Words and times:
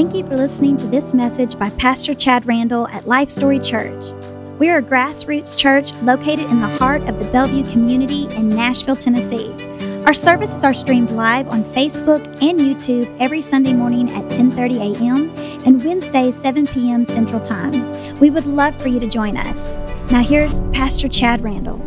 Thank 0.00 0.14
you 0.14 0.26
for 0.26 0.34
listening 0.34 0.78
to 0.78 0.86
this 0.86 1.12
message 1.12 1.58
by 1.58 1.68
Pastor 1.68 2.14
Chad 2.14 2.46
Randall 2.46 2.88
at 2.88 3.06
Life 3.06 3.28
Story 3.28 3.58
Church. 3.58 4.14
We 4.58 4.70
are 4.70 4.78
a 4.78 4.82
grassroots 4.82 5.58
church 5.58 5.92
located 5.96 6.48
in 6.48 6.58
the 6.58 6.68
heart 6.78 7.02
of 7.02 7.18
the 7.18 7.26
Bellevue 7.26 7.70
community 7.70 8.24
in 8.34 8.48
Nashville, 8.48 8.96
Tennessee. 8.96 9.52
Our 10.06 10.14
services 10.14 10.64
are 10.64 10.72
streamed 10.72 11.10
live 11.10 11.48
on 11.48 11.64
Facebook 11.64 12.24
and 12.42 12.58
YouTube 12.58 13.14
every 13.20 13.42
Sunday 13.42 13.74
morning 13.74 14.10
at 14.12 14.24
10:30 14.30 14.96
a.m. 14.96 15.34
and 15.66 15.84
Wednesdays 15.84 16.34
7 16.34 16.66
p.m. 16.68 17.04
Central 17.04 17.42
Time. 17.42 18.18
We 18.20 18.30
would 18.30 18.46
love 18.46 18.74
for 18.80 18.88
you 18.88 19.00
to 19.00 19.06
join 19.06 19.36
us. 19.36 19.74
Now 20.10 20.22
here's 20.22 20.60
Pastor 20.72 21.08
Chad 21.10 21.42
Randall. 21.42 21.78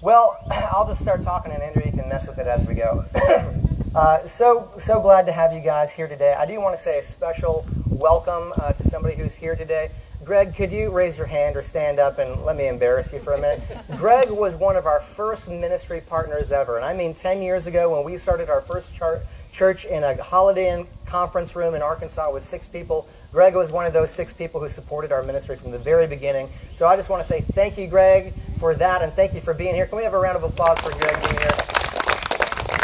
Well, 0.00 0.38
I'll 0.50 0.88
just 0.88 1.02
start 1.02 1.22
talking, 1.24 1.52
and 1.52 1.62
Andrew, 1.62 1.82
you 1.84 1.92
can 1.92 2.08
mess 2.08 2.26
with 2.26 2.38
it 2.38 2.46
as 2.46 2.66
we 2.66 2.72
go. 2.72 3.04
uh, 3.98 4.24
so, 4.28 4.70
so 4.78 5.00
glad 5.00 5.26
to 5.26 5.32
have 5.32 5.52
you 5.52 5.58
guys 5.58 5.90
here 5.90 6.06
today. 6.06 6.32
I 6.32 6.46
do 6.46 6.60
want 6.60 6.76
to 6.76 6.80
say 6.80 7.00
a 7.00 7.02
special 7.02 7.66
welcome 7.88 8.52
uh, 8.56 8.72
to 8.74 8.84
somebody 8.84 9.16
who's 9.16 9.34
here 9.34 9.56
today. 9.56 9.90
Greg, 10.24 10.54
could 10.54 10.70
you 10.70 10.90
raise 10.90 11.18
your 11.18 11.26
hand 11.26 11.56
or 11.56 11.64
stand 11.64 11.98
up 11.98 12.20
and 12.20 12.44
let 12.44 12.54
me 12.54 12.68
embarrass 12.68 13.12
you 13.12 13.18
for 13.18 13.32
a 13.32 13.40
minute? 13.40 13.60
Greg 13.96 14.30
was 14.30 14.54
one 14.54 14.76
of 14.76 14.86
our 14.86 15.00
first 15.00 15.48
ministry 15.48 16.00
partners 16.00 16.52
ever. 16.52 16.76
And 16.76 16.84
I 16.84 16.94
mean, 16.94 17.12
10 17.12 17.42
years 17.42 17.66
ago 17.66 17.92
when 17.92 18.04
we 18.04 18.18
started 18.18 18.48
our 18.48 18.60
first 18.60 18.94
char- 18.94 19.22
church 19.50 19.84
in 19.84 20.04
a 20.04 20.22
Holiday 20.22 20.72
Inn 20.72 20.86
conference 21.06 21.56
room 21.56 21.74
in 21.74 21.82
Arkansas 21.82 22.30
with 22.32 22.44
six 22.44 22.68
people, 22.68 23.08
Greg 23.32 23.56
was 23.56 23.68
one 23.68 23.84
of 23.84 23.92
those 23.92 24.12
six 24.12 24.32
people 24.32 24.60
who 24.60 24.68
supported 24.68 25.10
our 25.10 25.24
ministry 25.24 25.56
from 25.56 25.72
the 25.72 25.78
very 25.78 26.06
beginning. 26.06 26.48
So 26.74 26.86
I 26.86 26.94
just 26.94 27.08
want 27.08 27.24
to 27.24 27.28
say 27.28 27.40
thank 27.40 27.76
you, 27.76 27.88
Greg, 27.88 28.32
for 28.60 28.76
that, 28.76 29.02
and 29.02 29.12
thank 29.14 29.34
you 29.34 29.40
for 29.40 29.54
being 29.54 29.74
here. 29.74 29.86
Can 29.88 29.98
we 29.98 30.04
have 30.04 30.14
a 30.14 30.20
round 30.20 30.36
of 30.36 30.44
applause 30.44 30.78
for 30.78 30.90
Greg 31.00 31.20
being 31.24 31.40
here? 31.40 31.67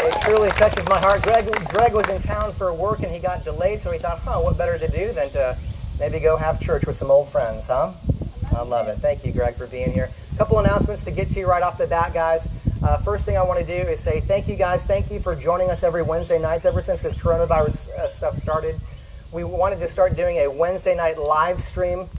It 0.05 0.21
truly 0.21 0.49
touches 0.51 0.85
my 0.87 0.99
heart. 0.99 1.23
Greg, 1.23 1.45
Greg 1.69 1.93
was 1.93 2.07
in 2.09 2.21
town 2.21 2.53
for 2.53 2.73
work 2.73 2.99
and 2.99 3.11
he 3.11 3.19
got 3.19 3.43
delayed, 3.43 3.81
so 3.81 3.91
he 3.91 3.99
thought, 3.99 4.19
huh, 4.19 4.39
what 4.39 4.57
better 4.57 4.77
to 4.77 4.87
do 4.87 5.11
than 5.13 5.29
to 5.31 5.57
Maybe 5.99 6.19
go 6.19 6.35
have 6.35 6.59
church 6.59 6.85
with 6.85 6.97
some 6.97 7.09
old 7.09 7.29
friends, 7.29 7.67
huh? 7.67 7.93
I 8.55 8.63
love 8.63 8.89
it. 8.89 8.97
Thank 8.97 9.25
you, 9.25 9.31
Greg, 9.31 9.55
for 9.55 9.65
being 9.65 9.93
here. 9.93 10.09
A 10.33 10.37
couple 10.37 10.59
announcements 10.59 11.05
to 11.05 11.11
get 11.11 11.29
to 11.29 11.39
you 11.39 11.47
right 11.47 11.63
off 11.63 11.77
the 11.77 11.87
bat, 11.87 12.13
guys. 12.13 12.49
Uh, 12.83 12.97
first 12.97 13.23
thing 13.23 13.37
I 13.37 13.43
want 13.43 13.59
to 13.61 13.65
do 13.65 13.89
is 13.89 14.01
say 14.01 14.19
thank 14.19 14.49
you, 14.49 14.57
guys. 14.57 14.83
Thank 14.83 15.09
you 15.09 15.21
for 15.21 15.35
joining 15.35 15.69
us 15.69 15.83
every 15.83 16.01
Wednesday 16.01 16.37
nights 16.37 16.65
ever 16.65 16.81
since 16.81 17.01
this 17.01 17.15
coronavirus 17.15 17.89
uh, 17.91 18.07
stuff 18.09 18.37
started. 18.37 18.75
We 19.31 19.45
wanted 19.45 19.79
to 19.79 19.87
start 19.87 20.17
doing 20.17 20.37
a 20.39 20.49
Wednesday 20.49 20.95
night 20.95 21.17
live 21.17 21.63
stream 21.63 22.09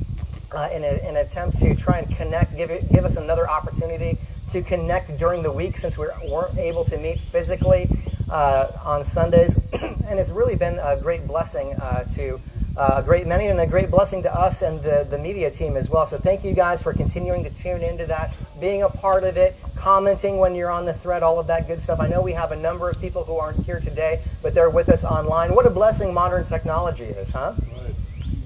uh, 0.52 0.70
in, 0.72 0.82
a, 0.82 0.98
in, 1.06 1.08
an 1.08 1.16
attempt 1.16 1.58
to 1.58 1.74
try 1.74 1.98
and 1.98 2.16
connect, 2.16 2.56
give, 2.56 2.70
it, 2.70 2.90
give 2.90 3.04
us 3.04 3.16
another 3.16 3.48
opportunity 3.48 4.16
to 4.52 4.62
connect 4.62 5.18
during 5.18 5.42
the 5.42 5.52
week 5.52 5.76
since 5.76 5.98
we 5.98 6.06
weren't 6.28 6.58
able 6.58 6.84
to 6.84 6.96
meet 6.98 7.20
physically 7.20 7.88
uh, 8.30 8.68
on 8.84 9.04
Sundays. 9.04 9.58
and 9.72 10.18
it's 10.18 10.30
really 10.30 10.56
been 10.56 10.78
a 10.78 10.96
great 11.00 11.26
blessing 11.26 11.74
uh, 11.74 12.04
to 12.14 12.40
uh, 12.76 12.96
a 12.96 13.02
great 13.02 13.26
many 13.26 13.46
and 13.46 13.58
a 13.58 13.66
great 13.66 13.90
blessing 13.90 14.22
to 14.22 14.34
us 14.34 14.60
and 14.60 14.82
the, 14.82 15.06
the 15.08 15.16
media 15.16 15.50
team 15.50 15.76
as 15.76 15.88
well. 15.88 16.06
So 16.06 16.18
thank 16.18 16.44
you 16.44 16.52
guys 16.52 16.82
for 16.82 16.92
continuing 16.92 17.42
to 17.44 17.50
tune 17.50 17.82
into 17.82 18.04
that, 18.06 18.34
being 18.60 18.82
a 18.82 18.88
part 18.88 19.24
of 19.24 19.36
it, 19.36 19.56
commenting 19.76 20.36
when 20.36 20.54
you're 20.54 20.70
on 20.70 20.84
the 20.84 20.92
thread, 20.92 21.22
all 21.22 21.38
of 21.38 21.46
that 21.46 21.66
good 21.66 21.80
stuff. 21.80 22.00
I 22.00 22.06
know 22.06 22.20
we 22.20 22.32
have 22.32 22.52
a 22.52 22.56
number 22.56 22.90
of 22.90 23.00
people 23.00 23.24
who 23.24 23.36
aren't 23.36 23.64
here 23.64 23.80
today, 23.80 24.20
but 24.42 24.52
they're 24.52 24.70
with 24.70 24.90
us 24.90 25.04
online. 25.04 25.54
What 25.54 25.66
a 25.66 25.70
blessing 25.70 26.12
modern 26.12 26.44
technology 26.44 27.04
is, 27.04 27.30
huh? 27.30 27.54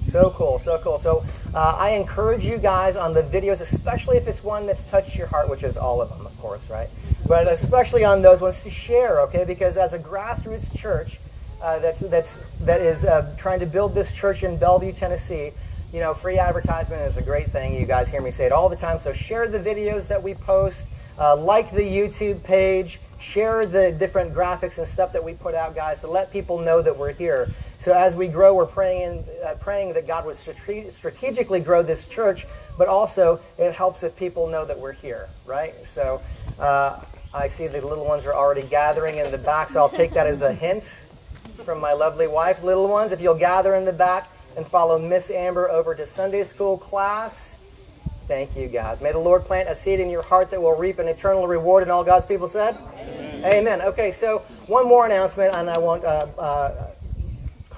So 0.05 0.29
cool, 0.31 0.59
so 0.59 0.77
cool. 0.79 0.97
So 0.97 1.25
uh, 1.53 1.75
I 1.77 1.91
encourage 1.91 2.45
you 2.45 2.57
guys 2.57 2.95
on 2.95 3.13
the 3.13 3.23
videos, 3.23 3.59
especially 3.59 4.17
if 4.17 4.27
it's 4.27 4.43
one 4.43 4.65
that's 4.65 4.83
touched 4.85 5.15
your 5.15 5.27
heart, 5.27 5.49
which 5.49 5.63
is 5.63 5.75
all 5.75 6.01
of 6.01 6.09
them, 6.09 6.25
of 6.25 6.37
course, 6.39 6.69
right? 6.69 6.89
But 7.27 7.47
especially 7.47 8.03
on 8.05 8.21
those 8.21 8.39
ones 8.39 8.61
to 8.63 8.69
share, 8.69 9.21
okay? 9.21 9.43
Because 9.43 9.75
as 9.75 9.93
a 9.93 9.99
grassroots 9.99 10.75
church, 10.75 11.19
uh, 11.61 11.79
that's, 11.79 11.99
that's, 11.99 12.39
that 12.61 12.81
is 12.81 13.03
uh, 13.03 13.35
trying 13.37 13.59
to 13.59 13.65
build 13.65 13.93
this 13.93 14.13
church 14.13 14.43
in 14.43 14.57
Bellevue, 14.57 14.93
Tennessee. 14.93 15.51
You 15.93 15.99
know, 15.99 16.13
free 16.13 16.39
advertisement 16.39 17.01
is 17.01 17.17
a 17.17 17.21
great 17.21 17.51
thing. 17.51 17.75
You 17.75 17.85
guys 17.85 18.07
hear 18.07 18.21
me 18.21 18.31
say 18.31 18.45
it 18.45 18.51
all 18.53 18.69
the 18.69 18.77
time. 18.77 18.97
So 18.97 19.11
share 19.11 19.47
the 19.47 19.59
videos 19.59 20.07
that 20.07 20.23
we 20.23 20.33
post, 20.33 20.83
uh, 21.19 21.35
like 21.35 21.71
the 21.71 21.81
YouTube 21.81 22.43
page, 22.43 22.99
share 23.19 23.65
the 23.65 23.91
different 23.91 24.33
graphics 24.33 24.77
and 24.77 24.87
stuff 24.87 25.13
that 25.13 25.23
we 25.23 25.33
put 25.33 25.53
out, 25.53 25.75
guys, 25.75 25.99
to 25.99 26.07
let 26.07 26.31
people 26.31 26.59
know 26.59 26.81
that 26.81 26.97
we're 26.97 27.11
here. 27.11 27.51
So 27.81 27.93
as 27.93 28.13
we 28.13 28.27
grow, 28.27 28.53
we're 28.53 28.67
praying, 28.67 29.25
uh, 29.43 29.55
praying 29.59 29.93
that 29.93 30.05
God 30.05 30.27
would 30.27 30.37
strate- 30.37 30.93
strategically 30.93 31.59
grow 31.59 31.81
this 31.81 32.07
church, 32.07 32.45
but 32.77 32.87
also 32.87 33.39
it 33.57 33.73
helps 33.73 34.03
if 34.03 34.15
people 34.15 34.45
know 34.45 34.65
that 34.65 34.79
we're 34.79 34.91
here, 34.91 35.29
right? 35.47 35.73
So 35.83 36.21
uh, 36.59 36.99
I 37.33 37.47
see 37.47 37.65
the 37.65 37.81
little 37.81 38.05
ones 38.05 38.23
are 38.25 38.35
already 38.35 38.61
gathering 38.61 39.15
in 39.15 39.31
the 39.31 39.39
back, 39.39 39.71
so 39.71 39.79
I'll 39.79 39.89
take 39.89 40.13
that 40.13 40.27
as 40.27 40.43
a 40.43 40.53
hint 40.53 40.83
from 41.65 41.79
my 41.79 41.93
lovely 41.93 42.27
wife. 42.27 42.61
Little 42.61 42.87
ones, 42.87 43.13
if 43.13 43.19
you'll 43.19 43.33
gather 43.33 43.73
in 43.73 43.83
the 43.83 43.93
back 43.93 44.29
and 44.55 44.65
follow 44.65 44.99
Miss 44.99 45.31
Amber 45.31 45.67
over 45.67 45.95
to 45.95 46.05
Sunday 46.05 46.43
school 46.43 46.77
class. 46.77 47.55
Thank 48.27 48.55
you, 48.55 48.67
guys. 48.67 49.01
May 49.01 49.11
the 49.11 49.17
Lord 49.17 49.43
plant 49.43 49.69
a 49.69 49.75
seed 49.75 49.99
in 49.99 50.09
your 50.09 50.21
heart 50.21 50.51
that 50.51 50.61
will 50.61 50.75
reap 50.75 50.99
an 50.99 51.07
eternal 51.07 51.47
reward. 51.47 51.81
And 51.81 51.91
all 51.91 52.03
God's 52.03 52.27
people 52.27 52.47
said? 52.47 52.77
Amen. 52.95 53.43
Amen. 53.43 53.81
Okay, 53.81 54.11
so 54.11 54.39
one 54.67 54.87
more 54.87 55.07
announcement, 55.07 55.55
and 55.55 55.67
I 55.67 55.79
won't 55.79 56.05
uh, 56.05 56.27
uh, 56.37 56.90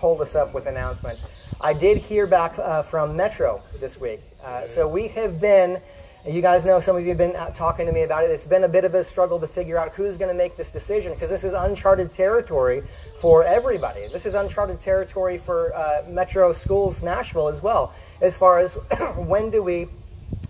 hold 0.03 0.19
us 0.19 0.36
up 0.36 0.53
with 0.53 0.66
announcements. 0.66 1.24
I 1.62 1.72
did 1.72 1.97
hear 1.97 2.28
back 2.28 2.59
uh, 2.59 2.84
from 2.84 3.16
Metro 3.16 3.64
this 3.80 3.97
week. 3.97 4.19
Uh, 4.44 4.68
so 4.68 4.86
we 4.86 5.08
have 5.08 5.40
been 5.40 5.80
you 6.28 6.41
guys 6.41 6.66
know, 6.66 6.81
some 6.81 6.97
of 6.97 7.03
you 7.03 7.09
have 7.09 7.18
been 7.18 7.36
talking 7.53 7.86
to 7.86 7.91
me 7.94 8.03
about 8.03 8.25
it. 8.25 8.31
It's 8.31 8.46
been 8.46 8.66
a 8.66 8.69
bit 8.69 8.84
of 8.84 8.96
a 8.96 9.03
struggle 9.03 9.40
to 9.40 9.47
figure 9.47 9.78
out 9.78 9.94
who's 9.94 10.18
going 10.18 10.30
to 10.30 10.38
make 10.38 10.58
this 10.58 10.69
decision 10.69 11.14
because 11.14 11.30
this 11.30 11.46
is 11.46 11.53
uncharted 11.53 12.14
territory 12.14 12.84
for 13.19 13.46
everybody. 13.46 14.08
This 14.08 14.25
is 14.25 14.34
uncharted 14.34 14.81
territory 14.81 15.38
for 15.38 15.74
uh, 15.74 16.03
Metro 16.09 16.52
Schools 16.52 17.02
Nashville 17.02 17.47
as 17.47 17.62
well. 17.62 17.94
As 18.20 18.35
far 18.35 18.59
as 18.59 18.74
when 19.16 19.52
do 19.52 19.64
we 19.64 19.88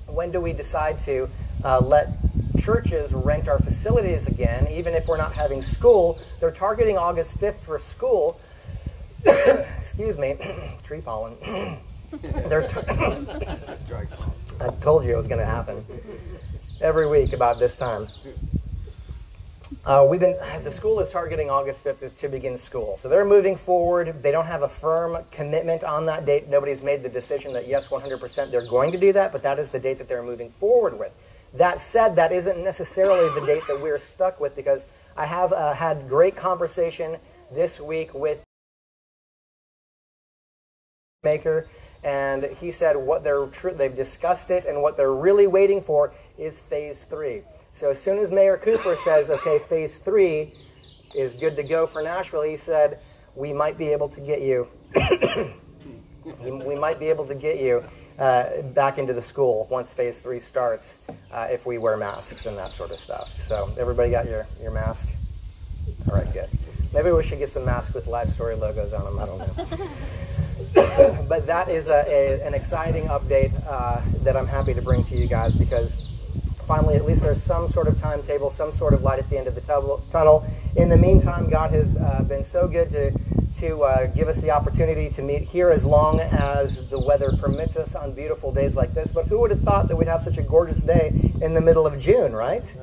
when 0.07 0.31
do 0.31 0.41
we 0.41 0.53
decide 0.53 0.99
to 1.01 1.29
uh, 1.63 1.79
let 1.79 2.09
churches 2.59 3.11
rent 3.11 3.47
our 3.47 3.59
facilities 3.59 4.25
again, 4.27 4.67
even 4.71 4.95
if 4.95 5.07
we're 5.07 5.17
not 5.17 5.33
having 5.33 5.61
school? 5.61 6.19
They're 6.39 6.51
targeting 6.51 6.97
August 6.97 7.39
5th 7.39 7.61
for 7.61 7.77
school. 7.77 8.39
Excuse 9.25 10.17
me, 10.17 10.37
tree 10.83 11.01
pollen. 11.01 11.35
They're 12.47 12.67
t- 12.67 12.77
I 14.59 14.67
told 14.81 15.03
you 15.03 15.13
it 15.13 15.17
was 15.17 15.27
going 15.27 15.39
to 15.39 15.45
happen 15.45 15.83
every 16.81 17.07
week 17.07 17.33
about 17.33 17.59
this 17.59 17.75
time. 17.75 18.07
Uh, 19.85 20.05
we've 20.07 20.19
been 20.19 20.37
the 20.63 20.71
school 20.71 20.99
is 20.99 21.09
targeting 21.09 21.49
August 21.49 21.83
5th 21.83 22.15
to 22.17 22.29
begin 22.29 22.57
school, 22.57 22.99
so 23.01 23.09
they're 23.09 23.25
moving 23.25 23.57
forward. 23.57 24.21
They 24.21 24.31
don't 24.31 24.45
have 24.45 24.61
a 24.61 24.69
firm 24.69 25.17
commitment 25.31 25.83
on 25.83 26.05
that 26.05 26.25
date. 26.25 26.47
Nobody's 26.47 26.81
made 26.81 27.03
the 27.03 27.09
decision 27.09 27.53
that 27.53 27.67
yes, 27.67 27.87
100% 27.87 28.51
they're 28.51 28.67
going 28.67 28.91
to 28.91 28.97
do 28.97 29.11
that, 29.13 29.31
but 29.31 29.43
that 29.43 29.59
is 29.59 29.69
the 29.69 29.79
date 29.79 29.97
that 29.97 30.07
they're 30.07 30.23
moving 30.23 30.51
forward 30.51 30.97
with. 30.99 31.11
That 31.53 31.79
said, 31.79 32.15
that 32.15 32.31
isn't 32.31 32.63
necessarily 32.63 33.29
the 33.39 33.45
date 33.45 33.63
that 33.67 33.81
we're 33.81 33.99
stuck 33.99 34.39
with 34.39 34.55
because 34.55 34.85
I 35.17 35.25
have 35.25 35.51
uh, 35.51 35.73
had 35.73 36.07
great 36.09 36.35
conversation 36.35 37.17
this 37.51 37.79
week 37.79 38.13
with 38.13 38.42
maker 41.23 41.67
and 42.03 42.43
he 42.59 42.71
said 42.71 42.97
what 42.97 43.23
they're 43.23 43.45
they've 43.73 43.95
discussed 43.95 44.49
it 44.49 44.65
and 44.65 44.81
what 44.81 44.97
they're 44.97 45.13
really 45.13 45.47
waiting 45.47 45.81
for 45.81 46.13
is 46.37 46.59
phase 46.59 47.03
three. 47.03 47.41
So 47.71 47.91
as 47.91 48.01
soon 48.01 48.19
as 48.19 48.29
Mayor 48.29 48.57
Cooper 48.57 48.95
says, 48.97 49.29
okay, 49.29 49.59
phase 49.69 49.97
three 49.97 50.53
is 51.15 51.33
good 51.33 51.55
to 51.55 51.63
go 51.63 51.87
for 51.87 52.01
Nashville, 52.01 52.43
he 52.43 52.57
said, 52.57 52.99
we 53.35 53.53
might 53.53 53.77
be 53.77 53.87
able 53.87 54.09
to 54.09 54.21
get 54.21 54.41
you, 54.41 54.67
we 56.39 56.75
might 56.75 56.99
be 56.99 57.07
able 57.07 57.25
to 57.25 57.35
get 57.35 57.59
you 57.59 57.83
uh, 58.19 58.61
back 58.73 58.99
into 58.99 59.13
the 59.13 59.21
school 59.21 59.67
once 59.71 59.91
phase 59.91 60.19
three 60.19 60.39
starts 60.39 60.97
uh, 61.31 61.47
if 61.49 61.65
we 61.65 61.79
wear 61.79 61.97
masks 61.97 62.45
and 62.45 62.57
that 62.57 62.71
sort 62.71 62.91
of 62.91 62.99
stuff. 62.99 63.29
So 63.39 63.71
everybody 63.79 64.11
got 64.11 64.25
your, 64.25 64.45
your 64.61 64.71
mask? 64.71 65.07
All 66.09 66.15
right, 66.15 66.31
good. 66.31 66.49
Maybe 66.93 67.11
we 67.11 67.23
should 67.23 67.39
get 67.39 67.49
some 67.49 67.65
masks 67.65 67.95
with 67.95 68.05
Life 68.05 68.29
Story 68.29 68.55
logos 68.55 68.93
on 68.93 69.05
them. 69.05 69.19
I 69.19 69.25
don't 69.25 69.57
know. 69.57 69.87
but 71.29 71.45
that 71.45 71.69
is 71.69 71.87
a, 71.87 72.03
a, 72.07 72.47
an 72.47 72.53
exciting 72.53 73.05
update 73.05 73.51
uh, 73.67 74.01
that 74.23 74.35
I'm 74.35 74.47
happy 74.47 74.73
to 74.73 74.81
bring 74.81 75.03
to 75.05 75.15
you 75.15 75.27
guys 75.27 75.53
because 75.53 76.03
finally, 76.67 76.95
at 76.95 77.05
least 77.05 77.21
there's 77.21 77.43
some 77.43 77.69
sort 77.69 77.87
of 77.87 77.99
timetable, 78.01 78.49
some 78.49 78.71
sort 78.71 78.93
of 78.93 79.03
light 79.03 79.19
at 79.19 79.29
the 79.29 79.37
end 79.37 79.47
of 79.47 79.55
the 79.55 79.61
tunnel. 80.11 80.45
In 80.75 80.89
the 80.89 80.97
meantime, 80.97 81.49
God 81.49 81.71
has 81.71 81.95
uh, 81.97 82.23
been 82.23 82.43
so 82.43 82.67
good 82.67 82.89
to, 82.91 83.11
to 83.59 83.83
uh, 83.83 84.07
give 84.07 84.27
us 84.27 84.41
the 84.41 84.51
opportunity 84.51 85.09
to 85.11 85.21
meet 85.21 85.43
here 85.43 85.69
as 85.69 85.83
long 85.83 86.19
as 86.19 86.87
the 86.89 86.99
weather 86.99 87.31
permits 87.39 87.75
us 87.75 87.93
on 87.93 88.13
beautiful 88.13 88.51
days 88.51 88.75
like 88.75 88.93
this. 88.93 89.11
But 89.11 89.27
who 89.27 89.39
would 89.41 89.51
have 89.51 89.61
thought 89.61 89.87
that 89.89 89.95
we'd 89.95 90.07
have 90.07 90.23
such 90.23 90.37
a 90.37 90.43
gorgeous 90.43 90.79
day 90.79 91.31
in 91.41 91.53
the 91.53 91.61
middle 91.61 91.85
of 91.85 91.99
June, 91.99 92.33
right? 92.33 92.73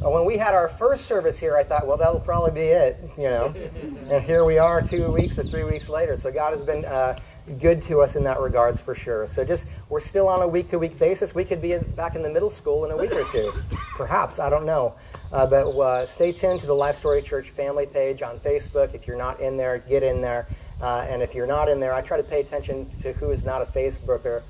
When 0.00 0.24
we 0.24 0.38
had 0.38 0.54
our 0.54 0.68
first 0.68 1.04
service 1.04 1.38
here, 1.38 1.56
I 1.56 1.62
thought, 1.62 1.86
well, 1.86 1.98
that'll 1.98 2.20
probably 2.20 2.52
be 2.52 2.68
it, 2.68 2.98
you 3.18 3.24
know. 3.24 3.54
and 4.10 4.24
here 4.24 4.46
we 4.46 4.56
are 4.56 4.80
two 4.80 5.10
weeks 5.12 5.38
or 5.38 5.44
three 5.44 5.64
weeks 5.64 5.90
later. 5.90 6.16
So 6.16 6.32
God 6.32 6.52
has 6.52 6.62
been 6.62 6.86
uh, 6.86 7.18
good 7.60 7.82
to 7.84 8.00
us 8.00 8.16
in 8.16 8.24
that 8.24 8.40
regards 8.40 8.80
for 8.80 8.94
sure. 8.94 9.28
So 9.28 9.44
just 9.44 9.66
we're 9.90 10.00
still 10.00 10.26
on 10.26 10.40
a 10.40 10.48
week 10.48 10.70
to 10.70 10.78
week 10.78 10.98
basis. 10.98 11.34
We 11.34 11.44
could 11.44 11.60
be 11.60 11.76
back 11.76 12.14
in 12.14 12.22
the 12.22 12.30
middle 12.30 12.50
school 12.50 12.86
in 12.86 12.90
a 12.90 12.96
week 12.96 13.12
or 13.12 13.24
two, 13.30 13.52
perhaps. 13.96 14.38
I 14.38 14.48
don't 14.48 14.64
know. 14.64 14.94
Uh, 15.32 15.46
but 15.46 15.68
uh, 15.78 16.06
stay 16.06 16.32
tuned 16.32 16.60
to 16.60 16.66
the 16.66 16.74
Life 16.74 16.96
Story 16.96 17.20
Church 17.20 17.50
family 17.50 17.84
page 17.86 18.22
on 18.22 18.38
Facebook. 18.38 18.94
If 18.94 19.06
you're 19.06 19.18
not 19.18 19.38
in 19.38 19.58
there, 19.58 19.78
get 19.78 20.02
in 20.02 20.22
there. 20.22 20.46
Uh, 20.80 21.06
and 21.10 21.20
if 21.20 21.34
you're 21.34 21.46
not 21.46 21.68
in 21.68 21.78
there, 21.78 21.92
I 21.92 22.00
try 22.00 22.16
to 22.16 22.22
pay 22.22 22.40
attention 22.40 22.90
to 23.02 23.12
who 23.12 23.30
is 23.30 23.44
not 23.44 23.60
a 23.60 23.66
Facebooker 23.66 24.42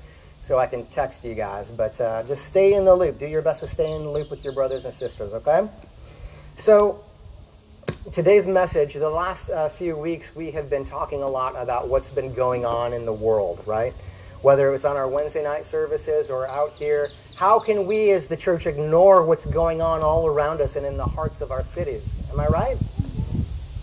so 0.51 0.59
I 0.59 0.67
can 0.67 0.85
text 0.87 1.23
you 1.23 1.33
guys. 1.33 1.69
But 1.69 2.01
uh, 2.01 2.23
just 2.23 2.43
stay 2.43 2.73
in 2.73 2.83
the 2.83 2.93
loop. 2.93 3.19
Do 3.19 3.25
your 3.25 3.41
best 3.41 3.61
to 3.61 3.67
stay 3.67 3.89
in 3.89 4.03
the 4.03 4.11
loop 4.11 4.29
with 4.29 4.43
your 4.43 4.51
brothers 4.51 4.83
and 4.83 4.93
sisters, 4.93 5.31
okay? 5.31 5.65
So, 6.57 7.05
today's 8.11 8.45
message, 8.45 8.95
the 8.95 9.09
last 9.09 9.49
uh, 9.49 9.69
few 9.69 9.95
weeks, 9.95 10.35
we 10.35 10.51
have 10.51 10.69
been 10.69 10.83
talking 10.83 11.23
a 11.23 11.29
lot 11.29 11.55
about 11.55 11.87
what's 11.87 12.09
been 12.09 12.33
going 12.33 12.65
on 12.65 12.91
in 12.91 13.05
the 13.05 13.13
world, 13.13 13.63
right? 13.65 13.93
Whether 14.41 14.67
it 14.67 14.71
was 14.73 14.83
on 14.83 14.97
our 14.97 15.07
Wednesday 15.07 15.41
night 15.41 15.63
services 15.63 16.29
or 16.29 16.45
out 16.49 16.73
here. 16.73 17.11
How 17.37 17.57
can 17.57 17.87
we 17.87 18.11
as 18.11 18.27
the 18.27 18.35
church 18.35 18.67
ignore 18.67 19.23
what's 19.23 19.45
going 19.45 19.81
on 19.81 20.01
all 20.01 20.27
around 20.27 20.59
us 20.59 20.75
and 20.75 20.85
in 20.85 20.97
the 20.97 21.05
hearts 21.05 21.39
of 21.39 21.51
our 21.51 21.63
cities? 21.63 22.09
Am 22.29 22.37
I 22.41 22.47
right? 22.47 22.77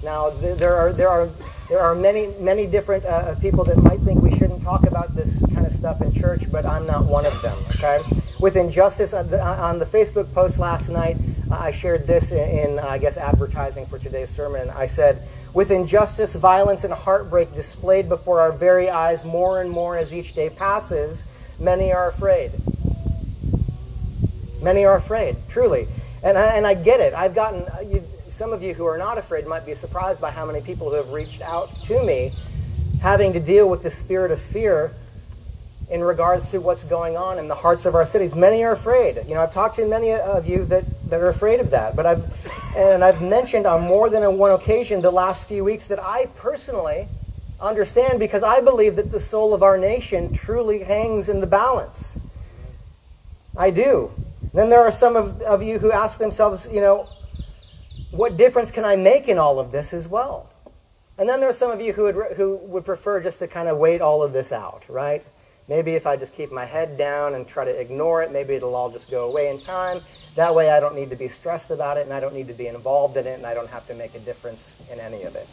Now, 0.05 0.29
there 0.29 0.77
are, 0.77 0.93
there 0.93 1.09
are, 1.09 1.31
there 1.71 1.81
are 1.81 1.95
many, 1.95 2.27
many 2.41 2.67
different 2.67 3.07
uh, 3.07 3.37
people 3.37 3.65
that 3.65 3.83
might 3.83 4.01
think 4.01 4.21
we 4.21 4.37
shouldn't 4.37 4.63
talk 4.63 4.87
about 4.87 5.17
this 5.17 5.48
stuff 5.79 6.03
in 6.03 6.13
church, 6.13 6.51
but 6.51 6.67
I'm 6.67 6.87
not 6.87 7.05
one 7.05 7.25
of 7.25 7.41
them, 7.41 7.57
okay? 7.71 8.03
With 8.41 8.57
injustice, 8.57 9.13
on 9.15 9.31
the, 9.31 9.43
uh, 9.45 9.57
on 9.63 9.79
the 9.79 9.87
Facebook 9.87 10.33
post 10.35 10.59
last 10.59 10.89
night, 10.89 11.17
uh, 11.51 11.55
I 11.55 11.71
shared 11.71 12.07
this 12.07 12.33
in, 12.33 12.39
in, 12.39 12.79
I 12.79 12.99
guess, 12.99 13.17
advertising 13.17 13.87
for 13.87 13.99
today's 13.99 14.31
sermon. 14.31 14.71
I 14.71 14.87
said, 14.87 15.23
with 15.55 15.71
injustice, 15.71 16.35
violence, 16.35 16.85
and 16.85 16.93
heartbreak 16.93 17.55
displayed 17.55 18.09
before 18.09 18.41
our 18.41 18.53
very 18.53 18.91
eyes 18.91 19.25
more 19.25 19.61
and 19.61 19.71
more 19.71 19.97
as 19.97 20.13
each 20.13 20.35
day 20.35 20.51
passes, 20.51 21.25
many 21.59 21.93
are 21.93 22.09
afraid. 22.09 22.51
Many 24.61 24.85
are 24.85 24.97
afraid, 24.97 25.37
truly. 25.49 25.87
And 26.23 26.37
I, 26.37 26.57
and 26.57 26.67
I 26.67 26.75
get 26.75 27.01
it. 27.01 27.15
I've 27.15 27.35
gotten, 27.35 27.63
uh, 27.63 27.81
you, 27.81 28.05
some 28.31 28.53
of 28.53 28.63
you 28.63 28.75
who 28.75 28.85
are 28.85 28.99
not 28.99 29.17
afraid 29.17 29.47
might 29.47 29.65
be 29.65 29.75
surprised 29.75 30.21
by 30.21 30.33
how 30.33 30.45
many 30.45 30.61
people 30.61 30.91
who 30.91 30.97
have 30.97 31.13
reached 31.13 31.41
out 31.41 31.71
to 31.85 32.03
me 32.05 32.33
having 33.01 33.33
to 33.33 33.41
deal 33.41 33.71
with 33.71 33.85
the 33.85 33.91
spirit 33.91 34.33
of 34.33 34.41
fear 34.41 34.93
in 35.91 36.03
regards 36.03 36.51
to 36.51 36.59
what's 36.59 36.85
going 36.85 37.17
on 37.17 37.39
in 37.39 37.49
the 37.49 37.55
hearts 37.55 37.87
of 37.87 37.95
our 37.95 38.05
cities. 38.05 38.35
Many 38.35 38.63
are 38.63 38.73
afraid. 38.73 39.17
You 39.27 39.35
know, 39.35 39.43
I've 39.43 39.55
talked 39.55 39.77
to 39.77 39.87
many 39.87 40.13
of 40.13 40.47
you 40.47 40.65
that, 40.67 40.85
that 41.09 41.21
are 41.21 41.29
afraid 41.29 41.61
of 41.61 41.71
that. 41.71 41.97
But 41.97 42.07
I've 42.07 42.25
and 42.77 43.03
I've 43.03 43.23
mentioned 43.23 43.67
on 43.67 43.83
more 43.83 44.11
than 44.11 44.39
one 44.39 44.53
occasion 44.53 45.01
the 45.01 45.11
last 45.11 45.49
few 45.49 45.65
weeks 45.65 45.87
that 45.87 45.99
I 45.99 46.27
personally 46.37 47.09
understand 47.61 48.19
because 48.19 48.43
I 48.43 48.61
believe 48.61 48.97
that 48.97 49.11
the 49.11 49.19
soul 49.19 49.55
of 49.55 49.63
our 49.63 49.79
nation 49.79 50.33
truly 50.33 50.85
hangs 50.85 51.29
in 51.29 51.41
the 51.41 51.47
balance. 51.47 52.21
I 53.57 53.71
do. 53.71 54.13
Then 54.53 54.69
there 54.69 54.81
are 54.81 54.93
some 54.93 55.17
of, 55.17 55.41
of 55.43 55.63
you 55.63 55.79
who 55.81 55.91
ask 55.91 56.19
themselves, 56.19 56.69
you 56.73 56.81
know, 56.81 57.09
what 58.11 58.37
difference 58.37 58.71
can 58.71 58.85
I 58.85 58.97
make 58.97 59.29
in 59.29 59.39
all 59.39 59.59
of 59.59 59.73
this 59.73 59.93
as 59.93 60.07
well? 60.07 60.51
And 61.19 61.29
then 61.29 61.41
there 61.41 61.49
are 61.49 61.55
some 61.55 61.71
of 61.71 61.81
you 61.81 61.95
who 61.95 62.05
would, 62.05 62.37
who 62.37 62.57
would 62.57 62.85
prefer 62.85 63.21
just 63.21 63.41
to 63.41 63.49
kind 63.49 63.69
of 63.69 63.79
wait 63.79 64.01
all 64.01 64.23
of 64.23 64.33
this 64.33 64.53
out, 64.53 64.85
right? 64.89 65.25
Maybe 65.69 65.95
if 65.95 66.07
I 66.07 66.17
just 66.17 66.35
keep 66.35 66.51
my 66.51 66.65
head 66.65 66.97
down 66.97 67.35
and 67.35 67.47
try 67.47 67.65
to 67.65 67.81
ignore 67.81 68.23
it, 68.23 68.33
maybe 68.33 68.55
it'll 68.55 68.75
all 68.75 68.91
just 68.91 69.11
go 69.11 69.29
away 69.29 69.51
in 69.51 69.61
time. 69.61 70.01
That 70.35 70.55
way 70.55 70.71
I 70.71 70.81
don't 70.81 70.95
need 70.95 71.11
to 71.11 71.17
be 71.17 71.29
stressed 71.29 71.71
about 71.71 71.99
it 71.99 72.05
and 72.05 72.13
I 72.13 72.21
don't 72.21 72.35
need 72.35 72.49
to 72.49 72.55
be 72.55 72.69
involved 72.69 73.17
in 73.19 73.27
it 73.27 73.37
and 73.37 73.47
I 73.47 73.53
don't 73.53 73.69
have 73.69 73.87
to 73.89 73.95
make 73.95 74.15
a 74.15 74.21
difference 74.21 74.73
in 74.91 74.99
any 74.99 75.25
of 75.25 75.37
it. 75.37 75.47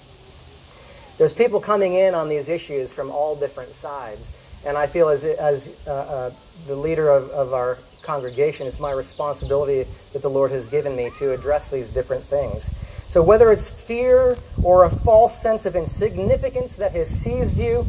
There's 1.17 1.33
people 1.33 1.59
coming 1.59 1.93
in 1.93 2.13
on 2.13 2.29
these 2.29 2.47
issues 2.47 2.93
from 2.93 3.11
all 3.11 3.35
different 3.35 3.73
sides. 3.73 4.35
And 4.65 4.77
I 4.77 4.87
feel 4.87 5.09
as, 5.09 5.23
as 5.23 5.75
uh, 5.85 5.91
uh, 5.91 6.31
the 6.65 6.75
leader 6.75 7.09
of, 7.09 7.29
of 7.31 7.53
our 7.53 7.77
congregation, 8.01 8.67
it's 8.67 8.79
my 8.79 8.91
responsibility 8.91 9.89
that 10.13 10.21
the 10.21 10.29
Lord 10.29 10.51
has 10.51 10.65
given 10.65 10.95
me 10.95 11.11
to 11.19 11.33
address 11.33 11.69
these 11.69 11.89
different 11.89 12.23
things. 12.23 12.69
So 13.09 13.21
whether 13.21 13.51
it's 13.51 13.69
fear 13.69 14.37
or 14.63 14.85
a 14.85 14.89
false 14.89 15.41
sense 15.41 15.65
of 15.65 15.75
insignificance 15.75 16.73
that 16.73 16.91
has 16.93 17.07
seized 17.07 17.57
you, 17.57 17.85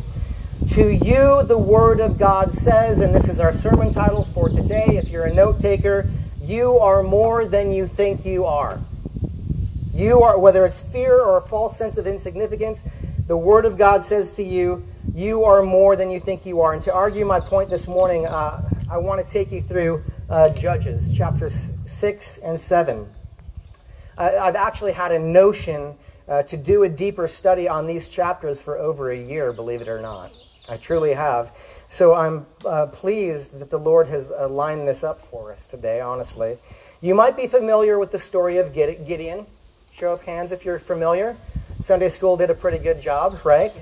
to 0.70 0.92
you, 0.92 1.42
the 1.44 1.58
Word 1.58 2.00
of 2.00 2.18
God 2.18 2.52
says, 2.52 3.00
and 3.00 3.14
this 3.14 3.28
is 3.28 3.40
our 3.40 3.52
sermon 3.52 3.92
title 3.92 4.24
for 4.24 4.48
today. 4.48 4.96
If 4.96 5.08
you're 5.08 5.24
a 5.24 5.32
note 5.32 5.60
taker, 5.60 6.08
you 6.42 6.78
are 6.78 7.02
more 7.02 7.46
than 7.46 7.72
you 7.72 7.86
think 7.86 8.24
you 8.24 8.44
are. 8.44 8.80
You 9.94 10.22
are, 10.22 10.38
whether 10.38 10.66
it's 10.66 10.80
fear 10.80 11.18
or 11.18 11.38
a 11.38 11.40
false 11.40 11.76
sense 11.76 11.96
of 11.96 12.06
insignificance, 12.06 12.84
the 13.26 13.36
Word 13.36 13.64
of 13.64 13.78
God 13.78 14.02
says 14.02 14.32
to 14.32 14.42
you, 14.42 14.86
you 15.14 15.44
are 15.44 15.62
more 15.62 15.96
than 15.96 16.10
you 16.10 16.20
think 16.20 16.44
you 16.44 16.60
are. 16.60 16.72
And 16.74 16.82
to 16.82 16.92
argue 16.92 17.24
my 17.24 17.40
point 17.40 17.70
this 17.70 17.86
morning, 17.86 18.26
uh, 18.26 18.68
I 18.90 18.98
want 18.98 19.24
to 19.24 19.32
take 19.32 19.50
you 19.50 19.62
through 19.62 20.04
uh, 20.28 20.50
Judges, 20.50 21.16
chapters 21.16 21.72
6 21.86 22.38
and 22.38 22.60
7. 22.60 23.08
Uh, 24.18 24.30
I've 24.40 24.56
actually 24.56 24.92
had 24.92 25.12
a 25.12 25.18
notion 25.18 25.94
uh, 26.28 26.42
to 26.44 26.56
do 26.56 26.82
a 26.82 26.88
deeper 26.88 27.28
study 27.28 27.68
on 27.68 27.86
these 27.86 28.08
chapters 28.08 28.60
for 28.60 28.76
over 28.76 29.10
a 29.10 29.16
year, 29.16 29.52
believe 29.52 29.80
it 29.80 29.88
or 29.88 30.00
not. 30.00 30.32
I 30.68 30.76
truly 30.76 31.14
have. 31.14 31.50
So 31.88 32.14
I'm 32.14 32.46
uh, 32.64 32.86
pleased 32.86 33.58
that 33.58 33.70
the 33.70 33.78
Lord 33.78 34.08
has 34.08 34.30
uh, 34.30 34.48
lined 34.48 34.88
this 34.88 35.04
up 35.04 35.24
for 35.26 35.52
us 35.52 35.66
today, 35.66 36.00
honestly. 36.00 36.58
You 37.00 37.14
might 37.14 37.36
be 37.36 37.46
familiar 37.46 37.98
with 37.98 38.10
the 38.10 38.18
story 38.18 38.58
of 38.58 38.74
Gideon. 38.74 39.46
Show 39.92 40.12
of 40.12 40.22
hands 40.22 40.52
if 40.52 40.64
you're 40.64 40.78
familiar. 40.78 41.36
Sunday 41.80 42.08
school 42.08 42.36
did 42.36 42.50
a 42.50 42.54
pretty 42.54 42.78
good 42.78 43.00
job, 43.00 43.40
right? 43.44 43.72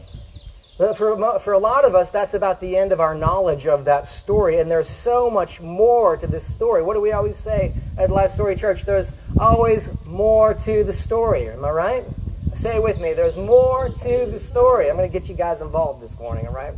But 0.76 0.96
for, 0.98 1.38
for 1.38 1.52
a 1.52 1.58
lot 1.58 1.84
of 1.84 1.94
us, 1.94 2.10
that's 2.10 2.34
about 2.34 2.60
the 2.60 2.76
end 2.76 2.90
of 2.90 3.00
our 3.00 3.14
knowledge 3.14 3.66
of 3.66 3.84
that 3.84 4.06
story. 4.06 4.58
And 4.58 4.70
there's 4.70 4.88
so 4.88 5.30
much 5.30 5.60
more 5.60 6.16
to 6.16 6.26
this 6.26 6.52
story. 6.52 6.82
What 6.82 6.94
do 6.94 7.00
we 7.00 7.12
always 7.12 7.36
say 7.36 7.72
at 7.96 8.10
Life 8.10 8.34
Story 8.34 8.56
Church? 8.56 8.82
There's 8.82 9.12
always 9.38 9.88
more 10.04 10.54
to 10.54 10.82
the 10.82 10.92
story. 10.92 11.48
Am 11.48 11.64
I 11.64 11.70
right? 11.70 12.04
Say 12.54 12.76
it 12.76 12.82
with 12.82 13.00
me. 13.00 13.12
There's 13.12 13.36
more 13.36 13.88
to 13.88 14.26
the 14.26 14.38
story. 14.38 14.88
I'm 14.88 14.96
going 14.96 15.10
to 15.10 15.12
get 15.12 15.28
you 15.28 15.34
guys 15.34 15.60
involved 15.60 16.02
this 16.02 16.16
morning, 16.18 16.46
all 16.46 16.54
right? 16.54 16.72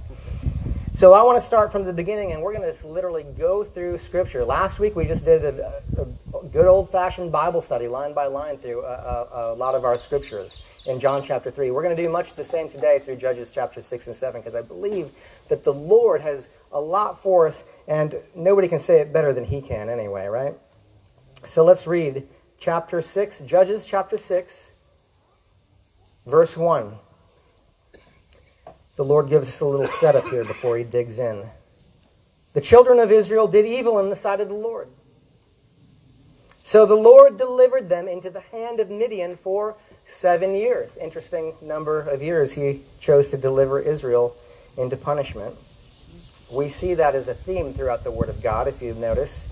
So 0.95 1.13
I 1.13 1.23
want 1.23 1.39
to 1.39 1.47
start 1.47 1.71
from 1.71 1.85
the 1.85 1.93
beginning, 1.93 2.33
and 2.33 2.41
we're 2.41 2.53
going 2.53 2.65
to 2.65 2.71
just 2.71 2.83
literally 2.83 3.27
go 3.37 3.63
through 3.63 3.99
Scripture. 3.99 4.43
Last 4.45 4.79
week 4.79 4.97
we 4.97 5.05
just 5.05 5.27
did 5.27 5.45
a, 5.45 5.83
a 5.99 6.47
good 6.49 6.67
old-fashioned 6.67 7.31
Bible 7.31 7.61
study, 7.61 7.87
line 7.89 8.15
by 8.15 8.27
line, 8.27 8.57
through 8.57 8.83
a, 8.83 8.87
a, 8.87 9.53
a, 9.53 9.55
lot 9.55 9.75
of 9.75 9.85
our 9.85 9.99
Scriptures 9.99 10.65
in 10.87 10.99
John 10.99 11.23
chapter 11.23 11.51
3. 11.51 11.71
We're 11.71 11.83
going 11.83 11.95
to 11.95 12.03
do 12.03 12.09
much 12.09 12.35
the 12.35 12.45
same 12.45 12.71
today 12.71 12.99
through 12.99 13.17
Judges 13.17 13.51
chapter 13.51 13.83
6 13.83 14.07
and 14.07 14.17
7, 14.17 14.41
because 14.41 14.55
I 14.55 14.63
believe 14.63 15.11
that 15.49 15.63
the 15.63 15.75
Lord 15.75 16.23
has 16.23 16.49
a 16.73 16.81
lot 16.81 17.23
for 17.23 17.47
us, 17.47 17.65
and 17.87 18.17
nobody 18.35 18.67
can 18.67 18.79
say 18.79 19.01
it 19.01 19.13
better 19.13 19.35
than 19.35 19.45
He 19.45 19.61
can 19.61 19.91
anyway, 19.91 20.27
right? 20.27 20.55
So 21.45 21.63
let's 21.63 21.87
read 21.87 22.27
chapter 22.59 23.03
6, 23.03 23.41
Judges 23.41 23.85
chapter 23.85 24.17
6, 24.17 24.73
Verse 26.27 26.57
1. 26.57 26.93
The 28.97 29.05
Lord 29.05 29.29
gives 29.29 29.49
us 29.49 29.61
a 29.61 29.67
little 29.67 29.89
setup 29.89 30.29
here 30.29 30.45
before 30.45 30.77
he 30.77 30.85
digs 30.85 31.19
in. 31.19 31.45
The 32.55 32.61
children 32.61 32.99
of 32.99 33.13
Israel 33.13 33.47
did 33.47 33.67
evil 33.67 33.99
in 34.01 34.11
the 34.11 34.17
sight 34.17 34.41
of 34.41 34.49
the 34.49 34.55
Lord. 34.55 34.89
So 36.63 36.85
the 36.85 36.97
Lord 36.97 37.39
delivered 37.39 37.89
them 37.89 38.09
into 38.09 38.29
the 38.29 38.41
hand 38.41 38.81
of 38.81 38.91
Midian 38.91 39.37
for 39.37 39.77
seven 40.05 40.55
years. 40.55 40.97
Interesting 40.97 41.55
number 41.63 42.01
of 42.01 42.23
years 42.23 42.53
he 42.53 42.81
chose 42.99 43.29
to 43.29 43.37
deliver 43.37 43.79
Israel 43.79 44.35
into 44.77 44.97
punishment. 44.97 45.55
We 46.51 46.69
see 46.69 46.95
that 46.95 47.15
as 47.15 47.29
a 47.29 47.35
theme 47.35 47.73
throughout 47.73 48.03
the 48.03 48.11
Word 48.11 48.29
of 48.29 48.43
God, 48.43 48.67
if 48.67 48.83
you 48.83 48.95
notice. 48.95 49.49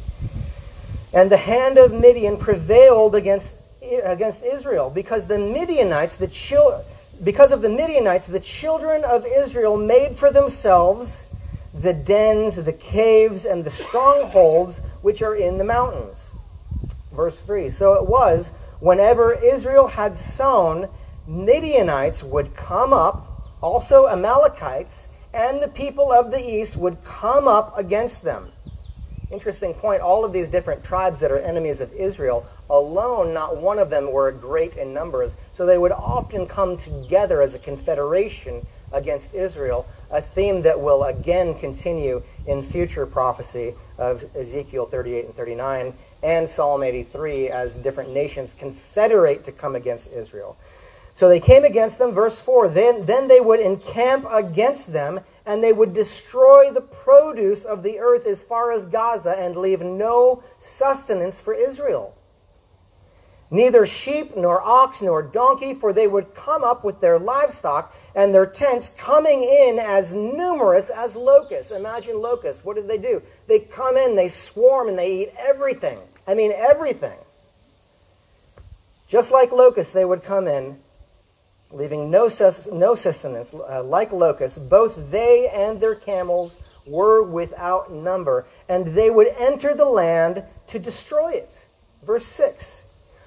And 1.13 1.31
the 1.31 1.37
hand 1.37 1.79
of 1.79 1.93
Midian 1.93 2.37
prevailed 2.37 3.15
against 3.15 3.55
against 4.03 4.43
Israel 4.43 4.91
because 4.91 5.27
the 5.27 5.39
Midianites, 5.39 6.17
the 6.17 6.29
chil- 6.29 6.85
because 7.23 7.53
of 7.53 7.63
the 7.63 7.69
Midianites, 7.69 8.27
the 8.27 8.41
children 8.41 9.05
of 9.05 9.25
Israel 9.27 9.77
made 9.77 10.17
for 10.17 10.31
themselves 10.31 11.27
the 11.73 11.93
dens, 11.93 12.57
the 12.57 12.73
caves, 12.73 13.45
and 13.45 13.65
the 13.65 13.71
strongholds 13.71 14.81
which 15.03 15.23
are 15.23 15.35
in 15.35 15.59
the 15.59 15.65
mountains. 15.65 16.31
Verse 17.13 17.41
3. 17.41 17.71
So 17.71 17.95
it 17.95 18.07
was, 18.09 18.51
whenever 18.81 19.33
Israel 19.33 19.89
had 19.89 20.17
sown, 20.17 20.89
Midianites 21.27 22.23
would 22.23 22.55
come 22.55 22.93
up, 22.93 23.27
also 23.61 24.09
Amalekites, 24.09 25.09
and 25.33 25.61
the 25.61 25.69
people 25.69 26.13
of 26.13 26.31
the 26.31 26.49
east 26.49 26.77
would 26.77 27.03
come 27.03 27.49
up 27.49 27.77
against 27.77 28.23
them. 28.23 28.53
Interesting 29.31 29.75
point. 29.75 30.01
All 30.01 30.25
of 30.25 30.33
these 30.33 30.49
different 30.49 30.85
tribes 30.85 31.19
that 31.21 31.33
are 31.33 31.39
enemies 31.39 31.81
of 31.81 31.93
Israel 31.93 32.47
alone, 32.71 33.35
not 33.35 33.57
one 33.57 33.79
of 33.79 33.91
them 33.91 34.11
were 34.11 34.31
great 34.33 34.77
in 34.77 34.95
numbers. 34.95 35.33
So 35.53 35.67
they 35.67 35.79
would 35.79 35.93
often 35.93 36.47
come 36.47 36.77
together 36.77 37.43
as 37.43 37.55
a 37.55 37.59
confederation 37.59 38.65
against 38.93 39.35
Israel, 39.35 39.87
a 40.11 40.23
theme 40.23 40.63
that 40.63 40.81
will 40.81 41.05
again 41.05 41.59
continue 41.59 42.23
in 42.47 42.63
future 42.63 43.07
prophecy 43.07 43.75
of 43.99 44.25
Ezekiel 44.37 44.87
38 44.87 45.27
and 45.27 45.35
39 45.35 45.95
and 46.23 46.49
Psalm 46.49 46.83
83 46.83 47.51
as 47.51 47.75
different 47.75 48.13
nations 48.13 48.55
confederate 48.59 49.45
to 49.45 49.53
come 49.53 49.77
against 49.77 50.13
Israel. 50.13 50.57
So 51.15 51.29
they 51.29 51.41
came 51.41 51.65
against 51.65 51.99
them, 51.99 52.13
verse 52.13 52.41
4. 52.41 52.69
Then, 52.69 53.07
then 53.07 53.29
they 53.29 53.41
would 53.41 53.61
encamp 53.61 54.27
against 54.31 54.93
them 54.93 55.21
and 55.47 55.63
they 55.63 55.73
would 55.73 55.93
destroy 55.93 56.73
the 56.73 56.81
produce 56.81 57.65
of 57.65 57.83
the 57.83 57.99
earth 57.99 58.27
as 58.27 58.43
far 58.43 58.73
as 58.73 58.87
Gaza 58.87 59.39
and 59.39 59.57
leave 59.57 59.83
no 59.83 60.43
sustenance 60.59 61.41
for 61.41 61.53
Israel. 61.53 62.17
Neither 63.55 63.87
sheep, 63.87 64.37
nor 64.37 64.61
ox, 64.61 65.01
nor 65.01 65.23
donkey, 65.23 65.75
for 65.75 65.93
they 65.93 66.09
would 66.09 66.35
come 66.35 66.65
up 66.65 66.83
with 66.83 67.01
their 67.01 67.21
livestock 67.21 67.95
and 68.13 68.35
their 68.35 68.47
tents 68.47 68.89
coming 68.89 69.45
in 69.45 69.79
as 69.79 70.13
numerous 70.13 70.91
as 70.91 71.15
locusts. 71.15 71.71
Imagine 71.71 72.21
locusts. 72.21 72.65
What 72.65 72.75
did 72.75 72.89
they 72.89 72.99
do? 72.99 73.23
They 73.47 73.61
come 73.61 73.97
in, 73.97 74.17
they 74.17 74.29
swarm, 74.29 74.89
and 74.89 74.99
they 74.99 75.23
eat 75.23 75.35
everything. 75.39 76.01
I 76.27 76.35
mean, 76.35 76.51
everything. 76.51 77.17
Just 79.07 79.31
like 79.31 79.53
locusts, 79.53 79.93
they 79.93 80.05
would 80.05 80.25
come 80.25 80.49
in, 80.49 80.81
leaving 81.71 82.11
no, 82.11 82.29
sus- 82.29 82.67
no 82.67 82.97
sustenance. 82.97 83.55
Uh, 83.55 83.85
like 83.85 84.11
locusts, 84.11 84.59
both 84.59 85.13
they 85.13 85.49
and 85.49 85.81
their 85.81 85.95
camels 85.95 86.59
were 86.89 87.23
without 87.23 87.93
number, 87.93 88.47
and 88.69 88.97
they 88.97 89.11
would 89.11 89.29
enter 89.39 89.77
the 89.77 89.85
land 89.85 90.43
to 90.67 90.81
destroy 90.81 91.35
it. 91.35 91.65
Verse 92.03 92.27
6. 92.27 92.84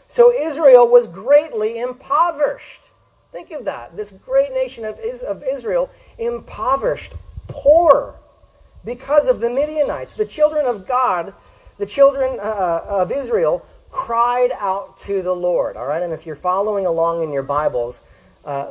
So 0.08 0.34
Israel 0.34 0.88
was 0.88 1.08
greatly 1.08 1.80
impoverished. 1.80 2.82
Think 3.32 3.52
of 3.52 3.66
that. 3.66 3.96
This 3.96 4.12
great 4.12 4.54
nation 4.54 4.86
of, 4.86 4.98
of 5.28 5.44
Israel 5.44 5.90
impoverished, 6.18 7.14
poor, 7.48 8.16
because 8.86 9.28
of 9.28 9.42
the 9.42 9.50
Midianites. 9.50 10.14
The 10.14 10.26
children 10.26 10.66
of 10.66 10.88
God, 10.88 11.34
the 11.78 11.86
children 11.86 12.40
uh, 12.40 12.86
of 12.88 13.12
Israel, 13.12 13.66
cried 13.92 14.52
out 14.58 15.00
to 15.02 15.22
the 15.22 15.36
Lord. 15.36 15.76
All 15.76 15.86
right? 15.86 16.02
And 16.02 16.14
if 16.14 16.26
you're 16.26 16.36
following 16.36 16.86
along 16.86 17.24
in 17.24 17.32
your 17.32 17.44
Bibles, 17.44 18.00
uh, 18.46 18.70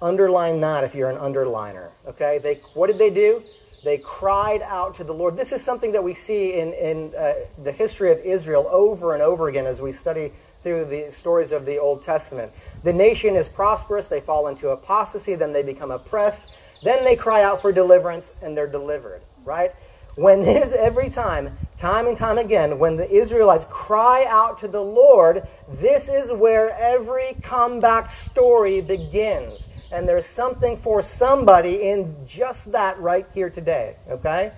underline 0.00 0.60
that 0.60 0.84
if 0.84 0.94
you're 0.94 1.10
an 1.10 1.18
underliner. 1.18 1.90
Okay? 2.06 2.38
They, 2.38 2.54
what 2.74 2.86
did 2.86 2.98
they 2.98 3.10
do? 3.10 3.42
They 3.84 3.98
cried 3.98 4.62
out 4.62 4.96
to 4.96 5.04
the 5.04 5.14
Lord. 5.14 5.36
This 5.36 5.52
is 5.52 5.62
something 5.62 5.92
that 5.92 6.02
we 6.02 6.14
see 6.14 6.54
in, 6.54 6.72
in 6.72 7.14
uh, 7.14 7.34
the 7.62 7.72
history 7.72 8.10
of 8.10 8.18
Israel 8.18 8.66
over 8.70 9.14
and 9.14 9.22
over 9.22 9.48
again 9.48 9.66
as 9.66 9.80
we 9.80 9.92
study 9.92 10.32
through 10.62 10.84
the 10.86 11.10
stories 11.10 11.52
of 11.52 11.66
the 11.66 11.78
Old 11.78 12.02
Testament. 12.02 12.52
The 12.82 12.92
nation 12.92 13.36
is 13.36 13.48
prosperous, 13.48 14.06
they 14.06 14.20
fall 14.20 14.48
into 14.48 14.68
apostasy, 14.68 15.34
then 15.34 15.52
they 15.52 15.62
become 15.62 15.90
oppressed, 15.90 16.44
then 16.82 17.04
they 17.04 17.16
cry 17.16 17.42
out 17.42 17.60
for 17.60 17.72
deliverance, 17.72 18.32
and 18.42 18.56
they're 18.56 18.66
delivered, 18.66 19.22
right? 19.44 19.72
When 20.14 20.42
there's 20.44 20.72
every 20.72 21.10
time, 21.10 21.56
time 21.76 22.06
and 22.06 22.16
time 22.16 22.38
again, 22.38 22.78
when 22.78 22.96
the 22.96 23.10
Israelites 23.10 23.66
cry 23.70 24.26
out 24.28 24.58
to 24.60 24.68
the 24.68 24.82
Lord, 24.82 25.46
this 25.68 26.08
is 26.08 26.32
where 26.32 26.70
every 26.70 27.36
comeback 27.42 28.10
story 28.12 28.80
begins. 28.80 29.68
And 29.90 30.06
there's 30.06 30.26
something 30.26 30.76
for 30.76 31.02
somebody 31.02 31.88
in 31.88 32.14
just 32.26 32.72
that 32.72 32.98
right 32.98 33.26
here 33.32 33.48
today, 33.48 33.96
okay? 34.08 34.52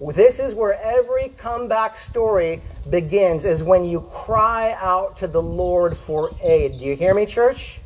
This 0.00 0.38
is 0.38 0.54
where 0.54 0.80
every 0.80 1.28
comeback 1.36 1.94
story 1.94 2.62
begins, 2.88 3.44
is 3.44 3.62
when 3.62 3.84
you 3.84 4.00
cry 4.12 4.72
out 4.80 5.18
to 5.18 5.26
the 5.26 5.42
Lord 5.42 5.96
for 5.96 6.34
aid. 6.42 6.78
Do 6.78 6.84
you 6.86 6.96
hear 6.96 7.12
me, 7.12 7.26
church? 7.26 7.80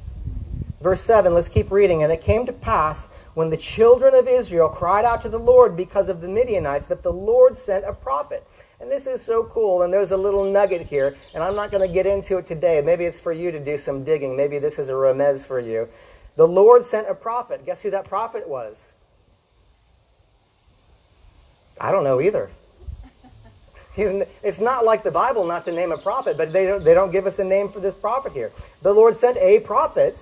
Verse 0.80 1.00
7, 1.00 1.35
let's 1.35 1.49
keep 1.49 1.73
reading. 1.73 2.04
And 2.04 2.12
it 2.12 2.23
came 2.23 2.47
to 2.47 2.52
pass 2.52 3.11
when 3.35 3.50
the 3.50 3.56
children 3.56 4.14
of 4.14 4.28
Israel 4.28 4.68
cried 4.68 5.04
out 5.04 5.23
to 5.23 5.28
the 5.28 5.38
Lord 5.38 5.76
because 5.76 6.09
of 6.09 6.21
the 6.21 6.28
Midianites 6.28 6.87
that 6.87 7.02
the 7.02 7.12
Lord 7.12 7.56
sent 7.56 7.85
a 7.85 7.92
prophet. 7.92 8.47
And 8.80 8.90
this 8.90 9.09
is 9.09 9.21
so 9.21 9.44
cool. 9.44 9.83
And 9.83 9.92
there's 9.92 10.12
a 10.12 10.16
little 10.16 10.44
nugget 10.44 10.87
here, 10.87 11.16
and 11.35 11.42
I'm 11.42 11.56
not 11.56 11.73
going 11.73 11.87
to 11.87 11.92
get 11.92 12.06
into 12.06 12.38
it 12.38 12.47
today. 12.47 12.80
Maybe 12.80 13.06
it's 13.06 13.18
for 13.18 13.33
you 13.33 13.50
to 13.50 13.59
do 13.59 13.76
some 13.76 14.04
digging. 14.04 14.37
Maybe 14.37 14.61
this 14.61 14.78
is 14.78 14.88
a 14.88 14.92
remez 14.92 15.44
for 15.47 15.59
you. 15.59 15.88
The 16.37 16.47
Lord 16.47 16.85
sent 16.85 17.09
a 17.09 17.14
prophet. 17.14 17.66
Guess 17.66 17.83
who 17.83 17.90
that 17.90 18.04
prophet 18.04 18.49
was? 18.49 18.92
I 21.81 21.90
don't 21.90 22.04
know 22.04 22.21
either. 22.21 22.50
He's, 23.95 24.25
it's 24.43 24.59
not 24.59 24.85
like 24.85 25.04
the 25.04 25.11
Bible 25.11 25.45
not 25.45 25.64
to 25.66 25.73
name 25.73 25.93
a 25.93 25.99
prophet, 25.99 26.37
but 26.37 26.52
they 26.52 26.66
don't, 26.66 26.83
they 26.83 26.95
don't 26.95 27.12
give 27.12 27.26
us 27.26 27.38
a 27.38 27.45
name 27.45 27.69
for 27.69 27.78
this 27.78 27.95
prophet 27.95 28.33
here. 28.33 28.50
The 28.83 28.93
Lord 28.93 29.16
sent 29.16 29.37
a 29.37 29.61
prophet 29.61 30.16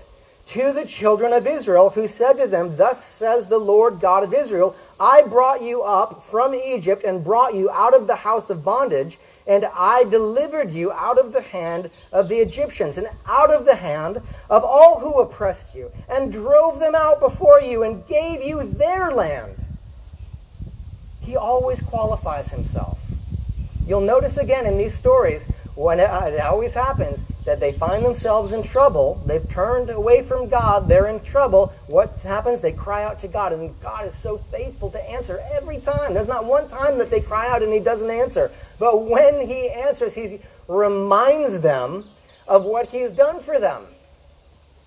to 0.48 0.72
the 0.72 0.84
children 0.84 1.32
of 1.32 1.46
Israel 1.46 1.90
who 1.90 2.06
said 2.06 2.34
to 2.34 2.46
them, 2.46 2.76
Thus 2.76 3.02
says 3.02 3.46
the 3.46 3.58
Lord 3.58 4.00
God 4.00 4.24
of 4.24 4.34
Israel, 4.34 4.76
I 5.00 5.22
brought 5.22 5.62
you 5.62 5.82
up 5.82 6.22
from 6.24 6.54
Egypt 6.54 7.04
and 7.04 7.24
brought 7.24 7.54
you 7.54 7.70
out 7.70 7.94
of 7.94 8.06
the 8.06 8.16
house 8.16 8.50
of 8.50 8.62
bondage, 8.62 9.18
and 9.46 9.64
I 9.74 10.04
delivered 10.04 10.70
you 10.70 10.92
out 10.92 11.16
of 11.18 11.32
the 11.32 11.40
hand 11.40 11.90
of 12.12 12.28
the 12.28 12.40
Egyptians 12.40 12.98
and 12.98 13.08
out 13.26 13.50
of 13.50 13.64
the 13.64 13.76
hand 13.76 14.20
of 14.50 14.64
all 14.64 15.00
who 15.00 15.18
oppressed 15.18 15.74
you, 15.74 15.90
and 16.08 16.30
drove 16.30 16.78
them 16.78 16.94
out 16.94 17.20
before 17.20 17.60
you 17.60 17.82
and 17.82 18.06
gave 18.06 18.42
you 18.42 18.62
their 18.64 19.10
land 19.10 19.56
he 21.22 21.36
always 21.36 21.80
qualifies 21.80 22.50
himself. 22.50 22.98
You'll 23.86 24.00
notice 24.00 24.36
again 24.36 24.66
in 24.66 24.78
these 24.78 24.96
stories, 24.96 25.44
when 25.74 26.00
it, 26.00 26.04
it, 26.04 26.40
always 26.40 26.74
happens, 26.74 27.22
that 27.44 27.58
they 27.58 27.72
find 27.72 28.04
themselves 28.04 28.52
in 28.52 28.62
trouble. 28.62 29.22
They've 29.26 29.48
turned 29.48 29.90
away 29.90 30.22
from 30.22 30.48
God. 30.48 30.86
They're 30.86 31.08
in 31.08 31.20
trouble. 31.20 31.72
What 31.86 32.20
happens? 32.20 32.60
They 32.60 32.72
cry 32.72 33.04
out 33.04 33.20
to 33.20 33.28
God, 33.28 33.52
and 33.52 33.78
God 33.80 34.06
is 34.06 34.14
so 34.14 34.38
faithful 34.38 34.90
to 34.90 35.10
answer 35.10 35.42
every 35.52 35.78
time. 35.78 36.14
There's 36.14 36.28
not 36.28 36.44
one 36.44 36.68
time 36.68 36.98
that 36.98 37.10
they 37.10 37.20
cry 37.20 37.48
out 37.48 37.62
and 37.62 37.72
He 37.72 37.80
doesn't 37.80 38.10
answer. 38.10 38.50
But 38.78 39.04
when 39.04 39.46
He 39.48 39.70
answers, 39.70 40.14
He 40.14 40.40
reminds 40.68 41.60
them 41.62 42.04
of 42.46 42.64
what 42.64 42.90
He's 42.90 43.10
done 43.10 43.40
for 43.40 43.58
them. 43.58 43.86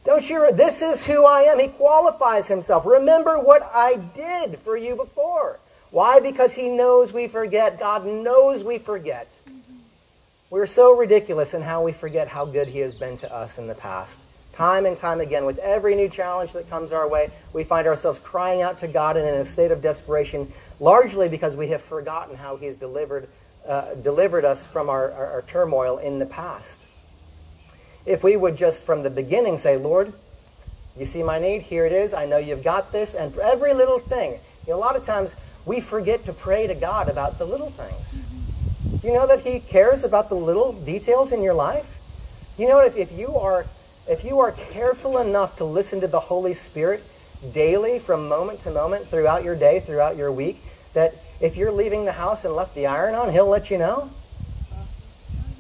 Don't 0.06 0.30
you? 0.30 0.52
This 0.54 0.84
is 0.84 1.04
who 1.04 1.26
I 1.26 1.44
am. 1.44 1.60
He 1.60 1.68
qualifies 1.68 2.48
Himself. 2.48 2.86
Remember 2.86 3.40
what 3.40 3.64
I 3.74 3.96
did 4.16 4.60
for 4.60 4.78
you 4.78 4.96
before. 4.96 5.60
Why? 5.96 6.20
Because 6.20 6.54
he 6.54 6.68
knows 6.68 7.14
we 7.14 7.30
forget. 7.30 7.80
God 7.80 8.06
knows 8.06 8.66
we 8.66 8.80
forget. 8.80 9.32
We're 10.50 10.68
so 10.68 10.94
ridiculous 10.94 11.54
in 11.54 11.62
how 11.62 11.84
we 11.84 11.94
forget 11.94 12.28
how 12.28 12.44
good 12.44 12.68
he 12.68 12.80
has 12.80 12.94
been 12.94 13.18
to 13.20 13.34
us 13.34 13.58
in 13.58 13.68
the 13.68 13.76
past. 13.76 14.20
Time 14.52 14.86
and 14.86 14.98
time 14.98 15.22
again, 15.22 15.46
with 15.46 15.58
every 15.60 15.96
new 15.96 16.10
challenge 16.10 16.52
that 16.52 16.70
comes 16.70 16.92
our 16.92 17.08
way, 17.08 17.32
we 17.54 17.64
find 17.64 17.88
ourselves 17.88 18.20
crying 18.20 18.62
out 18.62 18.80
to 18.80 18.90
God 18.90 19.16
and 19.16 19.26
in 19.26 19.36
a 19.36 19.46
state 19.46 19.72
of 19.72 19.82
desperation, 19.82 20.52
largely 20.82 21.30
because 21.30 21.56
we 21.56 21.70
have 21.70 21.82
forgotten 21.82 22.36
how 22.36 22.58
he's 22.58 22.76
delivered, 22.76 23.30
uh, 23.66 23.94
delivered 23.94 24.44
us 24.44 24.66
from 24.66 24.90
our, 24.90 25.14
our, 25.14 25.28
our 25.28 25.42
turmoil 25.44 25.98
in 26.00 26.20
the 26.20 26.26
past. 26.26 26.78
If 28.06 28.22
we 28.22 28.36
would 28.36 28.58
just 28.58 28.84
from 28.84 29.04
the 29.04 29.10
beginning 29.10 29.60
say, 29.60 29.78
Lord, 29.78 30.12
you 31.00 31.06
see 31.06 31.24
my 31.24 31.40
need, 31.40 31.62
here 31.62 31.86
it 31.86 31.94
is, 31.94 32.14
I 32.14 32.26
know 32.26 32.36
you've 32.36 32.66
got 32.66 32.92
this, 32.92 33.14
and 33.14 33.34
for 33.34 33.42
every 33.42 33.74
little 33.74 34.00
thing. 34.00 34.42
You 34.68 34.74
know, 34.74 34.76
a 34.76 34.82
lot 34.82 34.98
of 34.98 35.06
times 35.06 35.36
we 35.66 35.80
forget 35.80 36.26
to 36.26 36.34
pray 36.34 36.68
to 36.68 36.76
God 36.76 37.10
about 37.10 37.38
the 37.38 37.46
little 37.46 37.72
things. 37.72 38.22
Do 39.02 39.08
you 39.08 39.14
know 39.14 39.28
that 39.28 39.42
He 39.42 39.60
cares 39.60 40.04
about 40.04 40.30
the 40.30 40.36
little 40.36 40.74
details 40.74 41.32
in 41.32 41.42
your 41.42 41.54
life? 41.54 41.88
You 42.58 42.68
know 42.68 42.80
if, 42.80 42.96
if 42.96 43.12
you 43.12 43.36
are 43.36 43.66
if 44.08 44.24
you 44.24 44.40
are 44.40 44.52
careful 44.52 45.18
enough 45.18 45.58
to 45.58 45.66
listen 45.66 46.00
to 46.02 46.08
the 46.08 46.20
Holy 46.20 46.54
Spirit 46.54 47.04
daily 47.54 47.98
from 47.98 48.28
moment 48.28 48.62
to 48.62 48.72
moment 48.72 49.08
throughout 49.08 49.44
your 49.44 49.56
day, 49.56 49.80
throughout 49.80 50.16
your 50.16 50.32
week, 50.32 50.62
that 50.94 51.16
if 51.42 51.58
you're 51.58 51.72
leaving 51.72 52.06
the 52.06 52.12
house 52.12 52.46
and 52.46 52.56
left 52.56 52.76
the 52.76 52.86
iron 52.86 53.16
on, 53.16 53.32
he'll 53.32 53.48
let 53.48 53.72
you 53.72 53.80
know. 53.80 54.12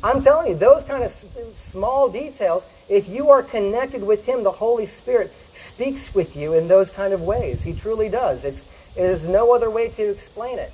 I'm 0.03 0.21
telling 0.21 0.49
you, 0.49 0.55
those 0.55 0.83
kind 0.83 1.03
of 1.03 1.11
small 1.55 2.09
details, 2.09 2.63
if 2.87 3.09
you 3.09 3.31
are 3.31 3.41
connected 3.41 4.03
with 4.03 4.25
him, 4.25 4.43
the 4.43 4.51
Holy 4.51 4.85
Spirit 4.85 5.33
speaks 5.53 6.13
with 6.13 6.35
you 6.35 6.53
in 6.53 6.67
those 6.67 6.91
kind 6.91 7.13
of 7.13 7.21
ways. 7.21 7.63
He 7.63 7.73
truly 7.73 8.09
does. 8.09 8.45
It's 8.45 8.69
there's 8.95 9.25
no 9.25 9.53
other 9.53 9.69
way 9.69 9.89
to 9.89 10.09
explain 10.09 10.59
it. 10.59 10.71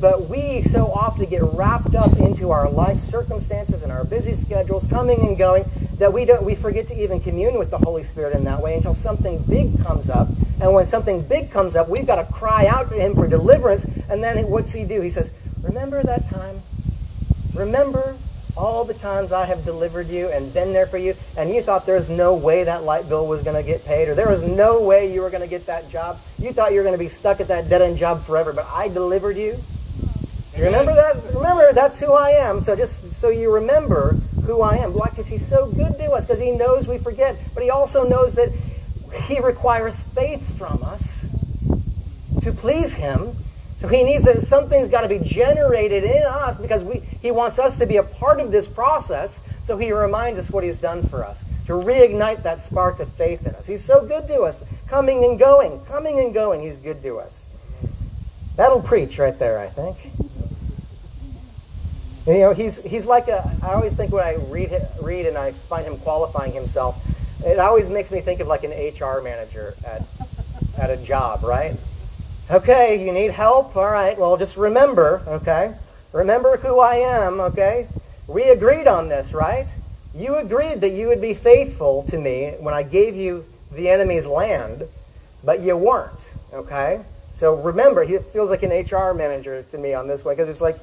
But 0.00 0.28
we 0.28 0.62
so 0.62 0.86
often 0.86 1.26
get 1.26 1.42
wrapped 1.42 1.94
up 1.94 2.16
into 2.18 2.50
our 2.50 2.70
life 2.70 3.00
circumstances 3.00 3.82
and 3.82 3.92
our 3.92 4.04
busy 4.04 4.34
schedules, 4.34 4.84
coming 4.88 5.20
and 5.20 5.36
going, 5.36 5.64
that 5.98 6.12
we 6.12 6.24
don't 6.24 6.42
we 6.42 6.54
forget 6.54 6.86
to 6.88 7.02
even 7.02 7.20
commune 7.20 7.58
with 7.58 7.70
the 7.70 7.78
Holy 7.78 8.02
Spirit 8.02 8.34
in 8.34 8.44
that 8.44 8.62
way 8.62 8.76
until 8.76 8.94
something 8.94 9.42
big 9.42 9.82
comes 9.82 10.08
up. 10.08 10.28
And 10.60 10.72
when 10.72 10.86
something 10.86 11.22
big 11.22 11.50
comes 11.50 11.76
up, 11.76 11.88
we've 11.88 12.06
got 12.06 12.16
to 12.16 12.32
cry 12.32 12.66
out 12.66 12.88
to 12.90 12.94
Him 12.94 13.14
for 13.14 13.26
deliverance. 13.26 13.84
And 14.08 14.22
then 14.22 14.48
what's 14.48 14.72
He 14.72 14.84
do? 14.84 15.00
He 15.00 15.10
says, 15.10 15.30
"Remember 15.62 16.02
that 16.02 16.30
time? 16.30 16.62
Remember 17.54 18.16
all 18.60 18.84
the 18.84 18.92
times 18.92 19.32
I 19.32 19.46
have 19.46 19.64
delivered 19.64 20.08
you 20.08 20.28
and 20.28 20.52
been 20.52 20.74
there 20.74 20.86
for 20.86 20.98
you, 20.98 21.14
and 21.38 21.48
you 21.48 21.62
thought 21.62 21.86
there 21.86 21.96
was 21.96 22.10
no 22.10 22.34
way 22.34 22.64
that 22.64 22.84
light 22.84 23.08
bill 23.08 23.26
was 23.26 23.42
going 23.42 23.56
to 23.56 23.66
get 23.66 23.86
paid, 23.86 24.08
or 24.08 24.14
there 24.14 24.28
was 24.28 24.42
no 24.42 24.82
way 24.82 25.12
you 25.12 25.22
were 25.22 25.30
going 25.30 25.42
to 25.42 25.48
get 25.48 25.64
that 25.66 25.90
job. 25.90 26.20
You 26.38 26.52
thought 26.52 26.72
you 26.72 26.76
were 26.76 26.84
going 26.84 26.94
to 26.94 27.02
be 27.02 27.08
stuck 27.08 27.40
at 27.40 27.48
that 27.48 27.70
dead 27.70 27.80
end 27.80 27.96
job 27.96 28.22
forever, 28.24 28.52
but 28.52 28.66
I 28.66 28.88
delivered 28.88 29.38
you. 29.38 29.56
You 30.54 30.64
remember 30.64 30.94
that? 30.94 31.16
Remember, 31.34 31.72
that's 31.72 31.98
who 31.98 32.12
I 32.12 32.32
am. 32.32 32.60
So 32.60 32.76
just 32.76 33.12
so 33.14 33.30
you 33.30 33.50
remember 33.50 34.12
who 34.44 34.60
I 34.60 34.76
am. 34.76 34.92
Why? 34.92 35.08
Because 35.08 35.26
he's 35.26 35.46
so 35.46 35.70
good 35.70 35.96
to 35.96 36.10
us, 36.10 36.26
because 36.26 36.40
he 36.40 36.50
knows 36.50 36.86
we 36.86 36.98
forget, 36.98 37.36
but 37.54 37.62
he 37.62 37.70
also 37.70 38.06
knows 38.06 38.34
that 38.34 38.50
he 39.24 39.40
requires 39.40 40.02
faith 40.02 40.58
from 40.58 40.82
us 40.82 41.24
to 42.42 42.52
please 42.52 42.94
him 42.94 43.34
so 43.80 43.88
he 43.88 44.02
needs 44.04 44.26
that 44.26 44.42
something's 44.42 44.88
got 44.88 45.00
to 45.00 45.08
be 45.08 45.18
generated 45.18 46.04
in 46.04 46.22
us 46.22 46.58
because 46.58 46.84
we, 46.84 46.98
he 47.22 47.30
wants 47.30 47.58
us 47.58 47.78
to 47.78 47.86
be 47.86 47.96
a 47.96 48.02
part 48.02 48.38
of 48.38 48.52
this 48.52 48.66
process. 48.66 49.40
So 49.64 49.78
he 49.78 49.90
reminds 49.90 50.38
us 50.38 50.50
what 50.50 50.64
he's 50.64 50.76
done 50.76 51.02
for 51.08 51.24
us 51.24 51.42
to 51.64 51.72
reignite 51.72 52.42
that 52.42 52.60
spark 52.60 53.00
of 53.00 53.10
faith 53.12 53.46
in 53.46 53.54
us. 53.54 53.66
He's 53.66 53.82
so 53.82 54.04
good 54.04 54.28
to 54.28 54.42
us, 54.42 54.64
coming 54.86 55.24
and 55.24 55.38
going, 55.38 55.82
coming 55.86 56.20
and 56.20 56.34
going. 56.34 56.60
He's 56.60 56.76
good 56.76 57.02
to 57.02 57.20
us. 57.20 57.46
That'll 58.56 58.82
preach 58.82 59.18
right 59.18 59.38
there, 59.38 59.58
I 59.58 59.68
think. 59.68 59.96
You 62.26 62.38
know, 62.40 62.52
he's, 62.52 62.84
he's 62.84 63.06
like 63.06 63.28
a, 63.28 63.50
I 63.62 63.72
always 63.72 63.94
think 63.94 64.12
when 64.12 64.24
I 64.24 64.34
read, 64.50 64.78
read 65.00 65.24
and 65.24 65.38
I 65.38 65.52
find 65.52 65.86
him 65.86 65.96
qualifying 65.98 66.52
himself, 66.52 67.02
it 67.46 67.58
always 67.58 67.88
makes 67.88 68.10
me 68.10 68.20
think 68.20 68.40
of 68.40 68.46
like 68.46 68.62
an 68.62 68.72
HR 68.72 69.22
manager 69.22 69.74
at, 69.86 70.02
at 70.76 70.90
a 70.90 71.02
job, 71.02 71.44
right? 71.44 71.76
Okay, 72.50 73.04
you 73.06 73.12
need 73.12 73.30
help? 73.30 73.76
All 73.76 73.88
right, 73.88 74.18
well, 74.18 74.36
just 74.36 74.56
remember, 74.56 75.22
okay? 75.28 75.72
Remember 76.12 76.56
who 76.56 76.80
I 76.80 76.96
am, 76.96 77.40
okay? 77.40 77.86
We 78.26 78.42
agreed 78.42 78.88
on 78.88 79.08
this, 79.08 79.32
right? 79.32 79.68
You 80.16 80.34
agreed 80.34 80.80
that 80.80 80.88
you 80.88 81.06
would 81.06 81.20
be 81.20 81.32
faithful 81.32 82.02
to 82.08 82.18
me 82.18 82.54
when 82.58 82.74
I 82.74 82.82
gave 82.82 83.14
you 83.14 83.44
the 83.70 83.88
enemy's 83.88 84.26
land, 84.26 84.82
but 85.44 85.60
you 85.60 85.76
weren't, 85.76 86.18
okay? 86.52 87.02
So 87.34 87.54
remember, 87.54 88.02
he 88.02 88.18
feels 88.18 88.50
like 88.50 88.64
an 88.64 88.72
HR 88.72 89.14
manager 89.14 89.62
to 89.70 89.78
me 89.78 89.94
on 89.94 90.08
this 90.08 90.24
one 90.24 90.34
because 90.34 90.48
it's 90.48 90.60
like, 90.60 90.76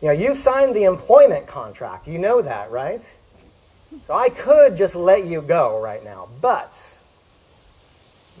you 0.00 0.08
know, 0.08 0.14
you 0.14 0.34
signed 0.34 0.74
the 0.74 0.84
employment 0.84 1.46
contract. 1.46 2.08
You 2.08 2.20
know 2.20 2.40
that, 2.40 2.70
right? 2.70 3.06
So 4.06 4.14
I 4.14 4.30
could 4.30 4.78
just 4.78 4.94
let 4.94 5.26
you 5.26 5.42
go 5.42 5.78
right 5.78 6.02
now, 6.02 6.28
but 6.40 6.74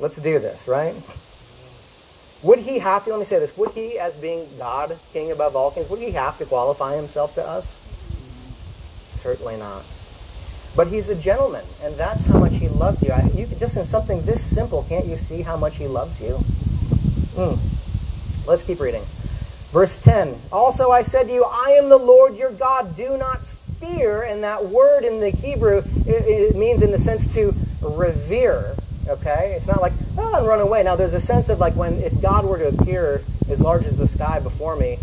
let's 0.00 0.16
do 0.16 0.38
this, 0.38 0.66
right? 0.66 0.94
Would 2.42 2.60
he 2.60 2.80
have 2.80 3.04
to, 3.04 3.10
let 3.10 3.20
me 3.20 3.24
say 3.24 3.38
this, 3.38 3.56
would 3.56 3.70
he, 3.70 3.98
as 3.98 4.14
being 4.14 4.48
God, 4.58 4.98
king 5.12 5.30
above 5.30 5.54
all 5.54 5.70
kings, 5.70 5.88
would 5.88 6.00
he 6.00 6.10
have 6.12 6.38
to 6.38 6.44
qualify 6.44 6.96
himself 6.96 7.34
to 7.36 7.46
us? 7.46 7.80
Certainly 9.12 9.58
not. 9.58 9.84
But 10.74 10.88
he's 10.88 11.08
a 11.08 11.14
gentleman, 11.14 11.64
and 11.82 11.94
that's 11.96 12.24
how 12.24 12.38
much 12.38 12.54
he 12.54 12.68
loves 12.68 13.02
you. 13.02 13.12
I, 13.12 13.30
you 13.34 13.46
just 13.46 13.76
in 13.76 13.84
something 13.84 14.22
this 14.22 14.42
simple, 14.42 14.84
can't 14.88 15.06
you 15.06 15.16
see 15.16 15.42
how 15.42 15.56
much 15.56 15.76
he 15.76 15.86
loves 15.86 16.20
you? 16.20 16.38
Mm. 17.34 17.58
Let's 18.46 18.64
keep 18.64 18.80
reading. 18.80 19.04
Verse 19.70 20.00
10 20.02 20.38
Also 20.50 20.90
I 20.90 21.02
said 21.02 21.28
to 21.28 21.32
you, 21.32 21.44
I 21.44 21.76
am 21.78 21.88
the 21.88 21.98
Lord 21.98 22.36
your 22.36 22.50
God. 22.50 22.96
Do 22.96 23.16
not 23.16 23.40
fear. 23.80 24.22
And 24.22 24.42
that 24.42 24.66
word 24.66 25.04
in 25.04 25.20
the 25.20 25.30
Hebrew, 25.30 25.78
it, 26.06 26.08
it 26.08 26.56
means 26.56 26.82
in 26.82 26.90
the 26.90 26.98
sense 26.98 27.32
to 27.34 27.54
revere. 27.80 28.74
Okay? 29.08 29.54
It's 29.56 29.66
not 29.66 29.80
like, 29.80 29.92
oh, 30.16 30.46
run 30.46 30.60
away. 30.60 30.82
Now, 30.82 30.96
there's 30.96 31.14
a 31.14 31.20
sense 31.20 31.48
of 31.48 31.58
like 31.58 31.74
when, 31.74 31.94
if 31.94 32.20
God 32.20 32.44
were 32.44 32.58
to 32.58 32.68
appear 32.68 33.22
as 33.48 33.60
large 33.60 33.84
as 33.84 33.96
the 33.96 34.08
sky 34.08 34.38
before 34.40 34.76
me, 34.76 34.98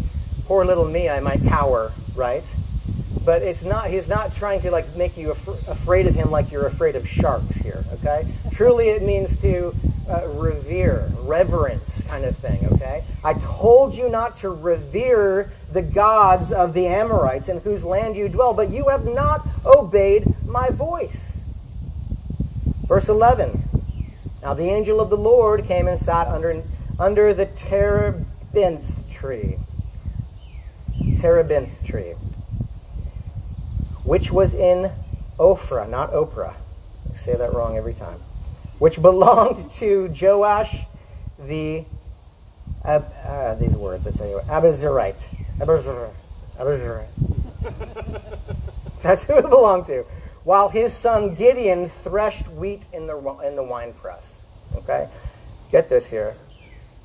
poor 0.46 0.66
little 0.66 0.86
me, 0.86 1.10
I 1.10 1.20
might 1.20 1.42
cower, 1.44 1.92
right? 2.16 2.44
But 3.26 3.42
it's 3.42 3.62
not, 3.62 3.90
he's 3.90 4.08
not 4.08 4.34
trying 4.36 4.62
to 4.62 4.72
like 4.72 4.96
make 4.96 5.18
you 5.18 5.32
af- 5.32 5.68
afraid 5.68 6.08
of 6.08 6.16
him 6.16 6.32
like 6.32 6.52
you're 6.52 6.66
afraid 6.66 6.96
of 6.96 7.08
sharks 7.08 7.58
here, 7.58 7.84
okay? 7.94 8.28
Truly, 8.52 8.90
it 8.90 9.04
means 9.04 9.40
to 9.42 9.76
uh, 10.10 10.28
revere, 10.30 11.12
reverence 11.20 12.02
kind 12.08 12.26
of 12.26 12.36
thing, 12.38 12.66
okay? 12.74 13.04
I 13.24 13.34
told 13.36 13.94
you 13.94 14.10
not 14.10 14.40
to 14.40 14.50
revere 14.50 15.52
the 15.72 15.82
gods 15.82 16.52
of 16.52 16.74
the 16.74 16.88
Amorites 16.88 17.50
in 17.50 17.60
whose 17.60 17.84
land 17.84 18.16
you 18.16 18.28
dwell, 18.30 18.54
but 18.54 18.72
you 18.72 18.88
have 18.88 19.06
not 19.06 19.46
obeyed 19.66 20.26
my 20.46 20.70
voice. 20.70 21.38
Verse 22.88 23.08
11 23.08 23.69
Now 24.42 24.54
the 24.54 24.70
angel 24.70 25.00
of 25.02 25.10
the 25.10 25.18
Lord 25.18 25.66
came 25.66 25.88
and 25.88 26.00
sat 26.00 26.28
under, 26.28 26.64
under 26.98 27.34
the 27.34 27.46
terebinth 27.46 29.12
tree. 29.12 29.58
Terebinth 31.18 31.86
tree, 31.86 32.14
which 34.04 34.32
was 34.32 34.54
in 34.54 34.92
Ophrah, 35.38 35.90
not 35.90 36.12
Oprah. 36.12 36.54
I 37.14 37.18
say 37.18 37.36
that 37.36 37.54
wrong 37.54 37.78
every 37.78 37.94
time 37.94 38.20
which 38.80 38.96
belonged 39.02 39.72
to 39.74 40.14
Joash 40.20 40.78
the 41.38 41.86
uh, 42.84 43.56
these 43.56 43.76
words 43.76 44.08
I 44.08 44.12
tell 44.12 44.28
you 44.28 44.40
Abizarite. 44.48 45.16
Abizarite. 45.60 46.14
Abizarite. 46.58 47.08
That's 49.04 49.26
who 49.26 49.38
it 49.38 49.50
belonged 49.50 49.86
to. 49.88 50.06
While 50.50 50.70
his 50.70 50.92
son 50.92 51.36
Gideon 51.36 51.90
threshed 51.90 52.48
wheat 52.48 52.82
in 52.92 53.06
the 53.06 53.16
in 53.46 53.56
the 53.56 53.62
wine 53.62 53.94
press. 53.94 54.42
Okay, 54.78 55.08
get 55.72 55.90
this 55.90 56.08
here. 56.08 56.34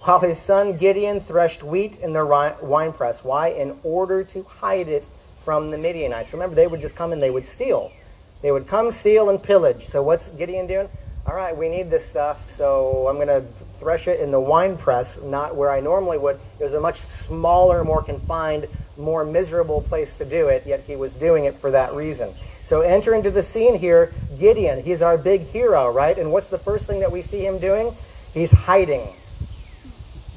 While 0.01 0.21
his 0.21 0.39
son 0.39 0.79
Gideon 0.79 1.21
threshed 1.21 1.63
wheat 1.63 1.99
in 2.01 2.15
the 2.15 2.25
wine 2.63 2.95
press. 2.95 3.23
Why? 3.23 3.49
In 3.49 3.79
order 3.83 4.25
to 4.25 4.45
hide 4.45 4.89
it 4.89 5.05
from 5.45 5.71
the 5.71 5.77
Midianites. 5.77 6.33
Remember, 6.33 6.57
they 6.57 6.67
would 6.67 6.81
just 6.81 6.95
come 6.95 7.13
and 7.13 7.23
they 7.23 7.29
would 7.29 7.45
steal. 7.45 7.93
They 8.41 8.51
would 8.51 8.67
come, 8.67 8.91
steal, 8.91 9.29
and 9.29 9.43
pillage. 9.43 9.89
So 9.89 10.03
what's 10.03 10.31
Gideon 10.31 10.67
doing? 10.67 10.89
all 11.27 11.35
right, 11.35 11.57
we 11.57 11.69
need 11.71 11.91
this 11.91 12.05
stuff, 12.07 12.51
so 12.53 13.09
I'm 13.09 13.17
going 13.17 13.29
to 13.29 13.43
thresh 13.79 14.09
it 14.09 14.21
in 14.21 14.31
the 14.31 14.41
wine 14.41 14.77
press, 14.77 15.21
not 15.23 15.57
where 15.57 15.71
I 15.71 15.81
normally 15.81 16.19
would. 16.19 16.39
It 16.59 16.65
was 16.65 16.75
a 16.75 16.81
much 16.81 17.01
smaller, 17.01 17.83
more 17.83 18.03
confined, 18.03 18.69
more 18.99 19.25
miserable 19.25 19.81
place 19.81 20.17
to 20.19 20.27
do 20.27 20.49
it, 20.49 20.67
yet 20.67 20.81
he 20.81 20.97
was 20.97 21.13
doing 21.15 21.47
it 21.47 21.55
for 21.55 21.71
that 21.71 21.95
reason. 21.95 22.35
So 22.65 22.81
enter 22.81 23.15
into 23.15 23.31
the 23.31 23.43
scene 23.43 23.79
here, 23.79 24.13
Gideon. 24.39 24.83
He's 24.83 25.03
our 25.03 25.19
big 25.19 25.43
hero, 25.43 25.91
right? 25.91 26.17
And 26.19 26.33
what's 26.33 26.49
the 26.49 26.59
first 26.59 26.87
thing 26.87 27.01
that 27.01 27.13
we 27.13 27.23
see 27.23 27.45
him 27.45 27.59
doing? 27.59 27.95
He's 28.33 28.51
hiding. 28.51 29.07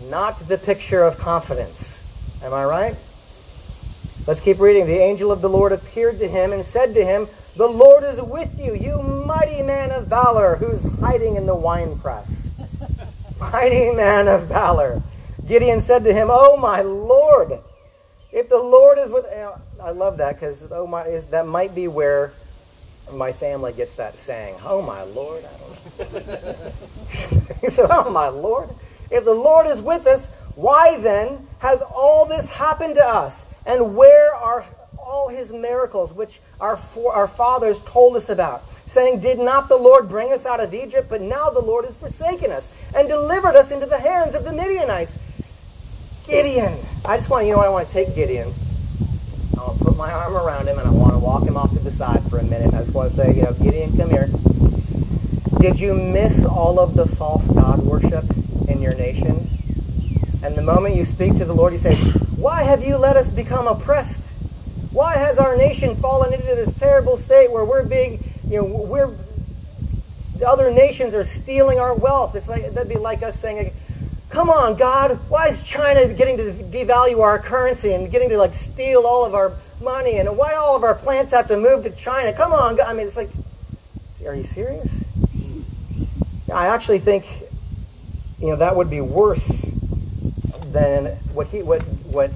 Not 0.10 0.48
the 0.48 0.58
picture 0.58 1.04
of 1.04 1.18
confidence. 1.18 2.00
Am 2.44 2.54
I 2.54 2.66
right? 2.66 2.96
Let's 4.28 4.42
keep 4.42 4.60
reading. 4.60 4.86
The 4.86 5.00
angel 5.00 5.32
of 5.32 5.42
the 5.42 5.50
Lord 5.50 5.72
appeared 5.72 6.20
to 6.20 6.28
him 6.28 6.52
and 6.52 6.66
said 6.66 6.94
to 6.94 7.06
him, 7.06 7.28
the 7.58 7.68
Lord 7.68 8.04
is 8.04 8.22
with 8.22 8.60
you, 8.60 8.76
you 8.76 9.02
mighty 9.02 9.64
man 9.64 9.90
of 9.90 10.06
valor 10.06 10.58
who's 10.58 10.84
hiding 11.00 11.38
in 11.38 11.48
the 11.48 11.56
winepress. 11.56 12.52
mighty 13.40 13.90
man 13.90 14.28
of 14.28 14.44
valor. 14.44 15.02
Gideon 15.48 15.82
said 15.82 16.04
to 16.04 16.14
him, 16.14 16.28
Oh, 16.30 16.56
my 16.56 16.82
Lord, 16.82 17.60
if 18.32 18.48
the 18.48 18.60
Lord 18.60 19.00
is 19.00 19.10
with. 19.10 19.26
You 19.32 19.38
know, 19.38 19.62
I 19.82 19.92
love 19.92 20.18
that 20.18 20.36
because 20.36 20.72
oh 20.72 20.88
my, 20.88 21.04
is, 21.04 21.26
that 21.26 21.48
might 21.48 21.76
be 21.76 21.88
where 21.88 22.34
my 23.14 23.32
family 23.32 23.74
gets 23.74 23.96
that 23.96 24.18
saying. 24.18 24.56
Oh, 24.64 24.82
my 24.82 25.04
Lord. 25.04 25.44
he 27.62 27.70
said, 27.70 27.88
Oh, 27.90 28.10
my 28.10 28.28
Lord. 28.28 28.70
If 29.10 29.24
the 29.24 29.34
Lord 29.34 29.68
is 29.68 29.82
with 29.82 30.06
us, 30.06 30.28
why 30.56 31.00
then 31.00 31.48
has 31.60 31.82
all 31.82 32.26
this 32.26 32.52
happened 32.52 32.96
to 32.96 33.06
us? 33.06 33.46
And 33.66 33.96
where 33.96 34.34
are 34.34 34.66
all 34.98 35.30
his 35.30 35.54
miracles, 35.54 36.12
which 36.12 36.40
our, 36.60 36.76
for, 36.76 37.14
our 37.14 37.28
fathers 37.28 37.80
told 37.86 38.18
us 38.18 38.30
about, 38.30 38.64
saying, 38.88 39.22
Did 39.22 39.40
not 39.40 39.70
the 39.70 39.78
Lord 39.78 40.10
bring 40.10 40.34
us 40.34 40.46
out 40.46 40.60
of 40.60 40.74
Egypt? 40.74 41.08
But 41.10 41.22
now 41.22 41.50
the 41.50 41.62
Lord 41.62 41.86
has 41.86 41.96
forsaken 41.96 42.52
us 42.52 42.72
and 42.96 43.08
delivered 43.08 43.56
us 43.56 43.72
into 43.72 43.86
the 43.86 44.00
hands 44.00 44.36
of 44.36 44.44
the 44.44 44.52
Midianites. 44.52 45.18
Gideon. 46.26 46.78
I 47.06 47.18
just 47.18 47.30
want 47.30 47.46
you 47.46 47.54
know 47.54 47.60
what? 47.60 47.68
I 47.68 47.70
want 47.70 47.88
to 47.88 47.94
take 47.94 48.14
Gideon. 48.14 48.54
Put 49.80 49.98
my 49.98 50.12
arm 50.12 50.36
around 50.36 50.68
him 50.68 50.80
and 50.80 50.88
I 50.88 50.92
want 50.92 51.14
to 51.14 51.20
walk 51.20 51.44
him 51.44 51.58
off 51.58 51.72
to 51.72 51.80
the 51.80 51.92
side 51.92 52.24
for 52.30 52.40
a 52.40 52.44
minute. 52.44 52.74
I 52.74 52.80
just 52.82 52.94
want 52.94 53.12
to 53.12 53.16
say, 53.16 53.36
you 53.36 53.44
know, 53.44 53.54
Gideon, 53.54 53.96
come 53.98 54.10
here. 54.10 54.30
Did 55.60 55.80
you 55.80 55.94
miss 55.94 56.46
all 56.46 56.80
of 56.80 56.94
the 56.94 57.08
false 57.08 57.48
God 57.48 57.80
worship 57.80 58.26
in 58.68 58.82
your 58.82 58.94
nation? 58.96 59.50
And 60.44 60.56
the 60.56 60.62
moment 60.62 60.96
you 60.96 61.06
speak 61.06 61.38
to 61.38 61.46
the 61.46 61.54
Lord, 61.54 61.74
you 61.74 61.80
say, 61.80 61.96
Why 62.36 62.64
have 62.64 62.84
you 62.84 62.98
let 62.98 63.18
us 63.18 63.30
become 63.30 63.68
oppressed 63.68 64.28
why 64.98 65.14
has 65.14 65.38
our 65.38 65.56
nation 65.56 65.96
fallen 65.98 66.34
into 66.34 66.48
this 66.56 66.76
terrible 66.80 67.18
state 67.18 67.52
where 67.52 67.64
we're 67.64 67.84
being, 67.84 68.24
you 68.50 68.62
know, 68.62 68.66
we're 68.66 69.16
the 70.36 70.48
other 70.48 70.72
nations 70.72 71.14
are 71.14 71.24
stealing 71.24 71.80
our 71.80 71.94
wealth? 71.94 72.36
It's 72.36 72.48
like 72.48 72.74
that'd 72.74 72.90
be 72.90 72.98
like 72.98 73.22
us 73.22 73.40
saying, 73.40 73.74
"Come 74.30 74.50
on, 74.50 74.76
God, 74.76 75.20
why 75.30 75.50
is 75.50 75.62
China 75.62 76.12
getting 76.12 76.38
to 76.38 76.52
devalue 76.52 77.22
our 77.22 77.38
currency 77.38 77.94
and 77.94 78.10
getting 78.10 78.30
to 78.30 78.40
like 78.40 78.56
steal 78.56 79.06
all 79.06 79.24
of 79.24 79.36
our 79.36 79.54
money 79.82 80.18
and 80.18 80.38
why 80.38 80.54
all 80.54 80.76
of 80.76 80.84
our 80.84 80.96
plants 80.96 81.32
have 81.32 81.48
to 81.48 81.58
move 81.58 81.84
to 81.84 81.92
China? 81.92 82.34
Come 82.34 82.54
on. 82.54 82.80
I 82.82 82.94
mean, 82.94 83.08
it's 83.08 83.18
like, 83.18 83.30
are 84.26 84.36
you 84.36 84.44
serious? 84.44 85.04
I 86.54 86.68
actually 86.68 87.00
think, 87.00 87.26
you 88.40 88.48
know, 88.48 88.56
that 88.56 88.76
would 88.76 88.90
be 88.90 89.02
worse 89.02 89.48
than 90.72 91.08
what 91.34 91.48
he 91.48 91.64
what 91.64 91.82
what 92.06 92.32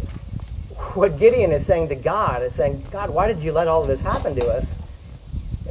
what 0.95 1.17
Gideon 1.19 1.51
is 1.51 1.65
saying 1.65 1.89
to 1.89 1.95
God 1.95 2.41
It's 2.43 2.55
saying, 2.55 2.83
God, 2.91 3.09
why 3.09 3.27
did 3.27 3.41
you 3.41 3.51
let 3.51 3.67
all 3.67 3.81
of 3.81 3.87
this 3.87 4.01
happen 4.01 4.35
to 4.35 4.47
us? 4.47 4.73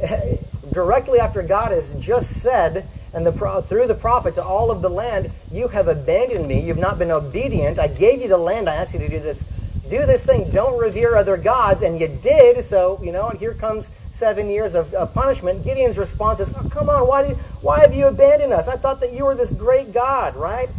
Directly 0.73 1.19
after 1.19 1.41
God 1.43 1.71
has 1.71 1.93
just 1.95 2.41
said, 2.41 2.87
and 3.13 3.25
the, 3.25 3.63
through 3.67 3.87
the 3.87 3.93
prophet 3.93 4.35
to 4.35 4.43
all 4.43 4.71
of 4.71 4.81
the 4.81 4.89
land, 4.89 5.31
you 5.51 5.67
have 5.67 5.87
abandoned 5.87 6.47
me. 6.47 6.61
You've 6.61 6.77
not 6.77 6.97
been 6.97 7.11
obedient. 7.11 7.77
I 7.77 7.87
gave 7.87 8.21
you 8.21 8.29
the 8.29 8.37
land. 8.37 8.69
I 8.69 8.75
asked 8.75 8.93
you 8.93 8.99
to 8.99 9.09
do 9.09 9.19
this. 9.19 9.43
Do 9.91 10.05
this 10.05 10.23
thing. 10.23 10.49
Don't 10.51 10.79
revere 10.79 11.17
other 11.17 11.35
gods. 11.35 11.81
And 11.81 11.99
you 11.99 12.07
did. 12.07 12.63
So, 12.63 12.97
you 13.03 13.11
know, 13.11 13.27
and 13.27 13.37
here 13.37 13.53
comes 13.53 13.89
seven 14.09 14.49
years 14.49 14.73
of, 14.73 14.93
of 14.93 15.13
punishment. 15.13 15.65
Gideon's 15.65 15.97
response 15.97 16.39
is, 16.39 16.49
oh, 16.55 16.69
come 16.69 16.89
on, 16.89 17.05
why, 17.05 17.27
did, 17.27 17.37
why 17.61 17.81
have 17.81 17.93
you 17.93 18.07
abandoned 18.07 18.53
us? 18.53 18.69
I 18.69 18.77
thought 18.77 19.01
that 19.01 19.11
you 19.11 19.25
were 19.25 19.35
this 19.35 19.51
great 19.51 19.93
God, 19.93 20.37
right? 20.37 20.69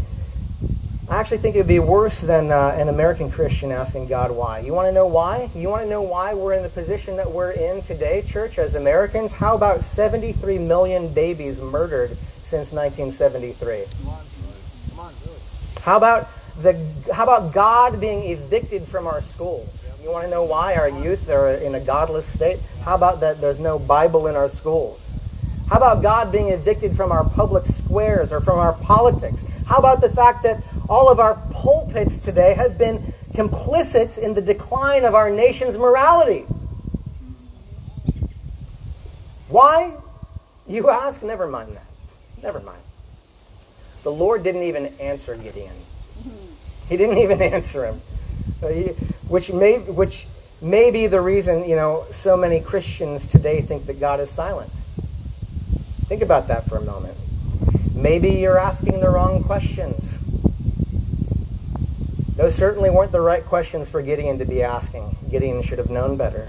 I 1.10 1.20
actually 1.20 1.38
think 1.38 1.56
it 1.56 1.58
would 1.58 1.68
be 1.68 1.78
worse 1.78 2.20
than 2.20 2.50
uh, 2.50 2.74
an 2.78 2.88
American 2.88 3.30
Christian 3.30 3.70
asking 3.70 4.06
God 4.06 4.30
why. 4.30 4.60
You 4.60 4.72
want 4.72 4.88
to 4.88 4.92
know 4.92 5.06
why? 5.06 5.50
You 5.54 5.68
want 5.68 5.82
to 5.82 5.90
know 5.90 6.00
why 6.00 6.32
we're 6.32 6.54
in 6.54 6.62
the 6.62 6.70
position 6.70 7.16
that 7.16 7.30
we're 7.30 7.50
in 7.50 7.82
today, 7.82 8.22
church, 8.26 8.58
as 8.58 8.74
Americans? 8.74 9.34
How 9.34 9.54
about 9.54 9.84
73 9.84 10.56
million 10.56 11.12
babies 11.12 11.60
murdered 11.60 12.16
since 12.42 12.72
1973? 12.72 13.84
Come 13.98 14.08
on. 14.08 15.12
How 15.82 15.96
about 15.98 16.28
the 16.60 16.74
how 17.12 17.22
about 17.22 17.52
God 17.52 18.00
being 18.00 18.30
evicted 18.30 18.86
from 18.86 19.06
our 19.06 19.22
schools? 19.22 19.86
You 20.02 20.10
want 20.10 20.24
to 20.24 20.30
know 20.30 20.42
why 20.42 20.74
our 20.74 20.88
youth 20.88 21.30
are 21.30 21.52
in 21.52 21.74
a 21.74 21.80
godless 21.80 22.26
state? 22.26 22.58
How 22.84 22.94
about 22.94 23.20
that 23.20 23.40
there's 23.40 23.60
no 23.60 23.78
Bible 23.78 24.26
in 24.26 24.36
our 24.36 24.48
schools? 24.48 25.10
How 25.68 25.76
about 25.76 26.02
God 26.02 26.30
being 26.30 26.48
evicted 26.48 26.96
from 26.96 27.12
our 27.12 27.24
public 27.24 27.64
squares 27.66 28.32
or 28.32 28.40
from 28.40 28.58
our 28.58 28.74
politics? 28.74 29.44
How 29.66 29.78
about 29.78 30.00
the 30.00 30.10
fact 30.10 30.42
that 30.42 30.62
all 30.88 31.08
of 31.08 31.18
our 31.18 31.36
pulpits 31.50 32.18
today 32.18 32.54
have 32.54 32.76
been 32.76 33.14
complicit 33.32 34.18
in 34.18 34.34
the 34.34 34.42
decline 34.42 35.04
of 35.04 35.14
our 35.14 35.30
nation's 35.30 35.78
morality? 35.78 36.44
Why? 39.48 39.94
You 40.66 40.90
ask? 40.90 41.22
Never 41.22 41.46
mind 41.46 41.76
that. 41.76 41.86
Never 42.42 42.60
mind. 42.60 42.82
The 44.02 44.12
Lord 44.12 44.42
didn't 44.42 44.64
even 44.64 44.86
answer 44.98 45.36
Gideon. 45.36 45.74
He 46.88 46.96
didn't 46.96 47.18
even 47.18 47.40
answer 47.42 47.86
him. 47.86 48.00
Uh, 48.62 48.68
which 49.28 49.52
may, 49.52 49.78
which 49.78 50.26
may 50.60 50.90
be 50.90 51.06
the 51.06 51.20
reason, 51.20 51.68
you 51.68 51.76
know, 51.76 52.06
so 52.12 52.36
many 52.36 52.60
Christians 52.60 53.26
today 53.26 53.60
think 53.60 53.86
that 53.86 53.98
God 53.98 54.20
is 54.20 54.30
silent. 54.30 54.70
Think 56.06 56.22
about 56.22 56.48
that 56.48 56.68
for 56.68 56.76
a 56.76 56.82
moment. 56.82 57.16
Maybe 57.94 58.30
you're 58.30 58.58
asking 58.58 59.00
the 59.00 59.08
wrong 59.08 59.42
questions. 59.42 60.18
Those 62.36 62.54
certainly 62.54 62.90
weren't 62.90 63.12
the 63.12 63.20
right 63.20 63.44
questions 63.44 63.88
for 63.88 64.02
Gideon 64.02 64.38
to 64.38 64.44
be 64.44 64.62
asking. 64.62 65.16
Gideon 65.30 65.62
should 65.62 65.78
have 65.78 65.90
known 65.90 66.16
better. 66.16 66.48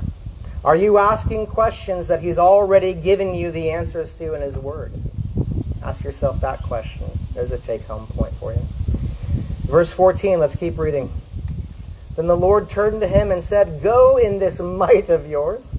Are 0.64 0.76
you 0.76 0.98
asking 0.98 1.48
questions 1.48 2.08
that 2.08 2.22
he's 2.22 2.38
already 2.38 2.94
given 2.94 3.36
you 3.36 3.52
the 3.52 3.70
answers 3.70 4.14
to 4.16 4.34
in 4.34 4.42
his 4.42 4.58
word? 4.58 4.94
Ask 5.84 6.04
yourself 6.04 6.40
that 6.42 6.62
question. 6.64 7.08
There's 7.34 7.52
a 7.52 7.58
take 7.58 7.84
home 7.86 8.08
point 8.08 8.34
for 8.36 8.54
you. 8.54 8.62
Verse 9.64 9.92
14, 9.92 10.40
let's 10.40 10.56
keep 10.56 10.78
reading. 10.78 11.12
Then 12.16 12.28
the 12.28 12.38
Lord 12.38 12.70
turned 12.70 13.02
to 13.02 13.08
him 13.08 13.32
and 13.32 13.44
said, 13.44 13.82
Go 13.82 14.18
in 14.18 14.40
this 14.40 14.60
might 14.60 15.10
of 15.10 15.28
yours. 15.28 15.76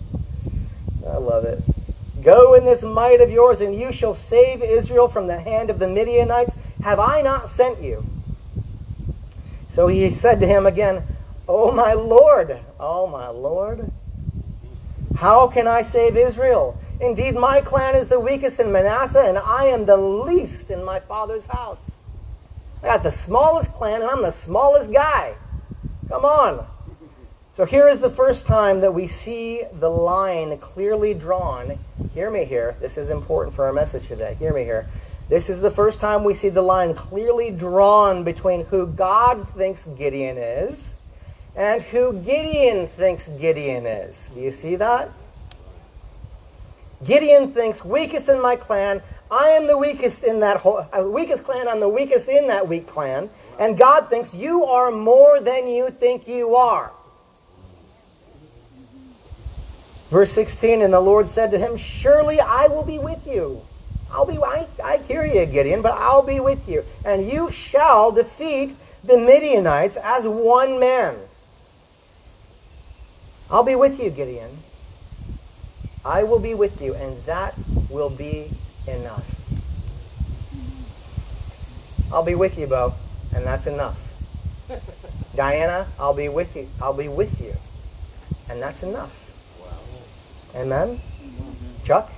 I 1.06 1.16
love 1.16 1.44
it. 1.44 1.62
Go 2.22 2.54
in 2.54 2.64
this 2.64 2.82
might 2.82 3.20
of 3.20 3.30
yours, 3.30 3.60
and 3.60 3.74
you 3.74 3.92
shall 3.92 4.14
save 4.14 4.62
Israel 4.62 5.08
from 5.08 5.26
the 5.26 5.40
hand 5.40 5.70
of 5.70 5.78
the 5.78 5.86
Midianites. 5.86 6.56
Have 6.82 6.98
I 6.98 7.20
not 7.20 7.48
sent 7.48 7.82
you? 7.82 8.04
So 9.68 9.88
he 9.88 10.10
said 10.10 10.40
to 10.40 10.46
him 10.46 10.66
again, 10.66 11.02
Oh, 11.46 11.70
my 11.70 11.92
Lord, 11.92 12.58
oh, 12.80 13.06
my 13.06 13.28
Lord, 13.28 13.92
how 15.16 15.46
can 15.46 15.68
I 15.68 15.82
save 15.82 16.16
Israel? 16.16 16.78
Indeed, 17.00 17.34
my 17.34 17.60
clan 17.60 17.94
is 17.94 18.08
the 18.08 18.20
weakest 18.20 18.58
in 18.58 18.72
Manasseh, 18.72 19.24
and 19.24 19.36
I 19.36 19.66
am 19.66 19.84
the 19.84 19.96
least 19.96 20.70
in 20.70 20.82
my 20.82 21.00
father's 21.00 21.46
house. 21.46 21.93
I 22.84 22.86
got 22.88 23.02
the 23.02 23.10
smallest 23.10 23.72
clan, 23.72 24.02
and 24.02 24.10
I'm 24.10 24.20
the 24.20 24.30
smallest 24.30 24.92
guy. 24.92 25.36
Come 26.06 26.26
on. 26.26 26.66
So 27.54 27.64
here 27.64 27.88
is 27.88 28.00
the 28.00 28.10
first 28.10 28.44
time 28.44 28.82
that 28.82 28.92
we 28.92 29.06
see 29.06 29.62
the 29.72 29.88
line 29.88 30.58
clearly 30.58 31.14
drawn. 31.14 31.78
Hear 32.12 32.30
me 32.30 32.44
here. 32.44 32.76
This 32.80 32.98
is 32.98 33.08
important 33.08 33.56
for 33.56 33.64
our 33.64 33.72
message 33.72 34.08
today. 34.08 34.34
Hear 34.38 34.52
me 34.52 34.64
here. 34.64 34.86
This 35.30 35.48
is 35.48 35.62
the 35.62 35.70
first 35.70 35.98
time 35.98 36.24
we 36.24 36.34
see 36.34 36.50
the 36.50 36.60
line 36.60 36.92
clearly 36.92 37.50
drawn 37.50 38.22
between 38.22 38.66
who 38.66 38.86
God 38.86 39.48
thinks 39.56 39.86
Gideon 39.86 40.36
is 40.36 40.96
and 41.56 41.80
who 41.80 42.12
Gideon 42.12 42.88
thinks 42.88 43.28
Gideon 43.28 43.86
is. 43.86 44.30
Do 44.34 44.42
you 44.42 44.50
see 44.50 44.76
that? 44.76 45.10
Gideon 47.02 47.50
thinks, 47.52 47.82
weakest 47.82 48.28
in 48.28 48.42
my 48.42 48.56
clan, 48.56 49.00
I 49.30 49.50
am 49.50 49.66
the 49.66 49.78
weakest 49.78 50.22
in 50.22 50.40
that 50.40 50.58
whole, 50.58 50.86
uh, 50.92 51.02
weakest 51.02 51.44
clan, 51.44 51.68
I'm 51.68 51.80
the 51.80 51.88
weakest 51.88 52.28
in 52.28 52.46
that 52.48 52.68
weak 52.68 52.86
clan. 52.86 53.30
And 53.58 53.78
God 53.78 54.08
thinks, 54.08 54.34
you 54.34 54.64
are 54.64 54.90
more 54.90 55.40
than 55.40 55.68
you 55.68 55.90
think 55.90 56.28
you 56.28 56.56
are. 56.56 56.92
Verse 60.10 60.30
16, 60.32 60.82
and 60.82 60.92
the 60.92 61.00
Lord 61.00 61.28
said 61.28 61.50
to 61.52 61.58
him, 61.58 61.76
Surely 61.76 62.38
I 62.38 62.66
will 62.66 62.84
be 62.84 62.98
with 62.98 63.26
you. 63.26 63.62
I'll 64.12 64.26
be, 64.26 64.38
I, 64.38 64.66
I 64.82 64.98
hear 64.98 65.24
you, 65.24 65.44
Gideon, 65.46 65.82
but 65.82 65.92
I'll 65.92 66.22
be 66.22 66.38
with 66.38 66.68
you. 66.68 66.84
And 67.04 67.28
you 67.28 67.50
shall 67.50 68.12
defeat 68.12 68.76
the 69.02 69.16
Midianites 69.16 69.96
as 69.96 70.26
one 70.26 70.78
man. 70.78 71.16
I'll 73.50 73.64
be 73.64 73.74
with 73.74 74.00
you, 74.00 74.10
Gideon. 74.10 74.58
I 76.04 76.22
will 76.22 76.38
be 76.38 76.54
with 76.54 76.80
you, 76.80 76.94
and 76.94 77.22
that 77.24 77.54
will 77.88 78.10
be 78.10 78.50
enough. 78.86 79.24
I'll 82.12 82.22
be 82.22 82.34
with 82.34 82.58
you, 82.58 82.66
Bo, 82.66 82.94
and 83.34 83.44
that's 83.44 83.66
enough. 83.66 83.98
Diana, 85.36 85.86
I'll 85.98 86.14
be 86.14 86.28
with 86.28 86.54
you. 86.54 86.68
I'll 86.80 86.92
be 86.92 87.08
with 87.08 87.40
you, 87.40 87.54
and 88.48 88.62
that's 88.62 88.82
enough. 88.82 89.18
Wow. 89.60 90.60
Amen. 90.60 90.96
Mm-hmm. 90.98 91.84
Chuck, 91.84 92.12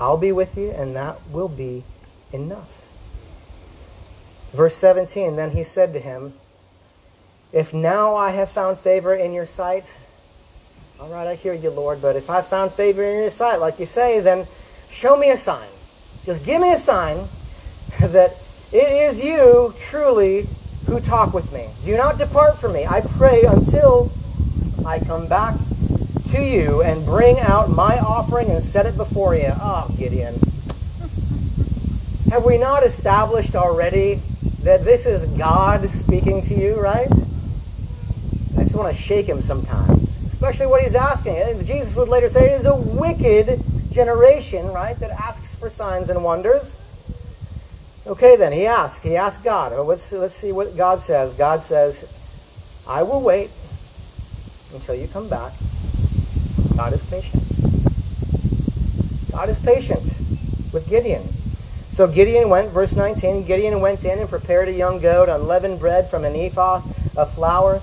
I'll 0.00 0.18
be 0.18 0.32
with 0.32 0.56
you, 0.56 0.70
and 0.70 0.94
that 0.96 1.18
will 1.30 1.48
be 1.48 1.84
enough. 2.32 2.68
Verse 4.52 4.76
17 4.76 5.36
Then 5.36 5.50
he 5.50 5.64
said 5.64 5.92
to 5.92 6.00
him, 6.00 6.34
If 7.52 7.72
now 7.72 8.14
I 8.14 8.30
have 8.30 8.50
found 8.50 8.78
favor 8.78 9.14
in 9.14 9.32
your 9.32 9.46
sight, 9.46 9.94
all 10.98 11.08
right, 11.08 11.26
I 11.26 11.34
hear 11.34 11.52
you, 11.52 11.70
Lord, 11.70 12.00
but 12.00 12.16
if 12.16 12.30
I 12.30 12.42
found 12.42 12.72
favor 12.72 13.02
in 13.02 13.18
your 13.18 13.30
sight, 13.30 13.60
like 13.60 13.78
you 13.78 13.86
say, 13.86 14.20
then 14.20 14.46
show 14.90 15.16
me 15.16 15.30
a 15.30 15.36
sign. 15.36 15.68
Just 16.26 16.44
give 16.44 16.60
me 16.60 16.72
a 16.72 16.78
sign 16.78 17.28
that 18.00 18.34
it 18.72 18.88
is 18.88 19.22
you 19.22 19.72
truly 19.78 20.48
who 20.86 20.98
talk 20.98 21.32
with 21.32 21.52
me. 21.52 21.68
Do 21.84 21.96
not 21.96 22.18
depart 22.18 22.58
from 22.58 22.72
me, 22.72 22.84
I 22.84 23.00
pray, 23.00 23.42
until 23.44 24.10
I 24.84 24.98
come 24.98 25.28
back 25.28 25.54
to 26.30 26.42
you 26.42 26.82
and 26.82 27.06
bring 27.06 27.38
out 27.38 27.70
my 27.70 28.00
offering 28.00 28.50
and 28.50 28.62
set 28.62 28.86
it 28.86 28.96
before 28.96 29.36
you. 29.36 29.52
Ah, 29.52 29.86
oh, 29.88 29.94
Gideon. 29.96 30.34
Have 32.30 32.44
we 32.44 32.58
not 32.58 32.82
established 32.82 33.54
already 33.54 34.20
that 34.64 34.84
this 34.84 35.06
is 35.06 35.24
God 35.38 35.88
speaking 35.88 36.42
to 36.42 36.54
you, 36.54 36.74
right? 36.80 37.08
I 38.58 38.64
just 38.64 38.74
want 38.74 38.94
to 38.94 39.00
shake 39.00 39.26
him 39.26 39.40
sometimes 39.40 40.06
especially 40.36 40.66
what 40.66 40.82
he's 40.82 40.94
asking. 40.94 41.64
Jesus 41.64 41.96
would 41.96 42.08
later 42.08 42.28
say 42.28 42.52
it 42.52 42.60
is 42.60 42.66
a 42.66 42.76
wicked 42.76 43.58
generation, 43.90 44.66
right, 44.68 44.98
that 45.00 45.10
asks 45.10 45.45
for 45.66 45.70
signs 45.70 46.10
and 46.10 46.22
wonders. 46.22 46.78
Okay, 48.06 48.36
then 48.36 48.52
he 48.52 48.66
asks. 48.66 49.02
He 49.02 49.16
asks 49.16 49.42
God. 49.42 49.72
Oh, 49.72 49.82
let's, 49.82 50.12
let's 50.12 50.36
see 50.36 50.52
what 50.52 50.76
God 50.76 51.00
says. 51.00 51.32
God 51.34 51.60
says, 51.60 52.08
I 52.86 53.02
will 53.02 53.20
wait 53.20 53.50
until 54.72 54.94
you 54.94 55.08
come 55.08 55.28
back. 55.28 55.52
God 56.76 56.92
is 56.92 57.04
patient. 57.06 57.42
God 59.32 59.48
is 59.48 59.58
patient 59.58 60.04
with 60.72 60.86
Gideon. 60.88 61.26
So 61.90 62.06
Gideon 62.06 62.48
went, 62.48 62.70
verse 62.70 62.92
19, 62.92 63.44
Gideon 63.44 63.80
went 63.80 64.04
in 64.04 64.20
and 64.20 64.28
prepared 64.28 64.68
a 64.68 64.72
young 64.72 65.00
goat, 65.00 65.28
unleavened 65.28 65.80
bread 65.80 66.08
from 66.08 66.24
an 66.24 66.36
ephah 66.36 66.80
of 67.16 67.34
flour 67.34 67.82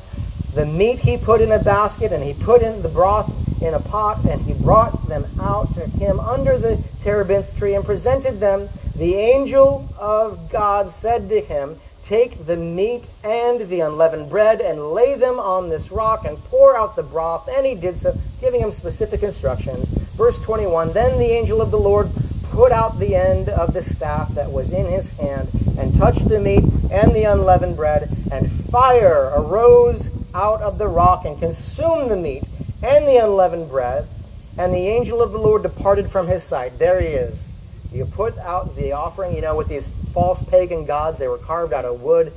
the 0.53 0.65
meat 0.65 0.99
he 0.99 1.17
put 1.17 1.41
in 1.41 1.51
a 1.51 1.57
basket, 1.57 2.11
and 2.11 2.23
he 2.23 2.33
put 2.33 2.61
in 2.61 2.83
the 2.83 2.89
broth 2.89 3.42
in 3.63 3.73
a 3.73 3.79
pot, 3.79 4.23
and 4.25 4.41
he 4.41 4.53
brought 4.53 5.07
them 5.07 5.25
out 5.39 5.73
to 5.75 5.85
him 5.87 6.19
under 6.19 6.57
the 6.57 6.81
terebinth 7.01 7.57
tree 7.57 7.73
and 7.73 7.85
presented 7.85 8.39
them. 8.39 8.69
The 8.95 9.15
angel 9.15 9.89
of 9.97 10.51
God 10.51 10.91
said 10.91 11.29
to 11.29 11.39
him, 11.41 11.79
Take 12.03 12.45
the 12.45 12.57
meat 12.57 13.05
and 13.23 13.69
the 13.69 13.79
unleavened 13.79 14.29
bread 14.29 14.59
and 14.59 14.91
lay 14.91 15.15
them 15.15 15.39
on 15.39 15.69
this 15.69 15.89
rock 15.89 16.25
and 16.25 16.37
pour 16.45 16.75
out 16.75 16.97
the 16.97 17.03
broth. 17.03 17.47
And 17.47 17.65
he 17.65 17.75
did 17.75 17.97
so, 17.97 18.13
giving 18.41 18.59
him 18.59 18.73
specific 18.73 19.23
instructions. 19.23 19.87
Verse 20.17 20.37
21 20.41 20.91
Then 20.91 21.17
the 21.17 21.31
angel 21.31 21.61
of 21.61 21.71
the 21.71 21.79
Lord 21.79 22.09
put 22.51 22.73
out 22.73 22.99
the 22.99 23.15
end 23.15 23.47
of 23.49 23.73
the 23.73 23.81
staff 23.81 24.29
that 24.35 24.51
was 24.51 24.71
in 24.73 24.85
his 24.85 25.09
hand 25.17 25.49
and 25.79 25.95
touched 25.97 26.27
the 26.27 26.39
meat 26.39 26.63
and 26.91 27.15
the 27.15 27.23
unleavened 27.23 27.77
bread, 27.77 28.15
and 28.31 28.51
fire 28.51 29.31
arose 29.35 30.09
out 30.35 30.61
of 30.61 30.77
the 30.77 30.87
rock 30.87 31.25
and 31.25 31.39
consumed 31.39 32.11
the 32.11 32.15
meat 32.15 32.43
and 32.83 33.07
the 33.07 33.17
unleavened 33.17 33.69
bread. 33.69 34.07
And 34.57 34.71
the 34.73 34.87
angel 34.87 35.21
of 35.21 35.31
the 35.31 35.39
Lord 35.39 35.63
departed 35.63 36.11
from 36.11 36.27
his 36.27 36.43
sight. 36.43 36.77
There 36.77 37.01
he 37.01 37.07
is. 37.07 37.47
You 37.91 38.05
put 38.05 38.37
out 38.37 38.75
the 38.75 38.91
offering, 38.91 39.35
you 39.35 39.41
know, 39.41 39.55
with 39.55 39.67
these 39.67 39.87
false 40.13 40.43
pagan 40.43 40.85
gods. 40.85 41.17
They 41.17 41.27
were 41.27 41.39
carved 41.39 41.73
out 41.73 41.85
of 41.85 42.01
wood, 42.01 42.33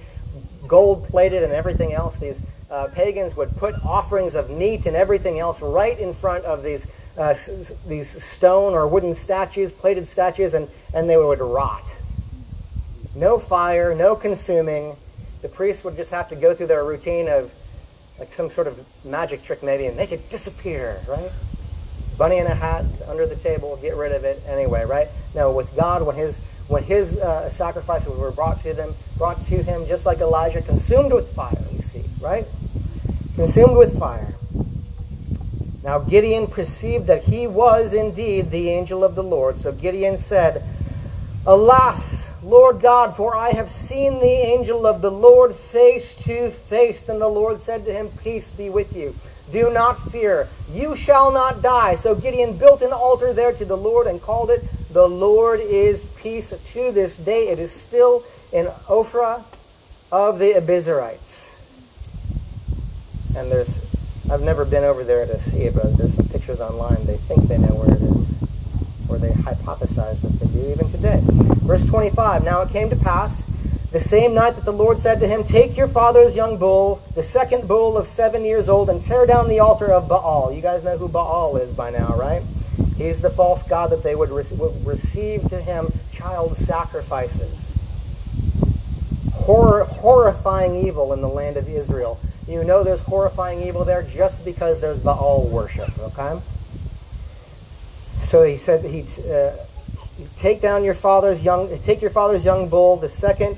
gold 0.66 1.08
plated, 1.08 1.42
and 1.42 1.52
everything 1.52 1.92
else. 1.92 2.16
These 2.16 2.40
uh, 2.70 2.88
pagans 2.88 3.36
would 3.36 3.56
put 3.56 3.74
offerings 3.84 4.34
of 4.34 4.48
meat 4.48 4.86
and 4.86 4.96
everything 4.96 5.38
else 5.38 5.60
right 5.60 5.98
in 5.98 6.14
front 6.14 6.44
of 6.44 6.62
these 6.62 6.86
uh, 7.18 7.34
these 7.86 8.22
stone 8.22 8.74
or 8.74 8.86
wooden 8.86 9.14
statues, 9.14 9.72
plated 9.72 10.08
statues, 10.08 10.52
and, 10.52 10.68
and 10.92 11.08
they 11.08 11.16
would 11.16 11.40
rot. 11.40 11.96
No 13.14 13.38
fire, 13.38 13.94
no 13.94 14.14
consuming. 14.14 14.96
The 15.40 15.48
priests 15.48 15.82
would 15.84 15.96
just 15.96 16.10
have 16.10 16.28
to 16.28 16.36
go 16.36 16.54
through 16.54 16.66
their 16.66 16.84
routine 16.84 17.28
of 17.28 17.52
like 18.18 18.32
some 18.32 18.50
sort 18.50 18.66
of 18.66 18.78
magic 19.04 19.42
trick 19.42 19.62
maybe 19.62 19.86
and 19.86 19.96
make 19.96 20.12
it 20.12 20.30
disappear, 20.30 21.00
right? 21.08 21.30
Bunny 22.16 22.38
in 22.38 22.46
a 22.46 22.54
hat 22.54 22.84
under 23.08 23.26
the 23.26 23.36
table, 23.36 23.78
get 23.82 23.94
rid 23.96 24.12
of 24.12 24.24
it 24.24 24.42
anyway, 24.46 24.84
right? 24.84 25.08
Now 25.34 25.50
with 25.50 25.74
God, 25.76 26.06
when 26.06 26.16
his 26.16 26.40
when 26.68 26.82
his 26.82 27.16
uh, 27.18 27.48
sacrifices 27.48 28.08
were 28.08 28.32
brought 28.32 28.60
to 28.62 28.74
them, 28.74 28.94
brought 29.18 29.40
to 29.46 29.62
him, 29.62 29.86
just 29.86 30.04
like 30.04 30.18
Elijah, 30.18 30.62
consumed 30.62 31.12
with 31.12 31.32
fire. 31.34 31.64
You 31.72 31.82
see, 31.82 32.04
right? 32.20 32.46
Consumed 33.36 33.76
with 33.76 33.98
fire. 33.98 34.34
Now 35.84 36.00
Gideon 36.00 36.48
perceived 36.48 37.06
that 37.06 37.24
he 37.24 37.46
was 37.46 37.92
indeed 37.92 38.50
the 38.50 38.70
angel 38.70 39.04
of 39.04 39.14
the 39.14 39.22
Lord. 39.22 39.60
So 39.60 39.70
Gideon 39.70 40.16
said, 40.16 40.64
Alas, 41.46 42.25
Lord 42.46 42.80
God, 42.80 43.16
for 43.16 43.34
I 43.34 43.50
have 43.50 43.68
seen 43.68 44.20
the 44.20 44.26
angel 44.26 44.86
of 44.86 45.02
the 45.02 45.10
Lord 45.10 45.56
face 45.56 46.14
to 46.24 46.52
face. 46.52 47.02
Then 47.02 47.18
the 47.18 47.26
Lord 47.28 47.60
said 47.60 47.84
to 47.86 47.92
him, 47.92 48.10
Peace 48.22 48.50
be 48.50 48.70
with 48.70 48.94
you. 48.94 49.16
Do 49.50 49.68
not 49.68 50.10
fear. 50.12 50.48
You 50.72 50.94
shall 50.94 51.32
not 51.32 51.60
die. 51.60 51.96
So 51.96 52.14
Gideon 52.14 52.56
built 52.56 52.82
an 52.82 52.92
altar 52.92 53.32
there 53.32 53.52
to 53.52 53.64
the 53.64 53.76
Lord 53.76 54.06
and 54.06 54.22
called 54.22 54.50
it, 54.50 54.62
The 54.92 55.08
Lord 55.08 55.58
is 55.58 56.04
Peace. 56.16 56.50
To 56.50 56.92
this 56.92 57.16
day, 57.16 57.48
it 57.48 57.58
is 57.58 57.72
still 57.72 58.24
in 58.52 58.66
Ophrah 58.86 59.42
of 60.12 60.38
the 60.38 60.52
Abiezrites. 60.52 61.56
And 63.36 63.50
there's 63.50 63.80
I've 64.30 64.42
never 64.42 64.64
been 64.64 64.82
over 64.82 65.04
there 65.04 65.24
to 65.24 65.40
see 65.40 65.62
it, 65.62 65.74
but 65.74 65.96
there's 65.96 66.14
some 66.14 66.26
pictures 66.26 66.60
online. 66.60 67.06
They 67.06 67.16
think 67.16 67.46
they 67.46 67.58
know 67.58 67.74
where 67.74 67.94
it 67.94 68.02
is, 68.02 68.25
or 69.08 69.18
they 69.18 69.30
hypothesize 69.30 70.20
that 70.20 70.38
they 70.40 70.46
do 70.46 70.70
even 70.70 70.90
today. 70.90 71.20
Verse 71.66 71.86
25 71.86 72.44
Now 72.44 72.62
it 72.62 72.70
came 72.70 72.90
to 72.90 72.96
pass 72.96 73.42
the 73.92 74.00
same 74.00 74.34
night 74.34 74.56
that 74.56 74.64
the 74.64 74.72
Lord 74.72 74.98
said 74.98 75.20
to 75.20 75.28
him, 75.28 75.44
Take 75.44 75.76
your 75.76 75.88
father's 75.88 76.34
young 76.34 76.58
bull, 76.58 77.00
the 77.14 77.22
second 77.22 77.66
bull 77.66 77.96
of 77.96 78.06
seven 78.06 78.44
years 78.44 78.68
old, 78.68 78.90
and 78.90 79.00
tear 79.00 79.26
down 79.26 79.48
the 79.48 79.60
altar 79.60 79.92
of 79.92 80.08
Baal. 80.08 80.52
You 80.52 80.60
guys 80.60 80.84
know 80.84 80.98
who 80.98 81.08
Baal 81.08 81.56
is 81.56 81.72
by 81.72 81.90
now, 81.90 82.16
right? 82.16 82.42
He's 82.96 83.20
the 83.20 83.30
false 83.30 83.62
god 83.62 83.90
that 83.90 84.02
they 84.02 84.14
would, 84.14 84.30
re- 84.30 84.44
would 84.52 84.86
receive 84.86 85.48
to 85.50 85.60
him 85.60 85.92
child 86.12 86.56
sacrifices. 86.56 87.72
Horror, 89.32 89.84
horrifying 89.84 90.86
evil 90.86 91.12
in 91.12 91.20
the 91.20 91.28
land 91.28 91.56
of 91.56 91.68
Israel. 91.68 92.18
You 92.48 92.64
know 92.64 92.82
there's 92.82 93.00
horrifying 93.00 93.62
evil 93.62 93.84
there 93.84 94.02
just 94.02 94.44
because 94.44 94.80
there's 94.80 94.98
Baal 94.98 95.46
worship, 95.46 95.96
okay? 95.98 96.40
So 98.26 98.42
he 98.42 98.56
said 98.56 98.84
he 98.84 99.06
uh, 99.30 99.52
take 100.34 100.60
down 100.60 100.82
your 100.82 100.94
father's 100.94 101.44
young 101.44 101.78
take 101.82 102.02
your 102.02 102.10
father's 102.10 102.44
young 102.44 102.68
bull, 102.68 102.96
the 102.96 103.08
second 103.08 103.56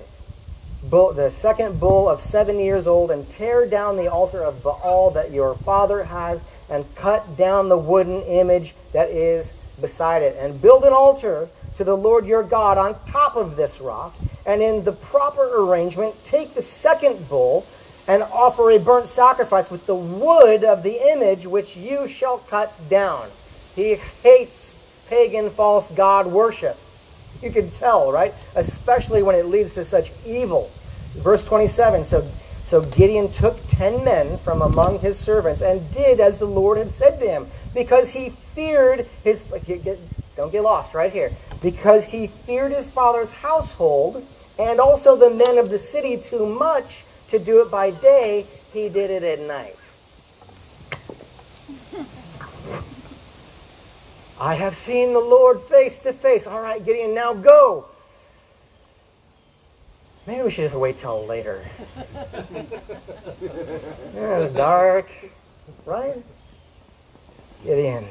bull, 0.82 1.14
the 1.14 1.30
second 1.30 1.80
bull 1.80 2.06
of 2.06 2.20
7 2.20 2.58
years 2.58 2.86
old 2.86 3.10
and 3.10 3.26
tear 3.30 3.66
down 3.66 3.96
the 3.96 4.08
altar 4.08 4.44
of 4.44 4.62
Baal 4.62 5.10
that 5.12 5.32
your 5.32 5.54
father 5.54 6.04
has 6.04 6.42
and 6.68 6.84
cut 6.96 7.38
down 7.38 7.70
the 7.70 7.78
wooden 7.78 8.22
image 8.24 8.74
that 8.92 9.08
is 9.08 9.54
beside 9.80 10.20
it 10.20 10.36
and 10.38 10.60
build 10.60 10.84
an 10.84 10.92
altar 10.92 11.48
to 11.78 11.84
the 11.84 11.96
Lord 11.96 12.26
your 12.26 12.42
God 12.42 12.76
on 12.76 12.94
top 13.06 13.36
of 13.36 13.56
this 13.56 13.80
rock 13.80 14.14
and 14.44 14.60
in 14.60 14.84
the 14.84 14.92
proper 14.92 15.62
arrangement 15.62 16.14
take 16.26 16.52
the 16.52 16.62
second 16.62 17.26
bull 17.30 17.66
and 18.06 18.22
offer 18.22 18.70
a 18.70 18.78
burnt 18.78 19.08
sacrifice 19.08 19.70
with 19.70 19.86
the 19.86 19.94
wood 19.94 20.62
of 20.62 20.82
the 20.82 21.10
image 21.10 21.46
which 21.46 21.74
you 21.74 22.06
shall 22.06 22.36
cut 22.36 22.70
down. 22.90 23.30
He 23.78 23.94
hates 24.24 24.74
pagan 25.08 25.50
false 25.50 25.88
god 25.92 26.26
worship. 26.26 26.76
You 27.40 27.52
can 27.52 27.70
tell, 27.70 28.10
right? 28.10 28.34
Especially 28.56 29.22
when 29.22 29.36
it 29.36 29.46
leads 29.46 29.74
to 29.74 29.84
such 29.84 30.10
evil. 30.26 30.68
Verse 31.14 31.44
27 31.44 32.04
So, 32.04 32.28
so 32.64 32.80
Gideon 32.80 33.30
took 33.30 33.56
ten 33.68 34.02
men 34.02 34.36
from 34.38 34.62
among 34.62 34.98
his 34.98 35.16
servants 35.16 35.62
and 35.62 35.92
did 35.92 36.18
as 36.18 36.40
the 36.40 36.44
Lord 36.44 36.76
had 36.76 36.90
said 36.90 37.20
to 37.20 37.26
him, 37.26 37.46
because 37.72 38.10
he 38.10 38.30
feared 38.30 39.06
his. 39.22 39.44
Don't 40.34 40.50
get 40.50 40.64
lost 40.64 40.92
right 40.92 41.12
here. 41.12 41.30
Because 41.62 42.06
he 42.06 42.26
feared 42.26 42.72
his 42.72 42.90
father's 42.90 43.30
household 43.30 44.26
and 44.58 44.80
also 44.80 45.14
the 45.14 45.30
men 45.30 45.56
of 45.56 45.70
the 45.70 45.78
city 45.78 46.16
too 46.16 46.46
much 46.46 47.04
to 47.30 47.38
do 47.38 47.62
it 47.62 47.70
by 47.70 47.92
day, 47.92 48.44
he 48.72 48.88
did 48.88 49.08
it 49.08 49.22
at 49.22 49.38
night. 49.38 49.77
I 54.40 54.54
have 54.54 54.76
seen 54.76 55.12
the 55.12 55.20
Lord 55.20 55.60
face 55.62 55.98
to 56.00 56.12
face. 56.12 56.46
All 56.46 56.60
right, 56.60 56.84
Gideon, 56.84 57.14
now 57.14 57.34
go. 57.34 57.86
Maybe 60.26 60.42
we 60.42 60.50
should 60.50 60.64
just 60.64 60.74
wait 60.74 60.98
till 60.98 61.26
later. 61.26 61.64
yeah, 62.52 64.38
it's 64.38 64.54
dark, 64.54 65.10
right? 65.86 66.22
Gideon, 67.64 68.06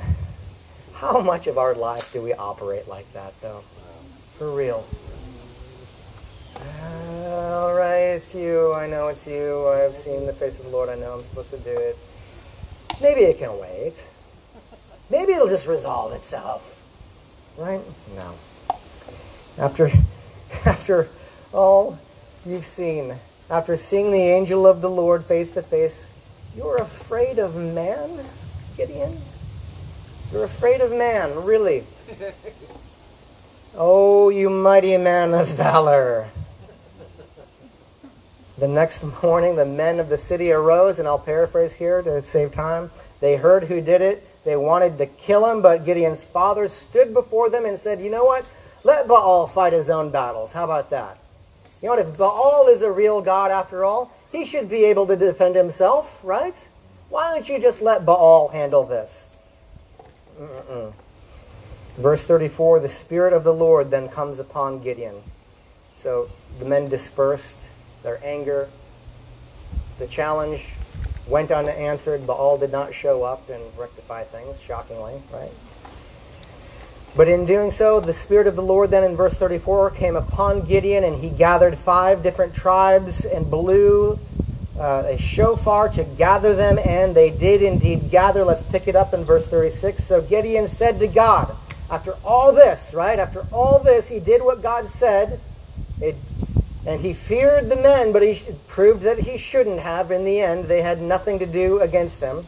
how 0.95 1.21
much 1.21 1.47
of 1.47 1.57
our 1.57 1.75
life 1.75 2.11
do 2.11 2.21
we 2.21 2.33
operate 2.33 2.87
like 2.87 3.11
that, 3.13 3.39
though? 3.41 3.63
For 4.37 4.51
real. 4.51 4.85
Uh, 6.55 7.29
all 7.29 7.73
right, 7.73 8.15
it's 8.15 8.35
you. 8.35 8.73
I 8.73 8.87
know 8.87 9.07
it's 9.07 9.27
you. 9.27 9.67
I 9.69 9.77
have 9.77 9.95
seen 9.95 10.25
the 10.25 10.33
face 10.33 10.57
of 10.57 10.65
the 10.65 10.71
Lord. 10.71 10.89
I 10.89 10.95
know 10.95 11.13
I'm 11.13 11.21
supposed 11.21 11.51
to 11.51 11.59
do 11.59 11.69
it. 11.71 11.97
Maybe 13.01 13.21
it 13.21 13.37
can 13.37 13.57
wait. 13.59 14.03
Maybe 15.09 15.33
it'll 15.33 15.47
just 15.47 15.67
resolve 15.67 16.13
itself. 16.13 16.81
Right? 17.57 17.81
No. 18.15 18.33
After, 19.57 19.91
after 20.65 21.09
all 21.53 21.99
you've 22.45 22.65
seen, 22.65 23.15
after 23.49 23.77
seeing 23.77 24.11
the 24.11 24.17
angel 24.17 24.67
of 24.67 24.81
the 24.81 24.89
Lord 24.89 25.25
face 25.25 25.51
to 25.51 25.61
face, 25.61 26.09
you're 26.55 26.77
afraid 26.77 27.39
of 27.39 27.55
man, 27.55 28.25
Gideon? 28.75 29.17
You're 30.31 30.43
afraid 30.43 30.81
of 30.81 30.91
man, 30.91 31.43
really? 31.43 31.85
Oh, 33.79 34.29
you 34.29 34.49
mighty 34.49 34.97
man 34.97 35.35
of 35.35 35.49
valor. 35.49 36.29
The 38.57 38.67
next 38.67 39.03
morning, 39.21 39.55
the 39.55 39.65
men 39.65 39.99
of 39.99 40.09
the 40.09 40.17
city 40.17 40.51
arose, 40.51 40.97
and 40.97 41.07
I'll 41.07 41.19
paraphrase 41.19 41.73
here 41.73 42.01
to 42.01 42.23
save 42.23 42.53
time. 42.53 42.89
They 43.19 43.35
heard 43.35 43.65
who 43.65 43.79
did 43.79 44.01
it. 44.01 44.27
They 44.47 44.55
wanted 44.55 44.97
to 44.99 45.07
kill 45.07 45.45
him, 45.51 45.61
but 45.61 45.83
Gideon's 45.83 46.23
father 46.23 46.69
stood 46.69 47.13
before 47.13 47.49
them 47.49 47.65
and 47.65 47.77
said, 47.77 47.99
You 47.99 48.09
know 48.09 48.23
what? 48.23 48.45
Let 48.85 49.05
Baal 49.05 49.45
fight 49.45 49.73
his 49.73 49.89
own 49.89 50.09
battles. 50.09 50.53
How 50.53 50.63
about 50.63 50.89
that? 50.91 51.17
You 51.81 51.87
know 51.87 51.95
what? 51.97 52.07
If 52.07 52.17
Baal 52.17 52.69
is 52.69 52.81
a 52.81 52.89
real 52.89 53.19
God 53.19 53.51
after 53.51 53.83
all, 53.83 54.09
he 54.31 54.45
should 54.45 54.69
be 54.69 54.85
able 54.85 55.05
to 55.07 55.17
defend 55.17 55.57
himself, 55.57 56.21
right? 56.23 56.55
Why 57.09 57.33
don't 57.33 57.49
you 57.49 57.59
just 57.59 57.81
let 57.81 58.05
Baal 58.05 58.47
handle 58.47 58.85
this? 58.85 59.31
Mm-mm. 60.39 60.93
Verse 61.97 62.25
34 62.25 62.79
The 62.79 62.87
Spirit 62.87 63.33
of 63.33 63.43
the 63.43 63.53
Lord 63.53 63.91
then 63.91 64.07
comes 64.07 64.39
upon 64.39 64.81
Gideon. 64.81 65.23
So 65.97 66.29
the 66.57 66.63
men 66.63 66.87
dispersed 66.87 67.57
their 68.01 68.21
anger. 68.23 68.69
The 69.99 70.07
challenge 70.07 70.63
went 71.27 71.51
unanswered. 71.51 72.25
Baal 72.25 72.57
did 72.57 72.71
not 72.71 72.93
show 72.93 73.23
up 73.23 73.49
and 73.49 73.61
rectify 73.77 74.23
things, 74.23 74.59
shockingly, 74.59 75.21
right? 75.31 75.51
But 77.15 77.27
in 77.27 77.45
doing 77.45 77.71
so, 77.71 77.99
the 77.99 78.13
Spirit 78.13 78.47
of 78.47 78.55
the 78.55 78.61
Lord 78.61 78.91
then 78.91 79.03
in 79.03 79.15
verse 79.15 79.33
34 79.33 79.91
came 79.91 80.15
upon 80.15 80.61
Gideon, 80.61 81.03
and 81.03 81.23
he 81.23 81.29
gathered 81.29 81.77
five 81.77 82.21
different 82.21 82.53
tribes 82.53 83.25
and 83.25 83.49
blew 83.49 84.19
uh, 84.79 85.03
a 85.07 85.17
shofar 85.17 85.89
to 85.89 86.03
gather 86.03 86.53
them, 86.53 86.77
and 86.77 87.15
they 87.15 87.31
did 87.31 87.63
indeed 87.63 88.11
gather. 88.11 88.45
Let's 88.45 88.61
pick 88.61 88.87
it 88.87 88.95
up 88.95 89.13
in 89.13 89.23
verse 89.23 89.47
36. 89.47 90.03
So 90.03 90.21
Gideon 90.21 90.67
said 90.67 90.99
to 90.99 91.07
God, 91.07 91.55
after 91.89 92.15
all 92.23 92.51
this, 92.51 92.93
right? 92.93 93.17
After 93.17 93.45
all 93.51 93.79
this, 93.79 94.09
he 94.09 94.19
did 94.19 94.43
what 94.43 94.61
God 94.61 94.89
said. 94.89 95.39
And 96.87 97.01
he 97.01 97.13
feared 97.13 97.67
the 97.67 97.75
men, 97.75 98.13
but 98.13 98.23
he 98.23 98.41
proved 98.67 99.01
that 99.03 99.19
he 99.19 99.37
shouldn't 99.37 99.81
have 99.81 100.09
in 100.09 100.23
the 100.23 100.39
end. 100.39 100.65
They 100.65 100.81
had 100.81 101.01
nothing 101.01 101.37
to 101.39 101.45
do 101.45 101.81
against 101.81 102.21
him. 102.21 102.45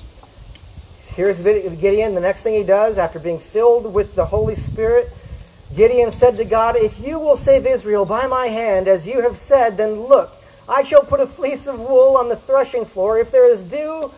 Here's 1.14 1.42
Gideon. 1.42 2.16
The 2.16 2.22
next 2.22 2.44
thing 2.44 2.54
he 2.54 2.64
does, 2.64 2.98
after 2.98 3.20
being 3.20 3.40
filled 3.40 3.94
with 3.94 4.16
the 4.16 4.28
Holy 4.28 4.56
Spirit, 4.56 5.12
Gideon 5.76 6.12
said 6.12 6.38
to 6.38 6.46
God, 6.46 6.78
If 6.78 7.02
you 7.02 7.20
will 7.20 7.36
save 7.36 7.66
Israel 7.66 8.06
by 8.06 8.28
my 8.28 8.48
hand, 8.48 8.88
as 8.88 9.06
you 9.06 9.22
have 9.22 9.36
said, 9.36 9.76
then 9.76 10.04
look, 10.04 10.32
I 10.70 10.84
shall 10.84 11.04
put 11.04 11.20
a 11.20 11.28
fleece 11.28 11.68
of 11.68 11.78
wool 11.78 12.16
on 12.16 12.30
the 12.30 12.38
threshing 12.38 12.86
floor. 12.86 13.20
If 13.20 13.32
there 13.32 13.52
is 13.52 13.60
dew 13.60 14.14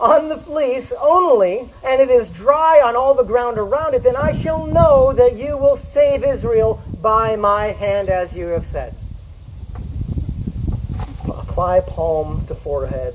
on 0.00 0.28
the 0.28 0.38
fleece 0.38 0.92
only, 1.00 1.70
and 1.84 2.00
it 2.00 2.10
is 2.10 2.28
dry 2.30 2.82
on 2.84 2.96
all 2.96 3.14
the 3.14 3.22
ground 3.22 3.56
around 3.56 3.94
it, 3.94 4.02
then 4.02 4.16
I 4.16 4.32
shall 4.32 4.66
know 4.66 5.12
that 5.12 5.36
you 5.36 5.56
will 5.56 5.76
save 5.76 6.24
Israel 6.24 6.82
by 7.00 7.36
my 7.36 7.66
hand, 7.66 8.08
as 8.08 8.34
you 8.34 8.46
have 8.46 8.66
said 8.66 8.94
apply 11.50 11.80
palm 11.80 12.46
to 12.46 12.54
forehead 12.54 13.12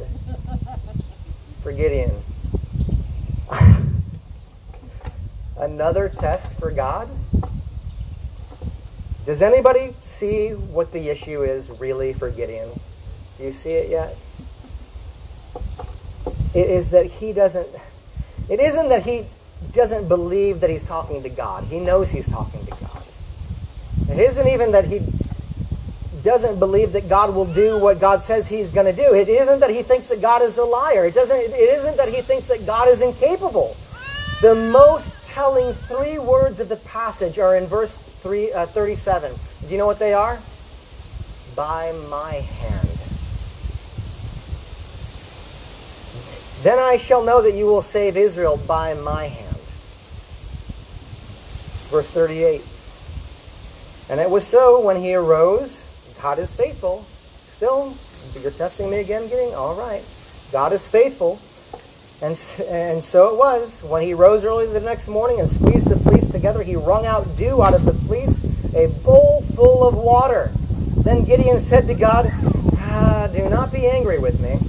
for 1.64 1.72
Gideon. 1.72 2.12
Another 5.58 6.10
test 6.10 6.52
for 6.60 6.70
God? 6.70 7.08
Does 9.26 9.42
anybody 9.42 9.96
see 10.04 10.50
what 10.50 10.92
the 10.92 11.08
issue 11.08 11.44
is 11.44 11.70
really 11.80 12.12
for 12.12 12.30
Gideon? 12.30 12.70
Do 13.38 13.46
you 13.46 13.54
see 13.54 13.72
it 13.72 13.90
yet? 13.90 14.18
It 16.54 16.70
is 16.70 16.90
that 16.90 17.06
he 17.06 17.32
doesn't, 17.32 17.70
it 18.50 18.60
isn't 18.60 18.90
that 18.90 19.04
he 19.04 19.28
doesn't 19.72 20.10
believe 20.10 20.60
that 20.60 20.70
he's 20.70 20.84
talking 20.84 21.24
to 21.24 21.30
God. 21.30 21.64
He 21.64 21.80
knows 21.80 22.10
he's 22.10 22.28
talking 22.28 22.66
to 22.66 22.72
God. 22.72 23.04
It 24.10 24.20
isn't 24.20 24.48
even 24.50 24.74
that 24.74 24.86
he 24.86 25.00
doesn't 26.26 26.60
believe 26.60 26.92
that 26.94 27.08
God 27.08 27.34
will 27.34 27.46
do 27.46 27.80
what 27.80 28.00
God 28.00 28.22
says 28.22 28.48
he's 28.48 28.72
going 28.72 28.88
to 28.88 28.92
do. 28.94 29.14
It 29.14 29.30
isn't 29.30 29.60
that 29.60 29.70
he 29.70 29.84
thinks 29.84 30.08
that 30.08 30.22
God 30.22 30.42
is 30.42 30.58
a 30.58 30.64
liar. 30.64 31.06
It 31.06 31.14
doesn't 31.14 31.40
it 31.40 31.54
isn't 31.54 31.96
that 31.96 32.10
he 32.10 32.22
thinks 32.22 32.48
that 32.48 32.66
God 32.66 32.90
is 32.90 33.02
incapable. 33.02 33.78
The 34.42 34.56
most 34.56 35.16
telling 35.28 35.74
three 35.74 36.18
words 36.18 36.60
of 36.60 36.68
the 36.68 36.78
passage 36.78 37.40
are 37.40 37.56
in 37.56 37.68
verse 37.68 37.96
3 37.96 38.52
uh, 38.52 38.66
37. 38.66 39.32
Do 39.62 39.68
you 39.68 39.78
know 39.78 39.86
what 39.86 40.00
they 40.00 40.14
are? 40.14 40.40
By 41.56 41.94
my 42.10 42.34
hand. 42.34 42.90
Then 46.64 46.80
I 46.80 46.98
shall 46.98 47.24
know 47.24 47.44
that 47.44 47.54
you 47.54 47.68
will 47.68 47.84
save 47.84 48.18
Israel 48.18 48.58
by 48.66 48.96
my 48.96 49.28
hand. 49.28 49.58
Verse 51.92 52.10
38. 52.10 52.62
And 54.10 54.20
it 54.20 54.30
was 54.30 54.48
so 54.48 54.82
when 54.82 54.98
he 54.98 55.14
arose, 55.14 55.85
God 56.22 56.40
is 56.40 56.54
faithful. 56.54 57.06
Still, 57.50 57.96
you're 58.42 58.52
testing 58.52 58.90
me 58.90 59.00
again, 59.00 59.28
getting 59.28 59.54
all 59.54 59.76
right. 59.76 60.04
God 60.52 60.74
is 60.74 60.88
faithful. 60.88 61.40
And, 62.22 62.38
and 62.70 63.04
so 63.04 63.34
it 63.34 63.38
was. 63.38 63.82
When 63.84 64.02
he 64.02 64.14
rose 64.14 64.44
early 64.44 64.68
the 64.68 64.80
next 64.80 65.08
morning 65.08 65.40
and 65.40 65.50
squeezed 65.50 65.88
the 65.88 66.00
fleece 66.00 66.30
together, 66.32 66.64
he 66.64 66.76
wrung 66.76 67.06
out 67.06 67.38
dew 67.38 67.64
out 67.64 67.74
of 67.74 67.86
the 67.86 67.94
fleece, 67.94 68.44
a 68.74 68.88
bowl 69.04 69.42
full 69.56 69.88
of 69.88 69.96
water. 69.96 70.52
Then 70.98 71.24
Gideon 71.26 71.60
said 71.60 71.88
to 71.88 71.94
God, 71.94 72.32
ah, 72.80 73.30
Do 73.34 73.48
not 73.50 73.72
be 73.72 73.88
angry 73.88 74.20
with 74.20 74.40
me 74.40 74.60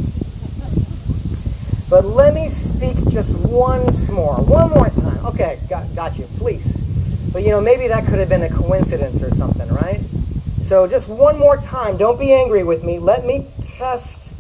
but 1.89 2.05
let 2.05 2.35
me 2.35 2.51
speak 2.51 2.97
just 3.09 3.31
once 3.31 4.11
more. 4.11 4.37
One 4.37 4.71
more 4.71 4.89
time. 4.89 5.25
Okay, 5.27 5.61
got, 5.69 5.95
got 5.95 6.19
you. 6.19 6.25
Fleece. 6.39 6.77
But 7.33 7.43
you 7.43 7.51
know, 7.51 7.61
maybe 7.61 7.87
that 7.89 8.07
could 8.07 8.19
have 8.19 8.29
been 8.29 8.43
a 8.43 8.49
coincidence 8.49 9.23
or 9.23 9.33
something, 9.35 9.69
right? 9.69 10.01
So 10.67 10.89
just 10.89 11.09
one 11.09 11.39
more 11.39 11.59
time. 11.59 11.97
Don't 11.97 12.19
be 12.19 12.33
angry 12.33 12.65
with 12.65 12.83
me. 12.83 12.99
Let 12.99 13.25
me 13.25 13.47
test, 13.65 14.33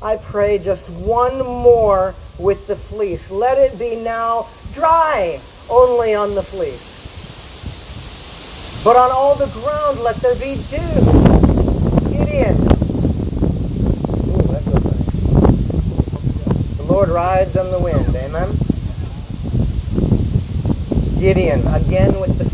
I 0.00 0.16
pray, 0.16 0.56
just 0.56 0.88
one 0.88 1.38
more 1.40 2.14
with 2.38 2.66
the 2.66 2.74
fleece. 2.74 3.30
Let 3.30 3.58
it 3.58 3.78
be 3.78 3.94
now 3.94 4.48
dry 4.72 5.40
only 5.68 6.14
on 6.14 6.34
the 6.34 6.42
fleece. 6.42 6.92
But 8.82 8.96
on 8.96 9.10
all 9.12 9.34
the 9.34 9.48
ground 9.48 10.00
let 10.00 10.16
there 10.16 10.34
be 10.36 10.54
dew. 10.70 10.78
Gideon, 12.08 12.56
The 16.78 16.86
Lord 16.88 17.10
rides 17.10 17.58
on 17.58 17.70
the 17.70 17.78
wind. 17.78 18.16
Amen. 18.16 18.48
Gideon, 21.20 21.60
again 21.74 22.18
with 22.18 22.38
the. 22.38 22.53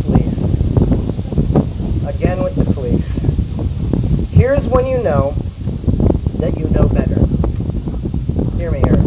Again 2.21 2.43
with 2.43 2.55
the 2.55 2.67
fleece. 2.75 3.17
Here's 4.31 4.67
when 4.67 4.85
you 4.85 5.03
know 5.03 5.33
that 6.37 6.55
you 6.59 6.69
know 6.69 6.87
better. 6.87 7.19
Hear 8.59 8.71
me 8.71 8.81
here. 8.81 9.01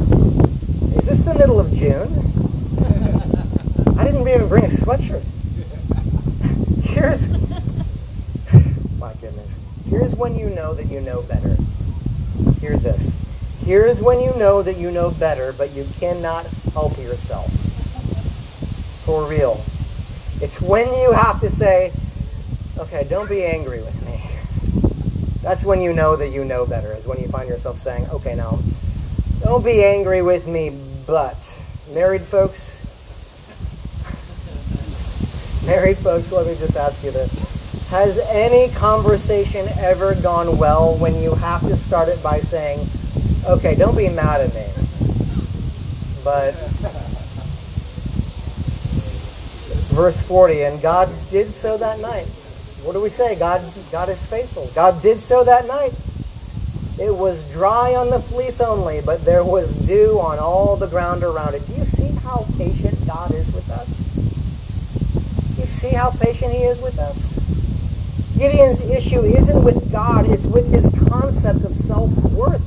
Is 0.98 1.06
this 1.06 1.22
the 1.22 1.36
middle 1.36 1.60
of 1.60 1.72
June? 1.76 2.10
I 4.00 4.04
didn't 4.04 4.28
even 4.28 4.48
bring 4.48 4.66
a 4.66 4.70
sweatshirt. 4.70 5.22
Here's 6.86 7.30
my 8.98 9.14
goodness. 9.22 9.52
Here's 9.88 10.16
when 10.16 10.36
you 10.36 10.50
know 10.50 10.74
that 10.74 10.88
you 10.88 11.00
know 11.00 11.22
better. 11.22 11.56
Hear 12.60 12.78
this. 12.78 13.16
Here's 13.64 14.02
when 14.02 14.22
you 14.22 14.34
know 14.38 14.64
that 14.64 14.78
you 14.78 14.90
know 14.90 15.12
better, 15.12 15.54
but 15.54 15.70
you 15.74 15.86
cannot 16.00 16.48
help 16.74 16.98
yourself. 16.98 17.52
For 19.06 19.30
real. 19.30 19.64
It's 20.42 20.60
when 20.60 20.92
you 20.96 21.12
have 21.12 21.40
to 21.42 21.52
say, 21.52 21.94
okay, 22.78 23.06
don't 23.10 23.30
be 23.30 23.44
angry 23.44 23.80
with 23.80 24.06
me. 24.06 24.22
That's 25.42 25.64
when 25.64 25.82
you 25.82 25.94
know 25.94 26.16
that 26.16 26.30
you 26.30 26.46
know 26.46 26.66
better, 26.66 26.94
is 26.94 27.06
when 27.06 27.20
you 27.20 27.28
find 27.28 27.50
yourself 27.50 27.80
saying, 27.80 28.08
okay, 28.10 28.36
now, 28.36 28.60
don't 29.42 29.64
be 29.64 29.84
angry 29.84 30.22
with 30.22 30.48
me, 30.48 30.78
but. 31.06 31.38
Married 31.92 32.22
folks, 32.22 32.82
married 35.66 35.98
folks, 35.98 36.32
let 36.32 36.48
me 36.48 36.56
just 36.58 36.78
ask 36.78 37.04
you 37.04 37.12
this. 37.12 37.32
Has 37.90 38.18
any 38.30 38.74
conversation 38.74 39.68
ever 39.78 40.16
gone 40.16 40.58
well 40.58 40.96
when 40.98 41.22
you 41.22 41.36
have 41.36 41.62
to 41.62 41.76
start 41.76 42.08
it 42.08 42.24
by 42.24 42.40
saying, 42.40 42.88
Okay, 43.46 43.76
don't 43.76 43.98
be 43.98 44.08
mad 44.08 44.40
at 44.40 44.54
me. 44.56 44.66
But 46.24 46.54
verse 49.92 50.18
40, 50.22 50.64
and 50.64 50.82
God 50.82 51.10
did 51.30 51.52
so 51.52 51.76
that 51.78 52.00
night. 52.00 52.26
What 52.84 52.94
do 52.94 53.02
we 53.02 53.10
say? 53.10 53.36
God, 53.36 53.64
God 53.92 54.10
is 54.10 54.24
faithful. 54.26 54.70
God 54.76 55.02
did 55.02 55.20
so 55.20 55.44
that 55.44 55.68
night. 55.68 55.94
It 57.00 57.14
was 57.16 57.44
dry 57.52 57.96
on 57.96 58.10
the 58.10 58.20
fleece 58.20 58.62
only, 58.62 59.02
but 59.02 59.26
there 59.26 59.44
was 59.44 59.72
dew 59.88 60.20
on 60.20 60.38
all 60.40 60.76
the 60.76 60.88
ground 60.88 61.24
around 61.24 61.56
it. 61.56 61.66
Do 61.68 61.74
you 61.74 61.86
see 61.86 62.10
how 62.24 62.46
patient 62.58 62.98
God 63.08 63.32
is 63.34 63.52
with 63.54 63.70
us? 63.72 63.98
Do 65.56 65.62
you 65.62 65.68
see 65.68 65.90
how 65.90 66.12
patient 66.12 66.52
He 66.54 66.64
is 66.64 66.82
with 66.82 67.00
us? 67.00 67.34
Gideon's 68.38 68.82
issue 68.82 69.22
isn't 69.22 69.64
with 69.64 69.92
God, 69.92 70.30
it's 70.30 70.46
with 70.46 70.72
his 70.72 70.86
concept 71.08 71.64
of 71.64 71.76
self 71.76 72.10
worth 72.32 72.62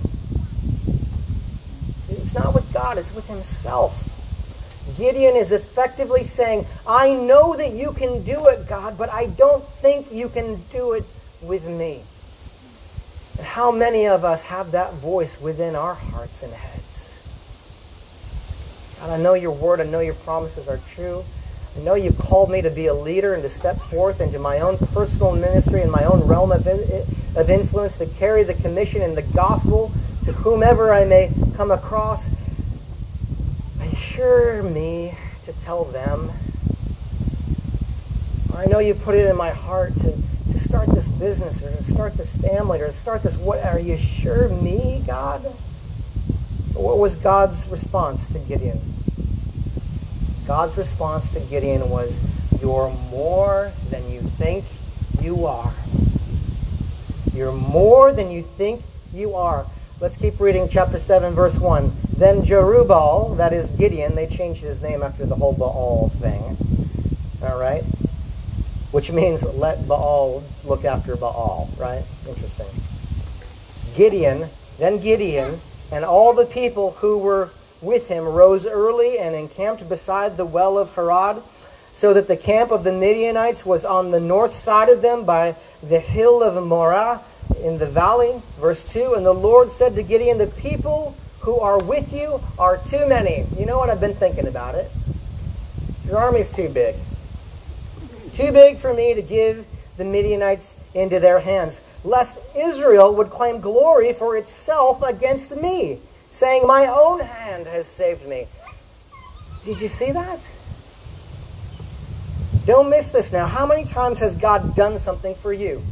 It's 2.09 2.33
not 2.35 2.55
with 2.55 2.73
God, 2.73 2.99
it's 2.99 3.13
with 3.15 3.27
himself. 3.27 4.16
Gideon 4.97 5.35
is 5.37 5.53
effectively 5.53 6.25
saying, 6.25 6.67
I 6.87 7.13
know 7.13 7.57
that 7.57 7.73
you 7.73 7.93
can 7.93 8.23
do 8.23 8.47
it, 8.47 8.69
God, 8.69 8.97
but 8.97 9.11
I 9.11 9.27
don't 9.27 9.65
think 9.81 10.13
you 10.13 10.29
can 10.29 10.63
do 10.71 10.93
it 10.93 11.05
with 11.43 11.67
me. 11.67 12.03
And 13.39 13.47
how 13.47 13.71
many 13.71 14.07
of 14.07 14.25
us 14.25 14.45
have 14.45 14.71
that 14.71 14.95
voice 14.95 15.41
within 15.41 15.75
our 15.75 15.95
hearts 15.95 16.43
and 16.43 16.53
heads? 16.53 17.15
God, 19.01 19.11
I 19.11 19.17
know 19.19 19.35
your 19.35 19.53
word, 19.53 19.81
I 19.81 19.85
know 19.85 20.01
your 20.01 20.15
promises 20.15 20.69
are 20.69 20.81
true. 20.95 21.25
I 21.77 21.81
know 21.81 21.95
you 21.95 22.13
called 22.13 22.51
me 22.51 22.63
to 22.63 22.71
be 22.71 22.87
a 22.87 22.95
leader 22.95 23.35
and 23.35 23.43
to 23.43 23.51
step 23.51 23.77
forth 23.77 24.21
into 24.21 24.39
my 24.39 24.61
own 24.61 24.79
personal 24.79 25.37
ministry 25.37 25.83
and 25.83 25.93
my 25.93 26.05
own 26.05 26.27
realm 26.27 26.51
of, 26.51 26.67
of 26.67 27.51
influence 27.51 27.99
to 27.99 28.07
carry 28.07 28.45
the 28.45 28.55
commission 28.55 29.03
and 29.03 29.15
the 29.15 29.23
gospel 29.23 29.93
to 30.25 30.33
whomever 30.33 30.93
I 30.93 31.05
may 31.05 31.31
come 31.55 31.71
across, 31.71 32.27
assure 33.93 34.63
me 34.63 35.17
to 35.45 35.53
tell 35.65 35.85
them. 35.85 36.31
I 38.55 38.67
know 38.67 38.79
you 38.79 38.95
put 38.95 39.15
it 39.15 39.29
in 39.29 39.37
my 39.37 39.51
heart 39.51 39.95
to, 39.97 40.13
to 40.53 40.61
start 40.61 40.89
this 40.89 41.09
business 41.09 41.63
or 41.63 41.71
to 41.71 41.85
start 41.85 42.17
this 42.17 42.31
family 42.31 42.81
or 42.81 42.89
to 42.89 42.93
start 42.93 43.23
this 43.23 43.37
what 43.37 43.63
are 43.65 43.79
you 43.79 43.99
sure 43.99 44.49
me, 44.49 45.03
God? 45.07 45.41
What 46.73 46.99
was 46.99 47.15
God's 47.17 47.69
response 47.69 48.27
to 48.29 48.39
Gideon? 48.39 48.81
God's 50.47 50.77
response 50.77 51.31
to 51.33 51.41
Gideon 51.41 51.91
was, 51.91 52.21
You're 52.61 52.91
more 53.11 53.73
than 53.91 54.11
you 54.11 54.21
think 54.21 54.65
you 55.21 55.47
are. 55.47 55.73
You're 57.35 57.53
more 57.53 58.13
than 58.13 58.31
you 58.31 58.43
think 58.43 58.83
you 59.13 59.35
are. 59.35 59.67
Let's 59.99 60.19
keep 60.19 60.39
reading 60.39 60.69
chapter 60.69 60.99
7, 60.99 61.33
verse 61.33 61.59
1. 61.59 61.91
Then 62.19 62.43
Jerubbaal, 62.43 63.39
that 63.39 63.55
is 63.55 63.69
Gideon, 63.69 64.15
they 64.15 64.27
changed 64.27 64.61
his 64.61 64.83
name 64.83 65.03
after 65.03 65.25
the 65.25 65.37
whole 65.37 65.55
Baal 65.55 66.11
thing. 66.21 66.59
All 67.43 67.59
right? 67.59 67.83
Which 68.91 69.11
means 69.11 69.43
let 69.43 69.89
Baal 69.89 70.45
look 70.65 70.85
after 70.85 71.17
Baal, 71.17 71.71
right? 71.79 72.05
Interesting. 72.29 72.67
Gideon, 73.97 74.51
then 74.77 75.01
Gideon, 75.01 75.63
and 75.91 76.05
all 76.05 76.35
the 76.35 76.45
people 76.45 76.91
who 77.01 77.17
were 77.17 77.49
with 77.81 78.09
him 78.09 78.25
rose 78.27 78.67
early 78.67 79.19
and 79.19 79.35
encamped 79.35 79.89
beside 79.89 80.37
the 80.37 80.45
well 80.45 80.77
of 80.77 80.93
Harod, 80.95 81.43
so 81.95 82.13
that 82.13 82.29
the 82.29 82.37
camp 82.37 82.71
of 82.71 82.85
the 82.85 82.93
Midianites 82.93 83.65
was 83.65 83.83
on 83.83 84.11
the 84.11 84.21
north 84.21 84.59
side 84.59 84.91
of 84.91 85.01
them 85.01 85.25
by 85.25 85.57
the 85.83 86.01
hill 86.01 86.43
of 86.43 86.63
Moreh 86.63 87.21
in 87.63 87.79
the 87.79 87.87
valley. 87.87 88.41
Verse 88.59 88.85
2 88.93 89.15
And 89.15 89.25
the 89.25 89.33
Lord 89.33 89.71
said 89.71 89.95
to 89.97 90.03
Gideon, 90.03 90.39
The 90.39 90.47
people 90.47 91.17
who 91.41 91.59
are 91.59 91.79
with 91.79 92.13
you 92.13 92.41
are 92.59 92.79
too 92.79 93.07
many. 93.07 93.47
You 93.59 93.67
know 93.67 93.79
what? 93.79 93.91
I've 93.91 94.01
been 94.01 94.15
thinking 94.15 94.47
about 94.47 94.75
it. 94.75 94.91
Your 96.07 96.19
army's 96.19 96.51
too 96.51 96.69
big. 96.69 96.97
Too 98.33 98.53
big 98.53 98.79
for 98.79 98.93
me 98.93 99.15
to 99.15 99.23
give 99.23 99.67
the 99.97 100.05
Midianites 100.05 100.75
into 100.95 101.21
their 101.21 101.41
hands, 101.41 101.81
lest 102.05 102.39
Israel 102.57 103.15
would 103.15 103.31
claim 103.31 103.61
glory 103.61 104.13
for 104.13 104.37
itself 104.37 105.03
against 105.03 105.51
me, 105.51 106.01
saying, 106.31 106.67
My 106.67 106.87
own 106.87 107.21
hand 107.21 107.67
has 107.67 107.87
saved 107.87 108.27
me. 108.27 108.47
Did 109.65 109.81
you 109.81 109.89
see 109.89 110.13
that? 110.13 110.41
Don't 112.67 112.91
miss 112.91 113.11
this 113.11 113.33
now. 113.33 113.47
How 113.47 113.65
many 113.65 113.85
times 113.85 114.19
has 114.19 114.35
God 114.35 114.75
done 114.75 114.99
something 114.99 115.35
for 115.37 115.53
you? 115.53 115.83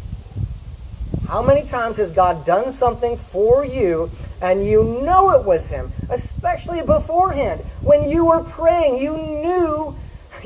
How 1.34 1.42
many 1.42 1.66
times 1.66 1.96
has 1.96 2.12
God 2.12 2.46
done 2.46 2.70
something 2.70 3.16
for 3.16 3.64
you 3.64 4.08
and 4.40 4.64
you 4.64 4.84
know 5.02 5.32
it 5.32 5.44
was 5.44 5.66
Him, 5.66 5.90
especially 6.08 6.80
beforehand? 6.80 7.60
When 7.82 8.08
you 8.08 8.26
were 8.26 8.44
praying, 8.44 8.98
you 8.98 9.16
knew 9.16 9.96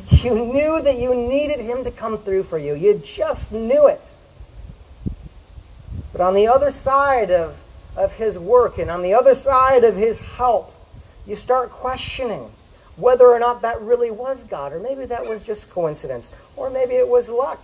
You 0.22 0.34
knew 0.34 0.80
that 0.80 0.98
you 0.98 1.14
needed 1.14 1.60
him 1.60 1.84
to 1.84 1.90
come 1.90 2.16
through 2.16 2.44
for 2.44 2.56
you. 2.56 2.74
You 2.74 3.02
just 3.04 3.52
knew 3.52 3.86
it. 3.86 4.00
But 6.10 6.22
on 6.22 6.32
the 6.32 6.48
other 6.48 6.70
side 6.70 7.30
of, 7.30 7.58
of 7.94 8.12
his 8.12 8.38
work 8.38 8.78
and 8.78 8.90
on 8.90 9.02
the 9.02 9.12
other 9.12 9.34
side 9.34 9.84
of 9.84 9.94
his 9.94 10.20
help, 10.20 10.72
you 11.26 11.36
start 11.36 11.68
questioning 11.68 12.50
whether 12.96 13.28
or 13.28 13.38
not 13.38 13.60
that 13.60 13.78
really 13.82 14.10
was 14.10 14.42
God, 14.42 14.72
or 14.72 14.80
maybe 14.80 15.04
that 15.04 15.26
was 15.26 15.42
just 15.42 15.68
coincidence, 15.68 16.30
or 16.56 16.70
maybe 16.70 16.94
it 16.94 17.08
was 17.08 17.28
luck. 17.28 17.62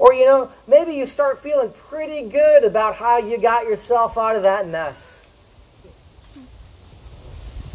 Or, 0.00 0.14
you 0.14 0.24
know, 0.24 0.50
maybe 0.66 0.94
you 0.94 1.06
start 1.06 1.42
feeling 1.42 1.72
pretty 1.72 2.26
good 2.26 2.64
about 2.64 2.94
how 2.94 3.18
you 3.18 3.36
got 3.36 3.66
yourself 3.66 4.16
out 4.16 4.34
of 4.34 4.42
that 4.44 4.66
mess. 4.66 5.22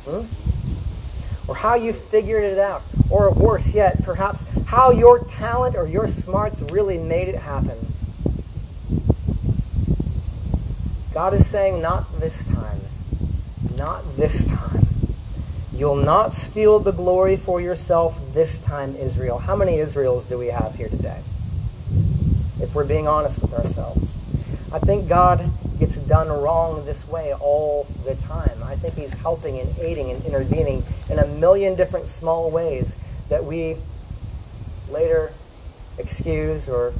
Hmm? 0.05 0.25
Or 1.47 1.55
how 1.55 1.75
you 1.75 1.93
figured 1.93 2.43
it 2.43 2.57
out. 2.57 2.81
Or 3.11 3.31
worse 3.31 3.75
yet, 3.75 4.03
perhaps 4.03 4.43
how 4.65 4.89
your 4.89 5.19
talent 5.19 5.75
or 5.75 5.87
your 5.87 6.07
smarts 6.07 6.59
really 6.61 6.97
made 6.97 7.27
it 7.27 7.35
happen. 7.35 7.93
God 11.13 11.35
is 11.35 11.45
saying, 11.45 11.79
not 11.79 12.19
this 12.19 12.43
time. 12.45 12.81
Not 13.77 14.17
this 14.17 14.45
time. 14.47 14.87
You'll 15.71 15.95
not 15.95 16.33
steal 16.33 16.79
the 16.79 16.91
glory 16.91 17.37
for 17.37 17.61
yourself 17.61 18.19
this 18.33 18.57
time, 18.57 18.95
Israel. 18.95 19.37
How 19.37 19.55
many 19.55 19.77
Israels 19.77 20.25
do 20.25 20.39
we 20.39 20.47
have 20.47 20.73
here 20.73 20.89
today? 20.89 21.21
If 22.61 22.73
we're 22.73 22.85
being 22.85 23.07
honest 23.07 23.41
with 23.41 23.53
ourselves. 23.53 24.15
I 24.71 24.79
think 24.79 25.07
God 25.07 25.49
gets 25.79 25.97
done 25.97 26.29
wrong 26.29 26.85
this 26.85 27.07
way 27.07 27.33
all 27.33 27.87
the 28.03 28.15
time. 28.15 28.63
I 28.63 28.75
think 28.75 28.95
He's 28.95 29.13
helping 29.13 29.59
and 29.59 29.77
aiding 29.79 30.11
and 30.11 30.23
intervening 30.25 30.83
in 31.09 31.19
a 31.19 31.27
million 31.27 31.75
different 31.75 32.07
small 32.07 32.49
ways 32.49 32.95
that 33.29 33.45
we 33.45 33.77
later 34.89 35.31
excuse 35.97 36.67
or 36.67 36.93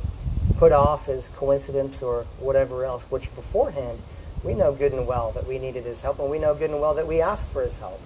put 0.58 0.72
off 0.72 1.10
as 1.10 1.28
coincidence 1.30 2.02
or 2.02 2.24
whatever 2.40 2.86
else, 2.86 3.04
which 3.04 3.34
beforehand 3.36 4.00
we 4.44 4.54
know 4.54 4.74
good 4.74 4.94
and 4.94 5.08
well 5.08 5.32
that 5.32 5.48
we 5.48 5.58
needed 5.58 5.86
His 5.86 6.02
help, 6.02 6.20
and 6.20 6.30
we 6.30 6.40
know 6.40 6.54
good 6.54 6.70
and 6.70 6.80
well 6.80 6.94
that 6.94 7.08
we 7.08 7.22
asked 7.22 7.48
for 7.50 7.64
His 7.64 7.78
help. 7.78 8.00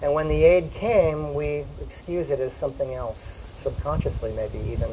And 0.00 0.14
when 0.14 0.28
the 0.28 0.44
aid 0.44 0.72
came, 0.72 1.34
we 1.34 1.64
excuse 1.82 2.30
it 2.30 2.40
as 2.40 2.52
something 2.52 2.94
else, 2.94 3.46
subconsciously 3.54 4.32
maybe 4.32 4.58
even. 4.70 4.90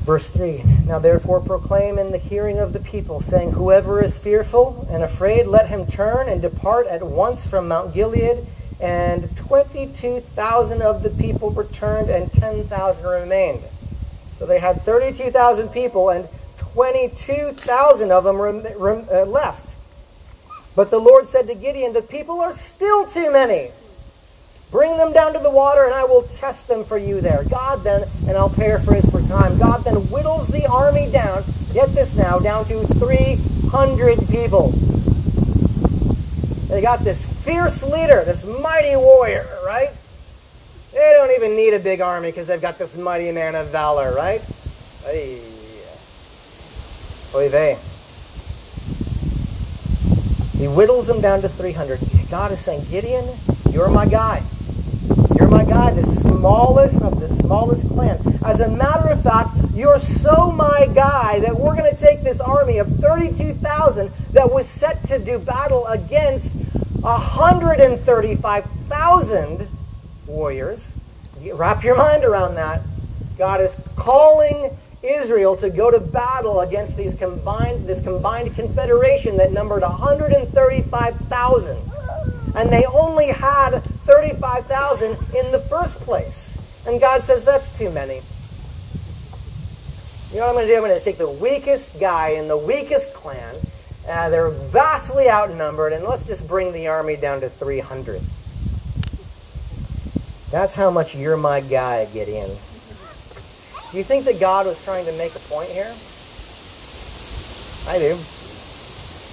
Verse 0.00 0.28
3 0.30 0.62
Now 0.86 0.98
therefore 0.98 1.40
proclaim 1.40 1.98
in 1.98 2.10
the 2.10 2.18
hearing 2.18 2.58
of 2.58 2.72
the 2.72 2.80
people, 2.80 3.20
saying, 3.20 3.52
Whoever 3.52 4.02
is 4.02 4.16
fearful 4.18 4.86
and 4.90 5.02
afraid, 5.02 5.46
let 5.46 5.68
him 5.68 5.86
turn 5.86 6.28
and 6.28 6.40
depart 6.40 6.86
at 6.86 7.02
once 7.02 7.46
from 7.46 7.68
Mount 7.68 7.94
Gilead. 7.94 8.46
And 8.80 9.36
22,000 9.36 10.80
of 10.80 11.02
the 11.02 11.10
people 11.10 11.50
returned, 11.50 12.08
and 12.08 12.32
10,000 12.32 13.04
remained. 13.04 13.62
So 14.38 14.46
they 14.46 14.58
had 14.58 14.82
32,000 14.82 15.68
people, 15.68 16.08
and 16.08 16.26
22,000 16.56 18.10
of 18.10 18.24
them 18.24 18.40
rem- 18.40 18.66
rem- 18.78 19.06
uh, 19.12 19.24
left. 19.24 19.76
But 20.74 20.90
the 20.90 20.98
Lord 20.98 21.28
said 21.28 21.46
to 21.48 21.54
Gideon, 21.54 21.92
The 21.92 22.00
people 22.00 22.40
are 22.40 22.54
still 22.54 23.06
too 23.06 23.30
many. 23.30 23.70
Bring 24.70 24.96
them 24.96 25.12
down 25.12 25.32
to 25.32 25.40
the 25.40 25.50
water, 25.50 25.84
and 25.84 25.92
I 25.92 26.04
will 26.04 26.22
test 26.22 26.68
them 26.68 26.84
for 26.84 26.96
you 26.96 27.20
there. 27.20 27.42
God 27.44 27.82
then, 27.82 28.08
and 28.28 28.36
I'll 28.36 28.50
paraphrase 28.50 29.08
for 29.10 29.20
time, 29.22 29.58
God 29.58 29.82
then 29.82 29.96
whittles 29.96 30.46
the 30.48 30.66
army 30.66 31.10
down, 31.10 31.42
get 31.72 31.92
this 31.92 32.14
now, 32.14 32.38
down 32.38 32.64
to 32.66 32.86
300 32.86 34.28
people. 34.28 34.72
They 36.68 36.80
got 36.80 37.00
this 37.00 37.26
fierce 37.42 37.82
leader, 37.82 38.22
this 38.24 38.44
mighty 38.44 38.94
warrior, 38.94 39.48
right? 39.66 39.90
They 40.92 41.14
don't 41.16 41.32
even 41.32 41.56
need 41.56 41.74
a 41.74 41.80
big 41.80 42.00
army 42.00 42.28
because 42.28 42.46
they've 42.46 42.60
got 42.60 42.78
this 42.78 42.96
mighty 42.96 43.32
man 43.32 43.56
of 43.56 43.68
valor, 43.68 44.14
right? 44.14 44.40
Hey. 45.02 45.42
Oy 47.34 47.48
vey. 47.48 47.76
He 50.58 50.66
whittles 50.66 51.06
them 51.06 51.20
down 51.20 51.42
to 51.42 51.48
300. 51.48 51.98
God 52.30 52.52
is 52.52 52.60
saying, 52.60 52.84
Gideon, 52.88 53.24
you're 53.72 53.88
my 53.88 54.06
guy. 54.06 54.42
My 55.50 55.64
guy, 55.64 55.90
the 55.90 56.06
smallest 56.06 57.02
of 57.02 57.18
the 57.18 57.26
smallest 57.42 57.88
clan. 57.88 58.20
As 58.44 58.60
a 58.60 58.68
matter 58.68 59.08
of 59.08 59.20
fact, 59.20 59.50
you're 59.74 59.98
so 59.98 60.52
my 60.52 60.88
guy 60.94 61.40
that 61.40 61.58
we're 61.58 61.74
going 61.74 61.92
to 61.92 62.00
take 62.00 62.22
this 62.22 62.40
army 62.40 62.78
of 62.78 62.86
32,000 62.98 64.12
that 64.32 64.52
was 64.52 64.68
set 64.68 65.04
to 65.08 65.18
do 65.18 65.40
battle 65.40 65.88
against 65.88 66.52
135,000 67.00 69.68
warriors. 70.28 70.92
wrap 71.52 71.82
your 71.82 71.96
mind 71.96 72.24
around 72.24 72.54
that. 72.54 72.82
God 73.36 73.60
is 73.60 73.76
calling 73.96 74.70
Israel 75.02 75.56
to 75.56 75.68
go 75.68 75.90
to 75.90 75.98
battle 75.98 76.60
against 76.60 76.96
these 76.96 77.16
combined, 77.16 77.88
this 77.88 78.00
combined 78.04 78.54
confederation 78.54 79.36
that 79.38 79.52
numbered 79.52 79.82
135,000. 79.82 81.76
And 82.54 82.72
they 82.72 82.84
only 82.84 83.32
had 83.32 83.82
35,000 84.04 85.16
in 85.36 85.52
the 85.52 85.60
first 85.68 85.96
place. 85.96 86.56
And 86.86 87.00
God 87.00 87.22
says, 87.22 87.44
that's 87.44 87.76
too 87.78 87.90
many. 87.90 88.22
You 90.32 90.36
know 90.36 90.42
what 90.42 90.48
I'm 90.50 90.54
going 90.54 90.66
to 90.66 90.72
do? 90.72 90.76
I'm 90.76 90.84
going 90.84 90.98
to 90.98 91.04
take 91.04 91.18
the 91.18 91.28
weakest 91.28 91.98
guy 91.98 92.30
in 92.30 92.48
the 92.48 92.56
weakest 92.56 93.12
clan. 93.12 93.56
Uh, 94.08 94.28
they're 94.28 94.50
vastly 94.50 95.28
outnumbered, 95.28 95.92
and 95.92 96.04
let's 96.04 96.26
just 96.26 96.46
bring 96.46 96.72
the 96.72 96.88
army 96.88 97.16
down 97.16 97.40
to 97.40 97.50
300. 97.50 98.22
That's 100.50 100.74
how 100.74 100.90
much 100.90 101.14
you're 101.14 101.36
my 101.36 101.60
guy, 101.60 102.06
Gideon. 102.06 102.50
Do 103.90 103.98
you 103.98 104.04
think 104.04 104.24
that 104.24 104.38
God 104.38 104.66
was 104.66 104.82
trying 104.84 105.04
to 105.06 105.12
make 105.12 105.34
a 105.34 105.38
point 105.40 105.68
here? 105.68 105.92
I 107.88 107.98
do. 107.98 108.16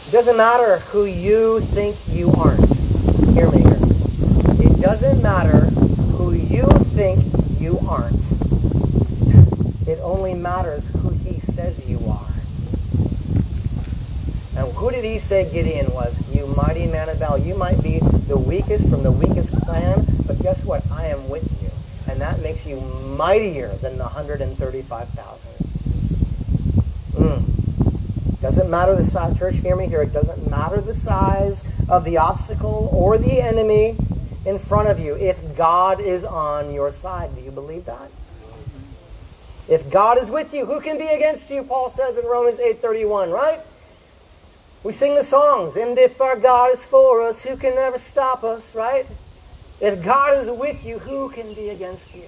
It 0.08 0.12
doesn't 0.12 0.38
matter 0.38 0.80
who 0.80 1.06
you 1.06 1.60
think 1.60 1.96
you 2.10 2.32
aren't. 2.32 2.66
Hear 3.34 3.52
me 3.52 3.62
here. 3.62 3.78
It 4.60 4.82
doesn't 5.00 5.22
matter 5.22 5.60
who 6.18 6.34
you 6.34 6.66
think 6.96 7.24
you 7.60 7.78
aren't. 7.88 8.20
It 9.88 10.00
only 10.02 10.34
matters 10.34 10.88
who 10.88 11.10
he 11.10 11.40
says 11.40 11.88
you 11.88 12.00
are. 12.10 12.34
And 14.56 14.74
who 14.74 14.90
did 14.90 15.04
he 15.04 15.20
say 15.20 15.52
Gideon 15.52 15.94
was? 15.94 16.20
You 16.34 16.48
mighty 16.48 16.88
man 16.88 17.10
of 17.10 17.18
valor. 17.18 17.38
You 17.38 17.56
might 17.56 17.84
be 17.84 18.00
the 18.00 18.40
weakest 18.40 18.90
from 18.90 19.04
the 19.04 19.12
weakest 19.12 19.52
clan, 19.62 20.04
but 20.26 20.42
guess 20.42 20.66
what? 20.66 20.84
I 20.90 21.06
am 21.06 21.30
with 21.30 21.44
you 21.62 21.70
and 22.12 22.20
that 22.20 22.42
makes 22.42 22.66
you 22.66 22.82
mightier 22.82 23.76
than 23.84 24.00
the 24.00 24.06
135,000. 24.06 25.52
Mm. 27.14 28.42
Doesn't 28.42 28.68
matter 28.68 28.96
the 28.96 29.06
size, 29.06 29.38
church, 29.38 29.58
hear 29.58 29.76
me 29.76 29.86
here. 29.86 30.02
It 30.02 30.12
doesn't 30.12 30.50
matter 30.50 30.82
the 30.82 30.96
size 30.96 31.64
of 31.88 32.04
the 32.04 32.18
obstacle 32.18 32.90
or 32.92 33.20
the 33.20 33.40
enemy 33.44 33.96
in 34.48 34.58
front 34.58 34.88
of 34.88 34.98
you 34.98 35.14
if 35.18 35.38
God 35.58 36.00
is 36.00 36.24
on 36.24 36.74
your 36.74 36.90
side. 36.90 37.36
Do 37.36 37.44
you 37.44 37.52
believe 37.52 37.84
that? 37.86 38.10
If 39.68 39.92
God 39.92 40.18
is 40.18 40.32
with 40.32 40.54
you, 40.54 40.66
who 40.66 40.80
can 40.80 40.98
be 40.98 41.08
against 41.08 41.50
you? 41.50 41.64
Paul 41.64 41.90
says 41.90 42.18
in 42.18 42.26
Romans 42.26 42.58
8:31, 42.60 43.30
right? 43.30 43.60
We 44.84 44.94
sing 44.94 45.16
the 45.16 45.26
songs, 45.26 45.76
and 45.76 45.98
if 45.98 46.22
our 46.22 46.38
God 46.38 46.74
is 46.74 46.86
for 46.86 47.22
us, 47.22 47.42
who 47.42 47.58
can 47.58 47.74
ever 47.74 47.98
stop 47.98 48.46
us, 48.46 48.74
right? 48.74 49.06
If 49.82 50.02
God 50.02 50.38
is 50.38 50.50
with 50.50 50.86
you, 50.86 51.00
who 51.00 51.28
can 51.30 51.54
be 51.54 51.68
against 51.70 52.16
you? 52.16 52.24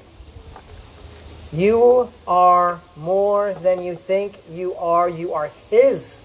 You 1.53 2.11
are 2.27 2.81
more 2.97 3.53
than 3.53 3.81
you 3.81 3.95
think 3.95 4.39
you 4.51 4.75
are. 4.75 5.07
You 5.07 5.33
are 5.33 5.49
His. 5.69 6.21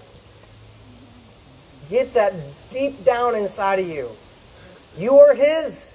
Get 1.89 2.13
that 2.15 2.33
deep 2.73 3.05
down 3.05 3.33
inside 3.35 3.79
of 3.79 3.87
you. 3.87 4.09
You 4.97 5.19
are 5.19 5.33
His. 5.33 5.91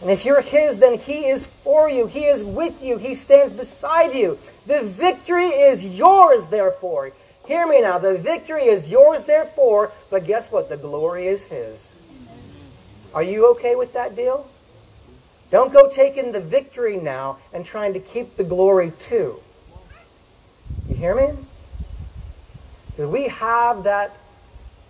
And 0.00 0.10
if 0.10 0.24
you're 0.24 0.40
His, 0.40 0.78
then 0.78 0.98
He 0.98 1.26
is 1.26 1.46
for 1.46 1.88
you. 1.88 2.06
He 2.06 2.24
is 2.24 2.42
with 2.42 2.82
you. 2.82 2.98
He 2.98 3.14
stands 3.14 3.52
beside 3.52 4.14
you. 4.14 4.38
The 4.66 4.82
victory 4.82 5.46
is 5.46 5.84
yours, 5.86 6.48
therefore. 6.48 7.12
Hear 7.46 7.66
me 7.66 7.80
now. 7.80 7.98
The 7.98 8.18
victory 8.18 8.64
is 8.64 8.90
yours, 8.90 9.24
therefore. 9.24 9.92
But 10.10 10.26
guess 10.26 10.50
what? 10.50 10.68
The 10.68 10.76
glory 10.76 11.26
is 11.26 11.44
His. 11.44 11.98
Are 13.14 13.22
you 13.22 13.50
okay 13.52 13.74
with 13.74 13.92
that 13.92 14.16
deal? 14.16 14.48
Don't 15.50 15.72
go 15.72 15.88
taking 15.88 16.32
the 16.32 16.40
victory 16.40 16.96
now 16.96 17.38
and 17.52 17.64
trying 17.64 17.92
to 17.92 18.00
keep 18.00 18.36
the 18.36 18.44
glory 18.44 18.92
too. 18.98 19.38
You 20.88 20.94
hear 20.96 21.14
me? 21.14 21.34
We 22.96 23.28
have 23.28 23.84
that 23.84 24.16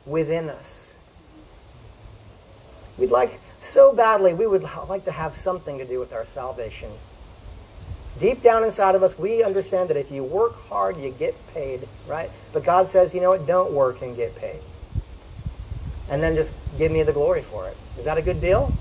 within 0.06 0.48
us. 0.48 0.81
We'd 3.02 3.10
like 3.10 3.40
so 3.60 3.92
badly, 3.92 4.32
we 4.32 4.46
would 4.46 4.62
like 4.88 5.06
to 5.06 5.10
have 5.10 5.34
something 5.34 5.76
to 5.78 5.84
do 5.84 5.98
with 5.98 6.12
our 6.12 6.24
salvation. 6.24 6.88
Deep 8.20 8.44
down 8.44 8.62
inside 8.62 8.94
of 8.94 9.02
us, 9.02 9.18
we 9.18 9.42
understand 9.42 9.90
that 9.90 9.96
if 9.96 10.12
you 10.12 10.22
work 10.22 10.68
hard, 10.68 10.96
you 10.96 11.10
get 11.10 11.34
paid, 11.52 11.88
right? 12.06 12.30
But 12.52 12.62
God 12.62 12.86
says, 12.86 13.12
you 13.12 13.20
know 13.20 13.30
what? 13.30 13.44
Don't 13.44 13.72
work 13.72 14.02
and 14.02 14.14
get 14.14 14.36
paid. 14.36 14.60
and 16.08 16.22
then 16.22 16.36
just 16.36 16.52
give 16.78 16.92
me 16.92 17.02
the 17.02 17.12
glory 17.12 17.42
for 17.42 17.66
it. 17.66 17.76
Is 17.98 18.04
that 18.04 18.18
a 18.18 18.22
good 18.22 18.40
deal? 18.40 18.72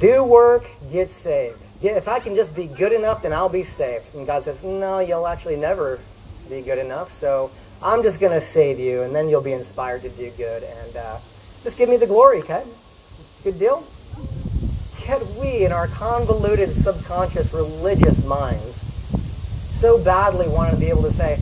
Do 0.00 0.24
work, 0.24 0.66
get 0.90 1.10
saved. 1.10 1.58
Yeah, 1.80 1.92
if 1.92 2.08
I 2.08 2.18
can 2.18 2.34
just 2.34 2.56
be 2.56 2.66
good 2.66 2.92
enough, 2.92 3.22
then 3.22 3.32
I'll 3.32 3.48
be 3.48 3.62
saved. 3.62 4.12
And 4.16 4.26
God 4.26 4.42
says, 4.42 4.64
No, 4.64 4.98
you'll 4.98 5.28
actually 5.28 5.56
never 5.56 6.00
be 6.48 6.60
good 6.60 6.78
enough. 6.78 7.12
So 7.12 7.52
I'm 7.82 8.02
just 8.02 8.20
going 8.20 8.32
to 8.32 8.44
save 8.44 8.78
you, 8.78 9.02
and 9.02 9.14
then 9.14 9.28
you'll 9.28 9.42
be 9.42 9.52
inspired 9.52 10.02
to 10.02 10.08
do 10.08 10.30
good. 10.36 10.62
And 10.62 10.96
uh, 10.96 11.18
just 11.62 11.76
give 11.76 11.88
me 11.88 11.96
the 11.96 12.06
glory, 12.06 12.40
okay? 12.42 12.62
Good 13.42 13.58
deal? 13.58 13.84
Yet 15.06 15.22
we, 15.38 15.64
in 15.64 15.72
our 15.72 15.86
convoluted, 15.88 16.74
subconscious, 16.74 17.52
religious 17.52 18.24
minds, 18.24 18.80
so 19.78 19.98
badly 19.98 20.48
wanted 20.48 20.72
to 20.72 20.76
be 20.78 20.88
able 20.88 21.02
to 21.02 21.12
say, 21.12 21.38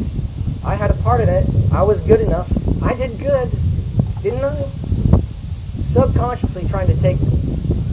I 0.64 0.74
had 0.74 0.90
a 0.90 0.94
part 0.94 1.20
in 1.20 1.28
it. 1.28 1.46
I 1.72 1.82
was 1.82 2.00
good 2.00 2.20
enough. 2.20 2.50
I 2.82 2.94
did 2.94 3.18
good. 3.18 3.50
Didn't 4.22 4.44
I? 4.44 4.64
Subconsciously 5.82 6.66
trying 6.68 6.88
to 6.88 7.00
take 7.00 7.18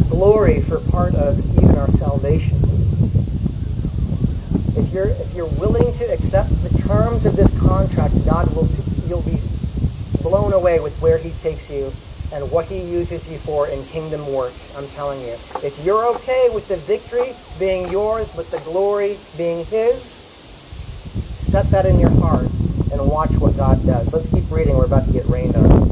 glory 0.09 0.61
for 0.61 0.79
part 0.79 1.13
of 1.15 1.39
even 1.57 1.77
our 1.77 1.89
salvation. 1.91 2.57
If 4.79 4.93
you're 4.93 5.09
if 5.09 5.35
you're 5.35 5.53
willing 5.59 5.91
to 5.97 6.05
accept 6.13 6.49
the 6.63 6.69
terms 6.87 7.25
of 7.25 7.35
this 7.35 7.49
contract, 7.59 8.13
God 8.25 8.53
will 8.55 8.67
you'll 9.07 9.21
be 9.23 9.39
blown 10.21 10.53
away 10.53 10.79
with 10.79 10.97
where 11.01 11.17
He 11.17 11.31
takes 11.41 11.69
you 11.69 11.91
and 12.31 12.49
what 12.49 12.65
He 12.65 12.79
uses 12.79 13.29
you 13.29 13.37
for 13.39 13.67
in 13.67 13.83
kingdom 13.87 14.25
work. 14.31 14.53
I'm 14.77 14.87
telling 14.89 15.19
you, 15.21 15.35
if 15.63 15.77
you're 15.83 16.05
okay 16.15 16.49
with 16.53 16.67
the 16.69 16.77
victory 16.77 17.35
being 17.59 17.91
yours, 17.91 18.29
but 18.35 18.49
the 18.51 18.59
glory 18.59 19.17
being 19.37 19.65
His, 19.65 20.01
set 20.01 21.69
that 21.71 21.85
in 21.85 21.99
your 21.99 22.11
heart 22.11 22.47
and 22.91 23.05
watch 23.05 23.31
what 23.31 23.57
God 23.57 23.85
does. 23.85 24.13
Let's 24.13 24.31
keep 24.31 24.49
reading. 24.49 24.77
We're 24.77 24.85
about 24.85 25.05
to 25.07 25.11
get 25.11 25.25
rained 25.25 25.55
on. 25.55 25.89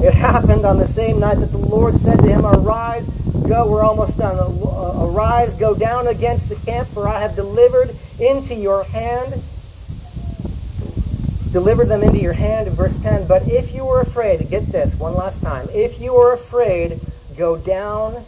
It 0.00 0.14
happened 0.14 0.64
on 0.64 0.78
the 0.78 0.88
same 0.88 1.20
night 1.20 1.38
that 1.40 1.50
the 1.50 1.58
Lord 1.58 1.96
said 1.98 2.18
to 2.20 2.26
him, 2.26 2.46
Arise, 2.46 3.06
go, 3.48 3.68
we're 3.68 3.82
almost 3.82 4.16
done. 4.18 4.38
Arise, 4.38 5.54
go 5.54 5.74
down 5.74 6.06
against 6.06 6.48
the 6.48 6.56
camp, 6.56 6.88
for 6.88 7.08
I 7.08 7.20
have 7.20 7.34
delivered 7.34 7.96
into 8.20 8.54
your 8.54 8.84
hand. 8.84 9.42
Delivered 11.52 11.88
them 11.88 12.02
into 12.02 12.18
your 12.18 12.34
hand, 12.34 12.68
verse 12.68 12.96
10. 12.98 13.26
But 13.26 13.48
if 13.48 13.74
you 13.74 13.88
are 13.88 14.00
afraid, 14.00 14.50
get 14.50 14.66
this 14.66 14.94
one 14.94 15.14
last 15.14 15.40
time. 15.40 15.68
If 15.72 15.98
you 16.00 16.14
are 16.16 16.34
afraid, 16.34 17.00
go 17.36 17.56
down, 17.56 18.22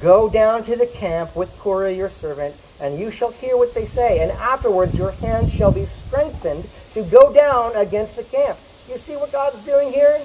go 0.00 0.28
down 0.28 0.64
to 0.64 0.74
the 0.74 0.86
camp 0.86 1.36
with 1.36 1.56
Purah 1.58 1.96
your 1.96 2.10
servant, 2.10 2.56
and 2.80 2.98
you 2.98 3.12
shall 3.12 3.30
hear 3.30 3.56
what 3.56 3.74
they 3.74 3.86
say. 3.86 4.18
And 4.20 4.32
afterwards 4.32 4.96
your 4.96 5.12
hand 5.12 5.52
shall 5.52 5.70
be 5.70 5.86
strengthened 5.86 6.68
to 6.94 7.04
go 7.04 7.32
down 7.32 7.76
against 7.76 8.16
the 8.16 8.24
camp. 8.24 8.58
You 8.88 8.98
see 8.98 9.14
what 9.14 9.30
God's 9.30 9.64
doing 9.64 9.92
here? 9.92 10.20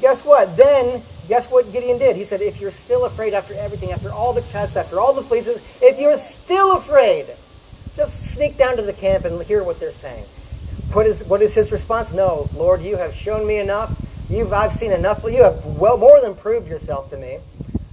Guess 0.00 0.24
what? 0.24 0.56
Then, 0.56 1.02
guess 1.28 1.50
what 1.50 1.70
Gideon 1.72 1.98
did? 1.98 2.16
He 2.16 2.24
said, 2.24 2.40
if 2.40 2.60
you're 2.60 2.72
still 2.72 3.04
afraid 3.04 3.34
after 3.34 3.54
everything, 3.54 3.92
after 3.92 4.10
all 4.10 4.32
the 4.32 4.42
tests, 4.42 4.76
after 4.76 4.98
all 4.98 5.12
the 5.12 5.22
fleeces, 5.22 5.62
if 5.82 6.00
you're 6.00 6.16
still 6.16 6.76
afraid, 6.76 7.26
just 7.96 8.24
sneak 8.24 8.56
down 8.56 8.76
to 8.76 8.82
the 8.82 8.92
camp 8.92 9.24
and 9.24 9.40
hear 9.42 9.62
what 9.62 9.78
they're 9.78 9.92
saying. 9.92 10.24
What 10.92 11.06
is, 11.06 11.22
what 11.24 11.42
is 11.42 11.54
his 11.54 11.70
response? 11.70 12.12
No, 12.12 12.48
Lord, 12.56 12.82
you 12.82 12.96
have 12.96 13.14
shown 13.14 13.46
me 13.46 13.58
enough. 13.58 13.94
You've, 14.30 14.52
I've 14.52 14.72
seen 14.72 14.90
enough. 14.90 15.22
You 15.24 15.42
have 15.42 15.64
well 15.64 15.98
more 15.98 16.20
than 16.20 16.34
proved 16.34 16.68
yourself 16.68 17.10
to 17.10 17.16
me. 17.16 17.38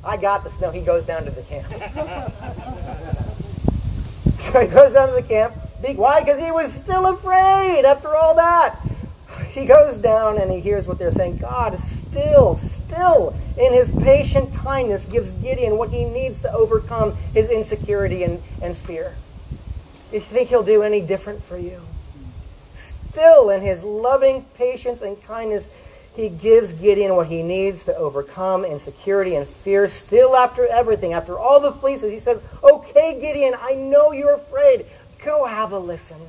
I 0.04 0.18
got 0.18 0.44
this. 0.44 0.60
No, 0.62 0.72
he 0.72 0.82
goes 0.82 1.04
down 1.04 1.26
to 1.26 1.32
the 1.32 1.42
camp. 1.42 1.68
so 4.40 4.62
he 4.62 4.68
goes 4.68 4.94
down 4.94 5.10
to 5.10 5.16
the 5.16 5.24
camp. 5.24 5.54
Why? 5.96 6.22
Because 6.22 6.40
he 6.40 6.52
was 6.52 6.74
still 6.74 7.08
afraid 7.08 7.86
after 7.86 8.16
all 8.16 8.36
that 8.36 8.80
he 9.56 9.66
goes 9.66 9.98
down 9.98 10.38
and 10.38 10.52
he 10.52 10.60
hears 10.60 10.86
what 10.86 11.00
they're 11.00 11.12
saying. 11.12 11.38
God 11.38 11.80
still, 11.80 12.58
still, 12.58 13.34
in 13.58 13.72
his 13.72 13.90
patient 13.90 14.54
kindness, 14.54 15.06
gives 15.06 15.32
Gideon 15.32 15.78
what 15.78 15.92
he 15.92 16.04
needs 16.04 16.42
to 16.42 16.52
overcome 16.52 17.16
his 17.34 17.50
insecurity 17.50 18.24
and, 18.24 18.44
and 18.62 18.76
fear. 18.76 19.16
Do 20.12 20.18
you 20.18 20.22
think 20.22 20.50
he'll 20.50 20.62
do 20.62 20.84
any 20.84 21.00
different 21.00 21.42
for 21.42 21.58
you? 21.58 21.82
Still, 22.74 23.50
in 23.50 23.62
his 23.62 23.82
loving 23.82 24.44
patience 24.56 25.02
and 25.02 25.24
kindness, 25.24 25.70
he 26.14 26.28
gives 26.28 26.74
Gideon 26.74 27.16
what 27.16 27.28
he 27.28 27.42
needs 27.42 27.86
to 27.86 27.96
overcome 27.96 28.66
insecurity 28.66 29.36
and 29.36 29.48
fear. 29.48 29.88
Still, 29.88 30.36
after 30.36 30.68
everything, 30.68 31.14
after 31.14 31.40
all 31.40 31.62
the 31.62 31.72
fleeces, 31.72 32.12
he 32.12 32.20
says, 32.20 32.42
Okay, 32.62 33.22
Gideon, 33.22 33.54
I 33.58 33.74
know 33.74 34.12
you're 34.12 34.36
afraid. 34.36 34.86
Go 35.24 35.46
have 35.46 35.72
a 35.72 35.80
listen. 35.80 36.20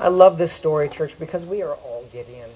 I 0.00 0.08
love 0.08 0.38
this 0.38 0.50
story, 0.50 0.88
church, 0.88 1.18
because 1.18 1.44
we 1.44 1.60
are 1.60 1.74
all 1.74 2.06
Gideon. 2.10 2.48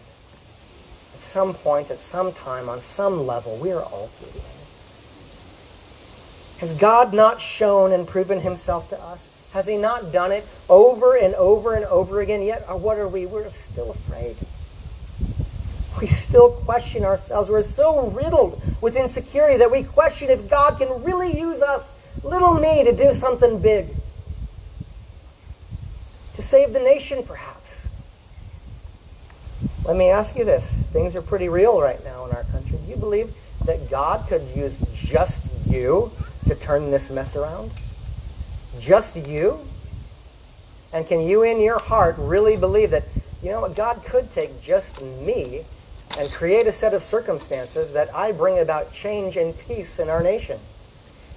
At 1.15 1.21
some 1.21 1.53
point, 1.53 1.91
at 1.91 2.01
some 2.01 2.33
time, 2.33 2.71
on 2.71 2.81
some 2.81 3.27
level, 3.27 3.59
we 3.59 3.71
are 3.71 3.83
all 3.83 4.09
Gideon. 4.19 4.47
Has 6.61 6.73
God 6.73 7.13
not 7.13 7.43
shown 7.43 7.93
and 7.93 8.09
proven 8.09 8.41
himself 8.41 8.89
to 8.89 8.99
us? 8.99 9.29
Has 9.53 9.67
he 9.67 9.77
not 9.77 10.11
done 10.11 10.33
it 10.33 10.47
over 10.71 11.17
and 11.17 11.35
over 11.35 11.75
and 11.75 11.85
over 11.85 12.23
again? 12.23 12.41
Yet, 12.41 12.65
uh, 12.67 12.77
what 12.77 12.97
are 12.97 13.09
we? 13.09 13.27
We're 13.27 13.51
still 13.51 13.91
afraid. 13.91 14.37
We 16.01 16.07
still 16.07 16.51
question 16.51 17.05
ourselves. 17.05 17.51
We're 17.51 17.63
so 17.63 18.09
riddled 18.09 18.61
with 18.81 18.97
insecurity 18.97 19.59
that 19.59 19.71
we 19.71 19.85
question 19.85 20.31
if 20.31 20.49
God 20.49 20.79
can 20.79 21.05
really 21.05 21.39
use 21.39 21.61
us, 21.61 21.93
little 22.23 22.55
me, 22.55 22.85
to 22.85 22.93
do 22.93 23.13
something 23.13 23.59
big 23.59 23.95
save 26.55 26.73
the 26.73 26.79
nation, 26.79 27.21
perhaps. 27.25 27.85
Let 29.85 29.97
me 29.97 30.09
ask 30.09 30.37
you 30.37 30.45
this. 30.45 30.65
Things 30.93 31.17
are 31.17 31.21
pretty 31.21 31.49
real 31.49 31.81
right 31.81 32.03
now 32.05 32.27
in 32.27 32.31
our 32.31 32.45
country. 32.45 32.79
Do 32.85 32.93
you 32.93 32.97
believe 32.97 33.35
that 33.65 33.91
God 33.91 34.29
could 34.29 34.43
use 34.55 34.79
just 34.95 35.45
you 35.67 36.13
to 36.47 36.55
turn 36.55 36.93
this 36.93 37.11
mess 37.11 37.35
around? 37.35 37.73
Just 38.79 39.17
you? 39.17 39.59
And 40.93 41.09
can 41.09 41.23
you 41.23 41.43
in 41.43 41.61
your 41.61 41.81
heart 41.81 42.15
really 42.19 42.57
believe 42.57 42.93
that, 42.93 43.03
you 43.43 43.51
know 43.51 43.63
what, 43.63 43.75
God 43.75 44.05
could 44.05 44.31
take 44.31 44.63
just 44.63 45.03
me 45.03 45.63
and 46.17 46.31
create 46.31 46.69
a 46.69 46.73
set 46.73 46.95
of 46.95 47.03
circumstances 47.03 47.95
that 47.95 48.15
I 48.15 48.31
bring 48.31 48.61
about 48.61 48.93
change 48.93 49.37
and 49.37 49.59
peace 49.59 49.99
in 49.99 50.09
our 50.09 50.23
nation? 50.23 50.61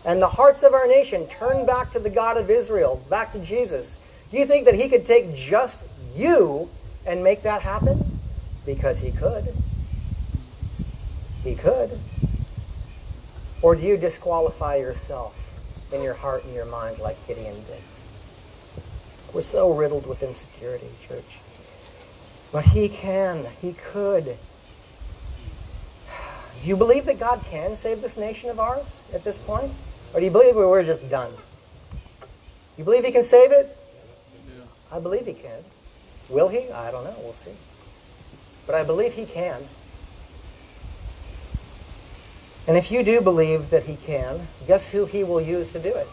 And 0.06 0.22
the 0.22 0.30
hearts 0.30 0.62
of 0.62 0.76
our 0.76 0.86
nation 0.86 1.26
turn 1.26 1.66
back 1.66 1.92
to 1.94 2.00
the 2.00 2.12
God 2.12 2.38
of 2.38 2.52
Israel, 2.52 3.04
back 3.10 3.32
to 3.32 3.40
Jesus, 3.40 3.98
do 4.32 4.38
you 4.38 4.46
think 4.46 4.66
that 4.66 4.76
he 4.76 4.90
could 4.90 5.06
take 5.06 5.34
just 5.34 5.84
you 6.16 6.70
and 7.06 7.24
make 7.24 7.44
that 7.44 7.62
happen? 7.62 8.20
Because 8.66 9.00
he 9.00 9.12
could. 9.12 9.54
He 11.44 11.56
could. 11.56 11.98
Or 13.62 13.76
do 13.76 13.82
you 13.82 13.98
disqualify 13.98 14.76
yourself 14.76 15.36
in 15.94 16.02
your 16.04 16.14
heart 16.14 16.44
and 16.44 16.54
your 16.54 16.66
mind 16.66 17.00
like 17.00 17.26
Gideon 17.28 17.56
did? 17.56 18.84
We're 19.34 19.44
so 19.44 19.74
riddled 19.74 20.06
with 20.06 20.22
insecurity, 20.22 20.90
church. 21.08 21.40
But 22.52 22.66
he 22.66 22.90
can. 22.90 23.46
He 23.62 23.74
could. 23.74 24.38
Do 26.62 26.68
you 26.68 26.76
believe 26.76 27.06
that 27.06 27.20
God 27.20 27.44
can 27.50 27.76
save 27.76 28.02
this 28.02 28.18
nation 28.18 28.50
of 28.50 28.60
ours 28.60 28.98
at 29.14 29.24
this 29.24 29.38
point? 29.38 29.72
Or 30.14 30.20
do 30.20 30.26
you 30.26 30.32
believe 30.32 30.56
we're 30.56 30.84
just 30.84 31.10
done? 31.10 31.32
You 32.78 32.84
believe 32.84 33.06
he 33.06 33.12
can 33.12 33.24
save 33.24 33.52
it? 33.52 33.77
I 34.92 35.00
believe 35.00 35.26
he 35.26 35.34
can. 35.34 35.64
Will 36.30 36.48
he? 36.48 36.70
I 36.72 36.92
don't 36.92 37.04
know. 37.04 37.16
We'll 37.20 37.34
see. 37.34 37.52
But 38.66 38.76
I 38.76 38.84
believe 38.84 39.14
he 39.14 39.26
can. 39.26 39.68
And 42.68 42.76
if 42.76 42.92
you 42.92 43.02
do 43.02 43.22
believe 43.22 43.70
that 43.70 43.84
he 43.84 43.96
can, 43.96 44.48
guess 44.68 44.90
who 44.90 45.06
he 45.06 45.24
will 45.24 45.40
use 45.40 45.72
to 45.72 45.80
do 45.80 45.90
it? 45.90 46.08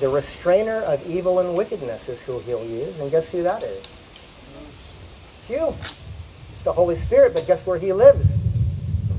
The 0.00 0.10
restrainer 0.10 0.80
of 0.80 1.08
evil 1.08 1.38
and 1.38 1.56
wickedness 1.56 2.10
is 2.10 2.20
who 2.20 2.40
he'll 2.40 2.66
use. 2.66 2.98
And 3.00 3.10
guess 3.10 3.30
who 3.30 3.42
that 3.42 3.62
is? 3.62 3.78
It's 3.78 5.50
you. 5.50 5.74
It's 6.52 6.62
the 6.64 6.72
Holy 6.72 6.96
Spirit, 6.96 7.32
but 7.32 7.46
guess 7.46 7.66
where 7.66 7.78
he 7.78 7.94
lives? 7.94 8.34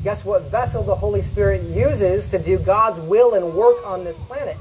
Guess 0.03 0.23
what 0.23 0.43
vessel 0.43 0.83
the 0.83 0.95
Holy 0.95 1.21
Spirit 1.21 1.63
uses 1.63 2.29
to 2.29 2.37
do 2.37 2.59
God's 2.59 2.99
will 2.99 3.33
and 3.33 3.55
work 3.55 3.85
on 3.85 4.03
this 4.03 4.15
planet? 4.27 4.57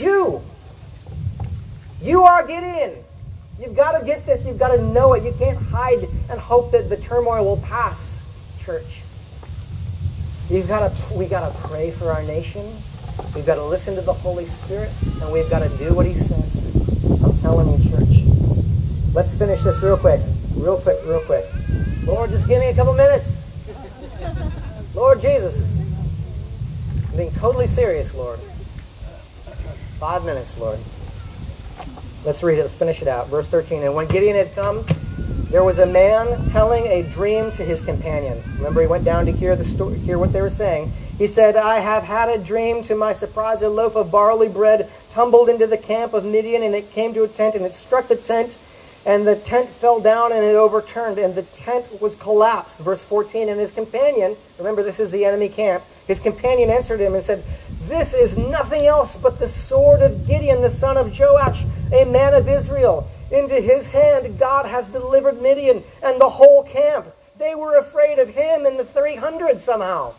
You. 0.00 0.42
You 2.00 2.22
are 2.22 2.46
Gideon. 2.46 3.04
You've 3.60 3.74
got 3.74 3.98
to 3.98 4.06
get 4.06 4.24
this. 4.24 4.46
You've 4.46 4.58
got 4.58 4.68
to 4.68 4.80
know 4.80 5.14
it. 5.14 5.24
You 5.24 5.34
can't 5.36 5.58
hide 5.58 6.08
and 6.30 6.38
hope 6.38 6.70
that 6.70 6.88
the 6.88 6.96
turmoil 6.96 7.44
will 7.44 7.56
pass, 7.56 8.22
church. 8.60 9.00
You've 10.48 10.68
got 10.68 10.90
to, 10.90 11.14
we 11.14 11.26
got 11.26 11.52
to 11.52 11.58
pray 11.68 11.90
for 11.90 12.12
our 12.12 12.22
nation. 12.22 12.64
We've 13.34 13.44
got 13.44 13.56
to 13.56 13.64
listen 13.64 13.96
to 13.96 14.00
the 14.00 14.12
Holy 14.12 14.44
Spirit, 14.44 14.90
and 15.20 15.32
we've 15.32 15.50
got 15.50 15.58
to 15.60 15.68
do 15.76 15.92
what 15.92 16.06
He 16.06 16.14
says. 16.14 16.72
I'm 17.22 17.36
telling 17.38 17.82
you, 17.82 17.90
church. 17.90 18.24
Let's 19.12 19.34
finish 19.34 19.62
this 19.62 19.82
real 19.82 19.98
quick. 19.98 20.20
Real 20.54 20.80
quick, 20.80 20.98
real 21.04 21.20
quick. 21.20 21.44
Lord, 22.06 22.30
just 22.30 22.46
give 22.46 22.60
me 22.60 22.66
a 22.68 22.74
couple 22.74 22.94
minutes. 22.94 23.28
Lord 24.94 25.20
Jesus. 25.20 25.56
I'm 27.10 27.16
being 27.16 27.32
totally 27.32 27.66
serious, 27.66 28.14
Lord. 28.14 28.38
Five 29.98 30.24
minutes, 30.24 30.56
Lord. 30.58 30.78
Let's 32.24 32.42
read 32.42 32.58
it. 32.58 32.62
Let's 32.62 32.76
finish 32.76 33.00
it 33.00 33.08
out. 33.08 33.28
Verse 33.28 33.48
13. 33.48 33.82
And 33.82 33.94
when 33.94 34.06
Gideon 34.06 34.36
had 34.36 34.54
come, 34.54 34.84
there 35.50 35.64
was 35.64 35.78
a 35.78 35.86
man 35.86 36.50
telling 36.50 36.86
a 36.86 37.02
dream 37.02 37.50
to 37.52 37.64
his 37.64 37.80
companion. 37.80 38.42
Remember, 38.56 38.80
he 38.82 38.86
went 38.86 39.04
down 39.04 39.24
to 39.26 39.32
hear 39.32 39.56
the 39.56 39.64
story, 39.64 39.98
hear 39.98 40.18
what 40.18 40.32
they 40.32 40.42
were 40.42 40.50
saying. 40.50 40.92
He 41.16 41.26
said, 41.26 41.56
"I 41.56 41.78
have 41.78 42.02
had 42.02 42.28
a 42.28 42.38
dream. 42.38 42.82
To 42.84 42.94
my 42.94 43.12
surprise, 43.12 43.62
a 43.62 43.68
loaf 43.68 43.96
of 43.96 44.10
barley 44.10 44.48
bread 44.48 44.90
tumbled 45.10 45.48
into 45.48 45.66
the 45.66 45.78
camp 45.78 46.12
of 46.12 46.24
Midian, 46.24 46.62
and 46.62 46.74
it 46.74 46.92
came 46.92 47.14
to 47.14 47.24
a 47.24 47.28
tent, 47.28 47.54
and 47.54 47.64
it 47.64 47.74
struck 47.74 48.08
the 48.08 48.16
tent, 48.16 48.52
and 49.06 49.26
the 49.26 49.34
tent 49.34 49.68
fell 49.68 50.00
down, 50.00 50.32
and 50.32 50.44
it 50.44 50.54
overturned, 50.54 51.18
and 51.18 51.34
the 51.34 51.42
tent 51.42 52.00
was 52.00 52.14
collapsed." 52.14 52.78
Verse 52.78 53.02
14. 53.02 53.48
And 53.48 53.58
his 53.58 53.70
companion, 53.70 54.36
remember, 54.58 54.82
this 54.82 55.00
is 55.00 55.10
the 55.10 55.24
enemy 55.24 55.48
camp. 55.48 55.82
His 56.06 56.20
companion 56.20 56.70
answered 56.70 57.00
him 57.00 57.14
and 57.14 57.24
said, 57.24 57.42
"This 57.88 58.14
is 58.14 58.36
nothing 58.36 58.86
else 58.86 59.16
but 59.16 59.38
the 59.38 59.48
sword 59.48 60.02
of 60.02 60.26
Gideon, 60.26 60.62
the 60.62 60.70
son 60.70 60.96
of 60.96 61.18
Joash, 61.18 61.64
a 61.92 62.04
man 62.04 62.34
of 62.34 62.48
Israel." 62.48 63.08
Into 63.30 63.60
his 63.60 63.86
hand 63.86 64.38
God 64.38 64.66
has 64.66 64.86
delivered 64.86 65.42
Midian 65.42 65.84
and 66.02 66.20
the 66.20 66.30
whole 66.30 66.62
camp. 66.64 67.06
They 67.38 67.54
were 67.54 67.76
afraid 67.76 68.18
of 68.18 68.30
him 68.30 68.66
and 68.66 68.78
the 68.78 68.84
300 68.84 69.62
somehow. 69.62 70.14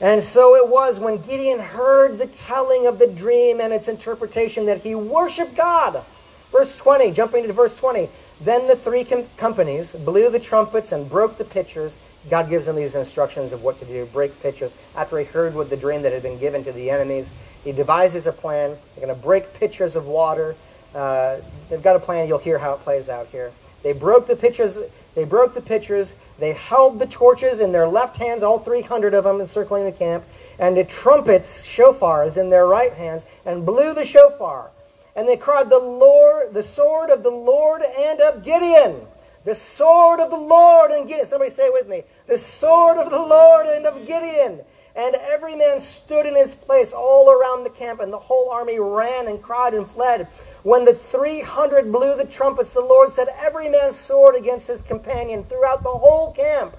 And 0.00 0.24
so 0.24 0.56
it 0.56 0.68
was 0.68 0.98
when 0.98 1.18
Gideon 1.18 1.60
heard 1.60 2.18
the 2.18 2.26
telling 2.26 2.86
of 2.86 2.98
the 2.98 3.06
dream 3.06 3.60
and 3.60 3.72
its 3.72 3.86
interpretation 3.86 4.66
that 4.66 4.80
he 4.80 4.94
worshiped 4.94 5.56
God. 5.56 6.04
Verse 6.50 6.76
20, 6.78 7.12
jumping 7.12 7.46
to 7.46 7.52
verse 7.52 7.76
20. 7.76 8.08
Then 8.40 8.66
the 8.66 8.76
three 8.76 9.04
com- 9.04 9.26
companies 9.36 9.92
blew 9.92 10.30
the 10.30 10.40
trumpets 10.40 10.90
and 10.90 11.08
broke 11.08 11.38
the 11.38 11.44
pitchers. 11.44 11.96
God 12.30 12.48
gives 12.48 12.66
him 12.66 12.76
these 12.76 12.94
instructions 12.94 13.52
of 13.52 13.62
what 13.62 13.78
to 13.80 13.84
do 13.84 14.06
break 14.06 14.40
pitchers. 14.42 14.72
After 14.94 15.18
he 15.18 15.24
heard 15.24 15.54
what 15.54 15.70
the 15.70 15.76
dream 15.76 16.02
that 16.02 16.12
had 16.12 16.22
been 16.22 16.38
given 16.38 16.64
to 16.64 16.72
the 16.72 16.90
enemies, 16.90 17.30
he 17.62 17.72
devises 17.72 18.26
a 18.26 18.32
plan. 18.32 18.78
They're 18.94 19.06
going 19.06 19.16
to 19.16 19.22
break 19.22 19.54
pitchers 19.54 19.96
of 19.96 20.06
water. 20.06 20.56
Uh, 20.94 21.38
they've 21.68 21.82
got 21.82 21.96
a 21.96 22.00
plan. 22.00 22.28
You'll 22.28 22.38
hear 22.38 22.58
how 22.58 22.74
it 22.74 22.80
plays 22.80 23.08
out 23.08 23.28
here. 23.28 23.52
They 23.82 23.92
broke 23.92 24.26
the 24.26 24.36
pitchers. 24.36 24.78
They 25.14 25.24
broke 25.24 25.54
the 25.54 25.60
pitchers. 25.60 26.14
They 26.38 26.52
held 26.52 26.98
the 26.98 27.06
torches 27.06 27.60
in 27.60 27.72
their 27.72 27.86
left 27.86 28.16
hands, 28.16 28.42
all 28.42 28.58
300 28.58 29.14
of 29.14 29.24
them 29.24 29.40
encircling 29.40 29.84
the 29.84 29.92
camp, 29.92 30.24
and 30.58 30.76
the 30.76 30.84
trumpets, 30.84 31.64
shofars, 31.64 32.36
in 32.36 32.50
their 32.50 32.66
right 32.66 32.92
hands, 32.92 33.22
and 33.44 33.64
blew 33.64 33.94
the 33.94 34.04
shofar. 34.04 34.70
And 35.14 35.28
they 35.28 35.36
cried, 35.36 35.70
"The 35.70 35.78
Lord, 35.78 36.54
the 36.54 36.62
sword 36.62 37.10
of 37.10 37.22
the 37.22 37.30
Lord 37.30 37.82
and 37.82 38.20
of 38.20 38.42
Gideon." 38.42 39.06
The 39.44 39.54
sword 39.54 40.20
of 40.20 40.30
the 40.30 40.36
Lord 40.36 40.90
and 40.90 41.06
Gideon. 41.06 41.26
Somebody 41.26 41.50
say 41.50 41.68
with 41.70 41.86
me. 41.86 42.04
The 42.26 42.38
sword 42.38 42.96
of 42.96 43.10
the 43.10 43.18
Lord 43.18 43.66
and 43.66 43.86
of 43.86 44.06
Gideon. 44.06 44.60
And 44.96 45.16
every 45.16 45.54
man 45.56 45.80
stood 45.80 46.24
in 46.24 46.36
his 46.36 46.54
place 46.54 46.92
all 46.92 47.28
around 47.28 47.64
the 47.64 47.70
camp, 47.70 48.00
and 48.00 48.12
the 48.12 48.18
whole 48.18 48.50
army 48.50 48.78
ran 48.78 49.26
and 49.26 49.42
cried 49.42 49.74
and 49.74 49.88
fled. 49.88 50.28
When 50.62 50.84
the 50.84 50.94
300 50.94 51.92
blew 51.92 52.16
the 52.16 52.24
trumpets, 52.24 52.72
the 52.72 52.80
Lord 52.80 53.12
set 53.12 53.28
every 53.38 53.68
man's 53.68 53.98
sword 53.98 54.36
against 54.36 54.68
his 54.68 54.82
companion 54.82 55.44
throughout 55.44 55.82
the 55.82 55.90
whole 55.90 56.32
camp. 56.32 56.76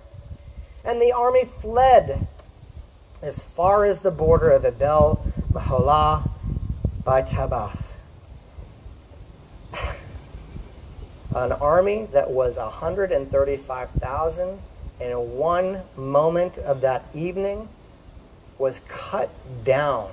And 0.83 1.01
the 1.01 1.11
army 1.11 1.45
fled 1.61 2.27
as 3.21 3.43
far 3.43 3.85
as 3.85 3.99
the 3.99 4.11
border 4.11 4.49
of 4.49 4.65
Abel 4.65 5.25
Meholah 5.51 6.29
by 7.03 7.21
Tabbath. 7.21 7.83
An 11.35 11.51
army 11.51 12.07
that 12.13 12.31
was 12.31 12.55
135,000 12.55 14.59
in 15.01 15.37
one 15.37 15.81
moment 15.97 16.57
of 16.57 16.79
that 16.79 17.03
evening 17.13 17.67
was 18.57 18.79
cut 18.87 19.29
down, 19.65 20.11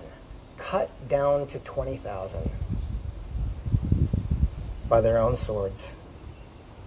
cut 0.59 0.91
down 1.09 1.47
to 1.47 1.61
20,000 1.61 2.51
by 4.89 5.01
their 5.01 5.17
own 5.17 5.37
swords. 5.37 5.95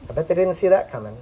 I 0.10 0.14
bet 0.14 0.28
they 0.28 0.36
didn't 0.36 0.56
see 0.56 0.68
that 0.68 0.92
coming. 0.92 1.16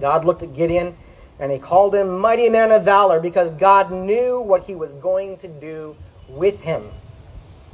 God 0.00 0.24
looked 0.24 0.42
at 0.42 0.56
Gideon 0.56 0.96
and 1.38 1.52
he 1.52 1.58
called 1.58 1.94
him 1.94 2.18
mighty 2.18 2.48
man 2.48 2.72
of 2.72 2.84
valor 2.84 3.20
because 3.20 3.50
God 3.50 3.92
knew 3.92 4.40
what 4.40 4.64
he 4.64 4.74
was 4.74 4.92
going 4.94 5.36
to 5.38 5.48
do 5.48 5.96
with 6.28 6.62
him. 6.62 6.90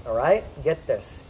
All 0.05 0.17
right? 0.17 0.43
Get 0.65 0.89
this. 0.89 1.23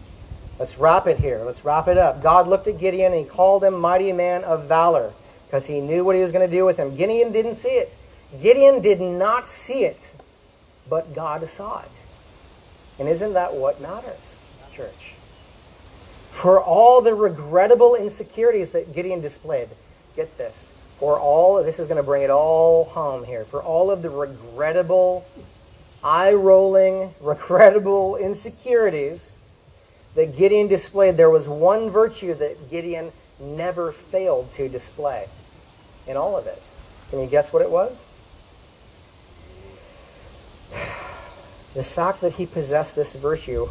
Let's 0.59 0.78
wrap 0.78 1.07
it 1.07 1.18
here. 1.18 1.42
Let's 1.44 1.64
wrap 1.64 1.88
it 1.88 1.98
up. 1.98 2.22
God 2.22 2.46
looked 2.46 2.66
at 2.68 2.78
Gideon 2.78 3.12
and 3.12 3.24
he 3.24 3.28
called 3.28 3.64
him 3.64 3.74
mighty 3.74 4.12
man 4.12 4.44
of 4.44 4.66
valor 4.66 5.12
because 5.46 5.66
he 5.66 5.80
knew 5.80 6.05
what 6.05 6.14
he 6.14 6.22
was 6.22 6.30
going 6.32 6.48
to 6.48 6.57
do 6.57 6.64
with 6.64 6.76
him. 6.76 6.96
Gideon 6.96 7.32
didn't 7.32 7.57
see 7.57 7.70
it. 7.70 7.92
Gideon 8.40 8.80
did 8.80 9.00
not 9.00 9.46
see 9.46 9.84
it, 9.84 10.12
but 10.88 11.14
God 11.14 11.48
saw 11.48 11.80
it. 11.80 11.90
And 12.98 13.09
isn't 13.09 13.32
that 13.32 13.55
what 13.55 13.80
matters, 13.80 14.38
church? 14.72 15.14
For 16.30 16.61
all 16.61 17.00
the 17.00 17.14
regrettable 17.14 17.94
insecurities 17.94 18.70
that 18.70 18.94
Gideon 18.94 19.20
displayed, 19.20 19.68
get 20.14 20.36
this. 20.38 20.70
For 20.98 21.18
all, 21.18 21.62
this 21.62 21.78
is 21.80 21.86
going 21.86 21.96
to 21.96 22.02
bring 22.05 22.22
it 22.22 22.30
all 22.30 22.84
home 22.84 23.24
here. 23.24 23.44
For 23.44 23.62
all 23.62 23.90
of 23.90 24.02
the 24.02 24.11
regrettable, 24.11 25.26
eye 26.02 26.32
rolling, 26.32 27.14
regrettable 27.20 28.16
insecurities 28.16 29.32
that 30.15 30.37
Gideon 30.37 30.69
displayed, 30.69 31.17
there 31.17 31.31
was 31.31 31.49
one 31.49 31.91
virtue 31.91 32.35
that 32.35 32.71
Gideon 32.71 33.12
never 33.41 33.91
failed 33.93 34.53
to 34.55 34.69
display 34.69 35.27
in 36.07 36.17
all 36.17 36.37
of 36.37 36.47
it. 36.47 36.62
Can 37.11 37.21
you 37.21 37.27
guess 37.27 37.53
what 37.53 37.62
it 37.62 37.71
was? 37.71 38.03
The 41.75 41.83
fact 41.83 42.21
that 42.21 42.35
he 42.35 42.47
possessed 42.47 42.95
this 42.95 43.15
virtue 43.15 43.69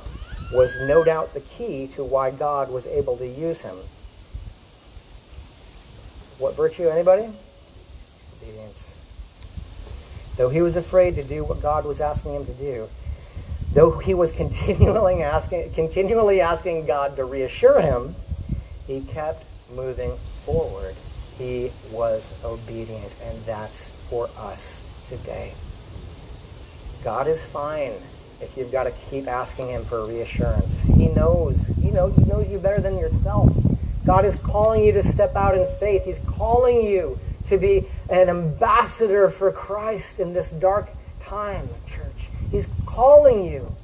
was 0.51 0.75
no 0.81 1.05
doubt 1.05 1.33
the 1.33 1.39
key 1.39 1.87
to 1.95 2.03
why 2.03 2.31
God 2.31 2.69
was 2.69 2.85
able 2.85 3.15
to 3.15 3.25
use 3.25 3.61
him. 3.61 3.77
What 6.37 6.55
virtue, 6.57 6.89
anybody? 6.89 7.29
Obedience. 8.41 8.97
Though 10.35 10.49
he 10.49 10.61
was 10.61 10.75
afraid 10.75 11.15
to 11.15 11.23
do 11.23 11.45
what 11.45 11.61
God 11.61 11.85
was 11.85 12.01
asking 12.01 12.33
him 12.33 12.45
to 12.45 12.53
do, 12.53 12.89
though 13.73 13.97
he 13.97 14.13
was 14.13 14.31
continually 14.31 15.21
asking, 15.21 15.73
continually 15.73 16.41
asking 16.41 16.85
God 16.85 17.15
to 17.15 17.25
reassure 17.25 17.81
him, 17.81 18.15
he 18.87 19.01
kept 19.01 19.43
moving 19.73 20.15
forward. 20.45 20.95
He 21.37 21.71
was 21.91 22.39
obedient, 22.43 23.11
and 23.23 23.43
that's 23.45 23.89
for 24.09 24.29
us 24.37 24.87
today. 25.09 25.53
God 27.03 27.27
is 27.27 27.45
fine 27.45 27.93
if 28.39 28.55
you've 28.55 28.71
got 28.71 28.83
to 28.83 28.91
keep 29.09 29.27
asking 29.27 29.69
him 29.69 29.83
for 29.83 30.05
reassurance. 30.05 30.83
He 30.83 31.07
knows. 31.07 31.67
He 31.67 31.91
knows, 31.91 32.15
he 32.15 32.25
knows 32.25 32.49
you 32.49 32.59
better 32.59 32.81
than 32.81 32.97
yourself. 32.97 33.51
God 34.05 34.25
is 34.25 34.35
calling 34.35 34.83
you 34.83 34.91
to 34.91 35.03
step 35.03 35.35
out 35.35 35.57
in 35.57 35.65
faith. 35.79 36.05
He's 36.05 36.19
calling 36.19 36.85
you 36.85 37.19
to 37.47 37.57
be 37.57 37.87
an 38.09 38.29
ambassador 38.29 39.29
for 39.29 39.51
Christ 39.51 40.19
in 40.19 40.33
this 40.33 40.51
dark 40.51 40.89
time, 41.21 41.69
church. 41.87 42.27
He's 42.51 42.67
calling 42.93 43.45
you 43.45 43.75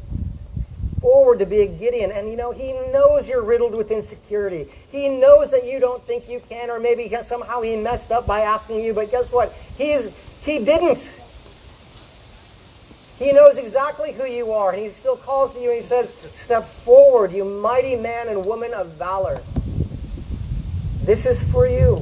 forward 1.01 1.39
to 1.39 1.45
be 1.45 1.61
a 1.61 1.67
Gideon. 1.67 2.11
And 2.11 2.29
you 2.29 2.37
know, 2.37 2.51
he 2.51 2.73
knows 2.73 3.27
you're 3.27 3.43
riddled 3.43 3.73
with 3.73 3.91
insecurity. 3.91 4.69
He 4.91 5.09
knows 5.09 5.51
that 5.51 5.65
you 5.65 5.79
don't 5.79 6.05
think 6.05 6.29
you 6.29 6.41
can, 6.49 6.69
or 6.69 6.79
maybe 6.79 7.13
somehow 7.23 7.61
he 7.61 7.75
messed 7.75 8.11
up 8.11 8.27
by 8.27 8.41
asking 8.41 8.81
you, 8.81 8.93
but 8.93 9.11
guess 9.11 9.31
what? 9.31 9.53
He's 9.77 10.13
he 10.43 10.63
didn't. 10.63 11.15
He 13.17 13.33
knows 13.33 13.57
exactly 13.57 14.13
who 14.13 14.25
you 14.25 14.53
are. 14.53 14.71
and 14.71 14.81
He 14.81 14.89
still 14.91 15.17
calls 15.17 15.53
to 15.53 15.59
you 15.59 15.71
and 15.71 15.81
he 15.81 15.85
says, 15.85 16.15
Step 16.35 16.65
forward, 16.65 17.33
you 17.33 17.43
mighty 17.43 17.97
man 17.97 18.29
and 18.29 18.45
woman 18.45 18.73
of 18.73 18.91
valor. 18.93 19.41
This 21.03 21.25
is 21.25 21.43
for 21.51 21.67
you. 21.67 21.97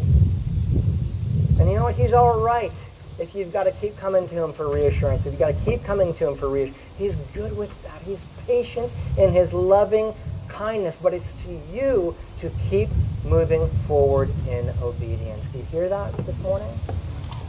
And 1.59 1.67
you 1.69 1.75
know 1.77 1.85
what? 1.85 1.95
He's 1.95 2.13
all 2.13 2.39
right 2.39 2.71
if 3.17 3.33
you've 3.33 3.51
got 3.51 3.63
to 3.63 3.71
keep 3.71 3.97
coming 3.97 4.29
to 4.29 4.43
him 4.43 4.53
for 4.53 4.71
reassurance. 4.71 5.25
If 5.25 5.33
you've 5.33 5.39
got 5.39 5.55
to 5.55 5.65
keep 5.65 5.83
coming 5.83 6.13
to 6.15 6.27
him 6.27 6.35
for 6.35 6.49
reassurance. 6.49 6.86
He's 6.97 7.15
good 7.33 7.55
with 7.55 7.71
that. 7.83 8.01
He's 8.03 8.25
patient 8.45 8.91
in 9.17 9.31
his 9.31 9.53
loving 9.53 10.13
kindness. 10.47 10.97
But 11.01 11.13
it's 11.13 11.31
to 11.43 11.61
you 11.71 12.15
to 12.39 12.51
keep 12.69 12.89
moving 13.23 13.69
forward 13.87 14.29
in 14.47 14.73
obedience. 14.81 15.47
Do 15.47 15.59
you 15.59 15.65
hear 15.65 15.89
that 15.89 16.17
this 16.25 16.39
morning? 16.39 16.71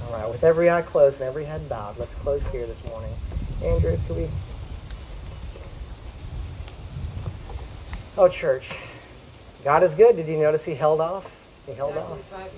All 0.07 0.13
right, 0.13 0.31
with 0.31 0.45
every 0.45 0.71
eye 0.71 0.83
closed 0.83 1.21
and 1.21 1.29
every 1.29 1.45
head 1.45 1.69
bowed, 1.69 1.99
let's 1.99 2.15
close 2.15 2.45
here 2.47 2.67
this 2.67 2.85
morning. 2.85 3.15
Andrew, 3.63 3.99
could 4.07 4.17
we? 4.17 4.29
Oh, 8.17 8.29
church. 8.29 8.71
God 9.65 9.83
is 9.83 9.95
good. 9.95 10.17
Did 10.17 10.29
you 10.29 10.39
notice 10.39 10.65
he 10.65 10.75
held 10.75 11.01
off? 11.01 11.31
He 11.67 11.73
held 11.73 11.91
exactly 11.91 12.13
off. 12.13 12.25
Five. 12.25 12.51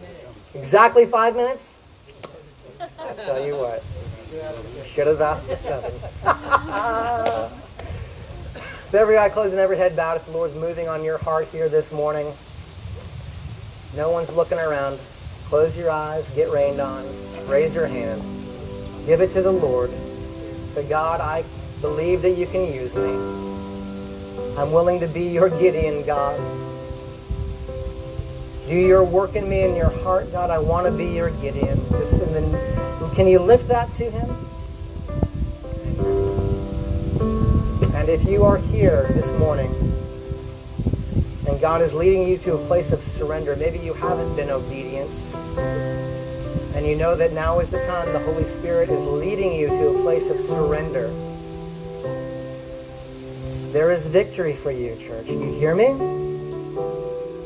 Exactly 0.54 1.06
five 1.06 1.36
minutes? 1.36 1.68
I 2.80 3.12
tell 3.14 3.44
you 3.44 3.56
what. 3.56 3.82
Should 4.94 5.08
have 5.08 5.20
asked 5.20 5.44
for 5.44 5.56
seven. 5.56 5.92
With 8.84 8.94
every 8.94 9.18
eye 9.18 9.28
closed 9.28 9.52
and 9.52 9.60
every 9.60 9.76
head 9.76 9.96
bowed, 9.96 10.16
if 10.18 10.26
the 10.26 10.32
Lord's 10.32 10.54
moving 10.54 10.88
on 10.88 11.02
your 11.02 11.18
heart 11.18 11.48
here 11.52 11.68
this 11.68 11.90
morning, 11.90 12.32
no 13.96 14.10
one's 14.10 14.30
looking 14.30 14.58
around. 14.58 14.98
Close 15.46 15.76
your 15.76 15.90
eyes, 15.90 16.28
get 16.30 16.50
rained 16.50 16.80
on, 16.80 17.04
raise 17.48 17.74
your 17.74 17.86
hand, 17.88 18.22
give 19.04 19.20
it 19.20 19.32
to 19.34 19.42
the 19.42 19.52
Lord. 19.52 19.90
Say, 20.74 20.84
God, 20.88 21.20
I 21.20 21.44
believe 21.80 22.22
that 22.22 22.38
you 22.38 22.46
can 22.46 22.72
use 22.72 22.94
me. 22.94 23.10
I'm 24.56 24.70
willing 24.70 25.00
to 25.00 25.08
be 25.08 25.24
your 25.24 25.48
Gideon, 25.50 26.04
God. 26.04 26.38
Do 28.70 28.76
your 28.76 29.04
work 29.04 29.34
in 29.34 29.48
me 29.50 29.62
in 29.62 29.74
your 29.74 29.90
heart, 29.90 30.30
God. 30.30 30.48
I 30.48 30.58
want 30.58 30.86
to 30.86 30.92
be 30.92 31.06
your 31.06 31.30
Gideon. 31.42 31.78
Just 31.90 32.20
can 33.20 33.26
you 33.28 33.38
lift 33.38 33.68
that 33.68 33.92
to 33.96 34.10
him? 34.10 34.30
And 37.94 38.08
if 38.08 38.24
you 38.24 38.44
are 38.44 38.56
here 38.56 39.08
this 39.10 39.30
morning 39.38 39.70
and 41.46 41.60
God 41.60 41.82
is 41.82 41.92
leading 41.92 42.26
you 42.26 42.38
to 42.38 42.54
a 42.54 42.66
place 42.66 42.92
of 42.92 43.02
surrender, 43.02 43.56
maybe 43.56 43.78
you 43.78 43.92
haven't 43.92 44.36
been 44.36 44.48
obedient, 44.48 45.10
and 46.74 46.86
you 46.86 46.96
know 46.96 47.14
that 47.14 47.34
now 47.34 47.58
is 47.58 47.68
the 47.68 47.84
time 47.86 48.10
the 48.14 48.20
Holy 48.20 48.44
Spirit 48.44 48.88
is 48.88 49.02
leading 49.02 49.52
you 49.52 49.66
to 49.66 49.88
a 49.88 50.02
place 50.02 50.30
of 50.30 50.40
surrender. 50.40 51.08
There 53.72 53.90
is 53.90 54.06
victory 54.06 54.54
for 54.54 54.70
you, 54.70 54.96
church. 54.96 55.26
You 55.26 55.40
hear 55.58 55.74
me? 55.74 56.29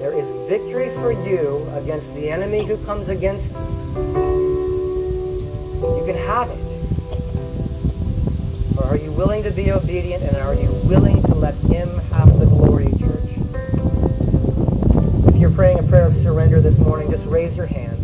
There 0.04 0.12
is 0.12 0.28
victory 0.50 0.90
for 0.96 1.12
you 1.12 1.66
against 1.72 2.14
the 2.14 2.30
enemy 2.30 2.62
who 2.62 2.76
comes 2.84 3.08
against 3.08 3.50
you. 3.50 3.56
You 5.80 6.02
can 6.04 6.14
have 6.26 6.50
it. 6.50 6.58
Or 8.76 8.84
are 8.84 8.98
you 8.98 9.10
willing 9.12 9.42
to 9.44 9.50
be 9.50 9.72
obedient 9.72 10.22
and 10.24 10.36
are 10.36 10.52
you 10.52 10.68
willing 10.84 11.22
to 11.22 11.34
let 11.34 11.54
Him 11.54 11.88
have 12.10 12.38
the 12.38 12.44
glory, 12.44 12.90
church? 12.98 13.30
If 15.26 15.40
you're 15.40 15.50
praying 15.50 15.78
a 15.78 15.84
prayer 15.84 16.08
of 16.08 16.14
surrender 16.16 16.60
this 16.60 16.76
morning, 16.76 17.10
just 17.10 17.24
raise 17.24 17.56
your 17.56 17.64
hand. 17.64 18.03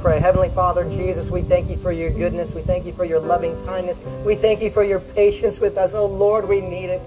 Pray. 0.00 0.18
Heavenly 0.18 0.48
Father, 0.48 0.84
Jesus, 0.90 1.28
we 1.30 1.42
thank 1.42 1.68
you 1.68 1.76
for 1.76 1.92
your 1.92 2.10
goodness. 2.10 2.54
We 2.54 2.62
thank 2.62 2.86
you 2.86 2.92
for 2.92 3.04
your 3.04 3.20
loving 3.20 3.54
kindness. 3.66 3.98
We 4.24 4.34
thank 4.34 4.62
you 4.62 4.70
for 4.70 4.82
your 4.82 5.00
patience 5.00 5.60
with 5.60 5.76
us. 5.76 5.92
Oh, 5.92 6.06
Lord, 6.06 6.48
we 6.48 6.60
need 6.60 6.86
it. 6.86 7.02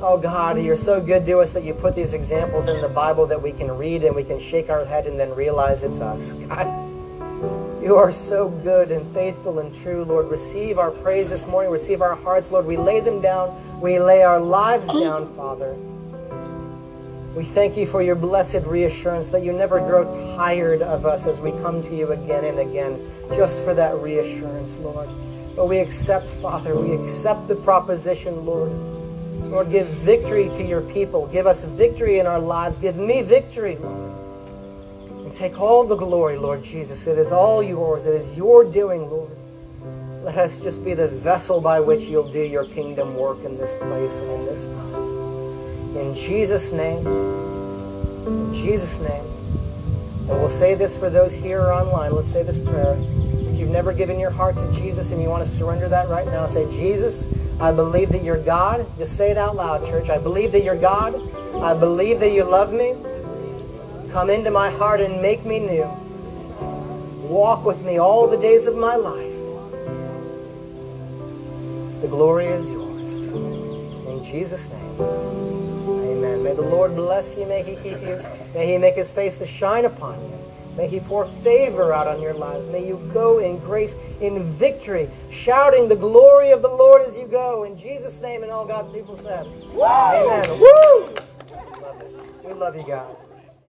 Oh 0.00 0.16
God, 0.16 0.60
you're 0.62 0.76
so 0.76 1.00
good 1.00 1.26
to 1.26 1.40
us 1.40 1.52
that 1.54 1.64
you 1.64 1.74
put 1.74 1.96
these 1.96 2.12
examples 2.12 2.68
in 2.68 2.80
the 2.80 2.88
Bible 2.88 3.26
that 3.26 3.42
we 3.42 3.50
can 3.50 3.68
read 3.76 4.04
and 4.04 4.14
we 4.14 4.22
can 4.22 4.38
shake 4.38 4.70
our 4.70 4.84
head 4.84 5.08
and 5.08 5.18
then 5.18 5.34
realize 5.34 5.82
it's 5.82 6.00
us. 6.00 6.32
God, 6.48 6.66
you 7.82 7.96
are 7.96 8.12
so 8.12 8.48
good 8.48 8.92
and 8.92 9.12
faithful 9.12 9.58
and 9.58 9.74
true, 9.82 10.04
Lord. 10.04 10.30
Receive 10.30 10.78
our 10.78 10.92
praise 10.92 11.30
this 11.30 11.48
morning. 11.48 11.72
Receive 11.72 12.00
our 12.00 12.14
hearts, 12.14 12.52
Lord. 12.52 12.64
We 12.64 12.76
lay 12.76 13.00
them 13.00 13.20
down. 13.20 13.80
We 13.80 13.98
lay 13.98 14.22
our 14.22 14.38
lives 14.38 14.86
down, 14.86 15.34
Father. 15.34 15.76
We 17.38 17.44
thank 17.44 17.76
you 17.76 17.86
for 17.86 18.02
your 18.02 18.16
blessed 18.16 18.66
reassurance 18.66 19.28
that 19.30 19.44
you 19.44 19.52
never 19.52 19.78
grow 19.78 20.04
tired 20.36 20.82
of 20.82 21.06
us 21.06 21.24
as 21.26 21.38
we 21.38 21.52
come 21.52 21.80
to 21.84 21.96
you 21.96 22.12
again 22.12 22.44
and 22.44 22.58
again, 22.58 23.00
just 23.34 23.62
for 23.62 23.74
that 23.74 23.94
reassurance, 23.98 24.76
Lord. 24.78 25.08
But 25.54 25.68
we 25.68 25.78
accept, 25.78 26.28
Father, 26.42 26.76
we 26.76 26.96
accept 26.96 27.48
the 27.48 27.54
proposition, 27.54 28.44
Lord 28.44 28.72
Lord, 29.50 29.70
give 29.70 29.86
victory 29.88 30.48
to 30.48 30.62
your 30.62 30.82
people. 30.82 31.26
Give 31.28 31.46
us 31.46 31.64
victory 31.64 32.18
in 32.18 32.26
our 32.26 32.38
lives. 32.38 32.76
Give 32.76 32.96
me 32.96 33.22
victory, 33.22 33.76
Lord. 33.76 34.12
And 35.24 35.32
take 35.32 35.58
all 35.58 35.84
the 35.84 35.96
glory, 35.96 36.36
Lord 36.36 36.62
Jesus. 36.62 37.06
It 37.06 37.16
is 37.16 37.32
all 37.32 37.62
yours. 37.62 38.04
It 38.04 38.14
is 38.14 38.36
your 38.36 38.62
doing, 38.62 39.08
Lord. 39.08 39.30
Let 40.22 40.36
us 40.36 40.58
just 40.58 40.84
be 40.84 40.92
the 40.92 41.08
vessel 41.08 41.62
by 41.62 41.80
which 41.80 42.02
you'll 42.02 42.30
do 42.30 42.42
your 42.42 42.66
kingdom 42.66 43.16
work 43.16 43.42
in 43.44 43.56
this 43.56 43.72
place 43.80 44.18
and 44.18 44.30
in 44.32 44.44
this 44.44 44.64
time. 44.66 45.17
In 45.96 46.14
Jesus' 46.14 46.72
name. 46.72 47.06
In 48.26 48.54
Jesus' 48.54 49.00
name. 49.00 49.24
And 50.28 50.38
we'll 50.38 50.50
say 50.50 50.74
this 50.74 50.96
for 50.96 51.08
those 51.08 51.32
here 51.32 51.60
or 51.60 51.72
online. 51.72 52.12
Let's 52.12 52.30
say 52.30 52.42
this 52.42 52.58
prayer. 52.58 52.96
If 53.50 53.58
you've 53.58 53.70
never 53.70 53.92
given 53.92 54.20
your 54.20 54.30
heart 54.30 54.56
to 54.56 54.72
Jesus 54.72 55.10
and 55.10 55.22
you 55.22 55.28
want 55.28 55.42
to 55.42 55.50
surrender 55.50 55.88
that 55.88 56.08
right 56.08 56.26
now, 56.26 56.46
say, 56.46 56.70
Jesus, 56.70 57.26
I 57.60 57.72
believe 57.72 58.10
that 58.10 58.22
you're 58.22 58.42
God. 58.42 58.86
Just 58.98 59.16
say 59.16 59.30
it 59.30 59.38
out 59.38 59.56
loud, 59.56 59.86
church. 59.86 60.10
I 60.10 60.18
believe 60.18 60.52
that 60.52 60.62
you're 60.62 60.76
God. 60.76 61.14
I 61.56 61.74
believe 61.74 62.20
that 62.20 62.32
you 62.32 62.44
love 62.44 62.72
me. 62.72 62.94
Come 64.12 64.30
into 64.30 64.50
my 64.50 64.70
heart 64.70 65.00
and 65.00 65.22
make 65.22 65.44
me 65.44 65.58
new. 65.58 65.84
Walk 67.26 67.64
with 67.64 67.82
me 67.82 67.98
all 67.98 68.28
the 68.28 68.36
days 68.36 68.66
of 68.66 68.76
my 68.76 68.96
life. 68.96 69.34
The 72.02 72.08
glory 72.08 72.46
is 72.46 72.70
yours. 72.70 73.12
In 74.06 74.22
Jesus' 74.22 74.70
name. 74.70 75.67
Amen. 76.40 76.56
May 76.56 76.62
the 76.62 76.68
Lord 76.68 76.94
bless 76.94 77.36
you. 77.36 77.46
May 77.46 77.62
he 77.62 77.74
keep 77.76 78.00
you. 78.02 78.22
May 78.54 78.66
he 78.72 78.78
make 78.78 78.94
his 78.94 79.12
face 79.12 79.36
to 79.38 79.46
shine 79.46 79.84
upon 79.84 80.20
you. 80.22 80.38
May 80.78 80.86
He 80.86 81.00
pour 81.00 81.26
favor 81.42 81.92
out 81.92 82.06
on 82.06 82.22
your 82.22 82.34
lives. 82.34 82.64
May 82.68 82.86
you 82.86 82.98
go 83.12 83.40
in 83.40 83.58
grace, 83.58 83.96
in 84.20 84.44
victory, 84.52 85.10
shouting 85.28 85.88
the 85.88 85.96
glory 85.96 86.52
of 86.52 86.62
the 86.62 86.68
Lord 86.68 87.02
as 87.02 87.16
you 87.16 87.26
go. 87.26 87.64
In 87.64 87.76
Jesus' 87.76 88.20
name, 88.20 88.44
and 88.44 88.52
all 88.52 88.64
God's 88.64 88.88
people 88.94 89.16
said, 89.16 89.44
Amen. 89.74 90.48
Woo! 90.60 91.08
We 91.08 91.82
love, 91.82 92.02
we 92.44 92.52
love 92.52 92.76
you 92.76 92.84
guys. 92.84 93.16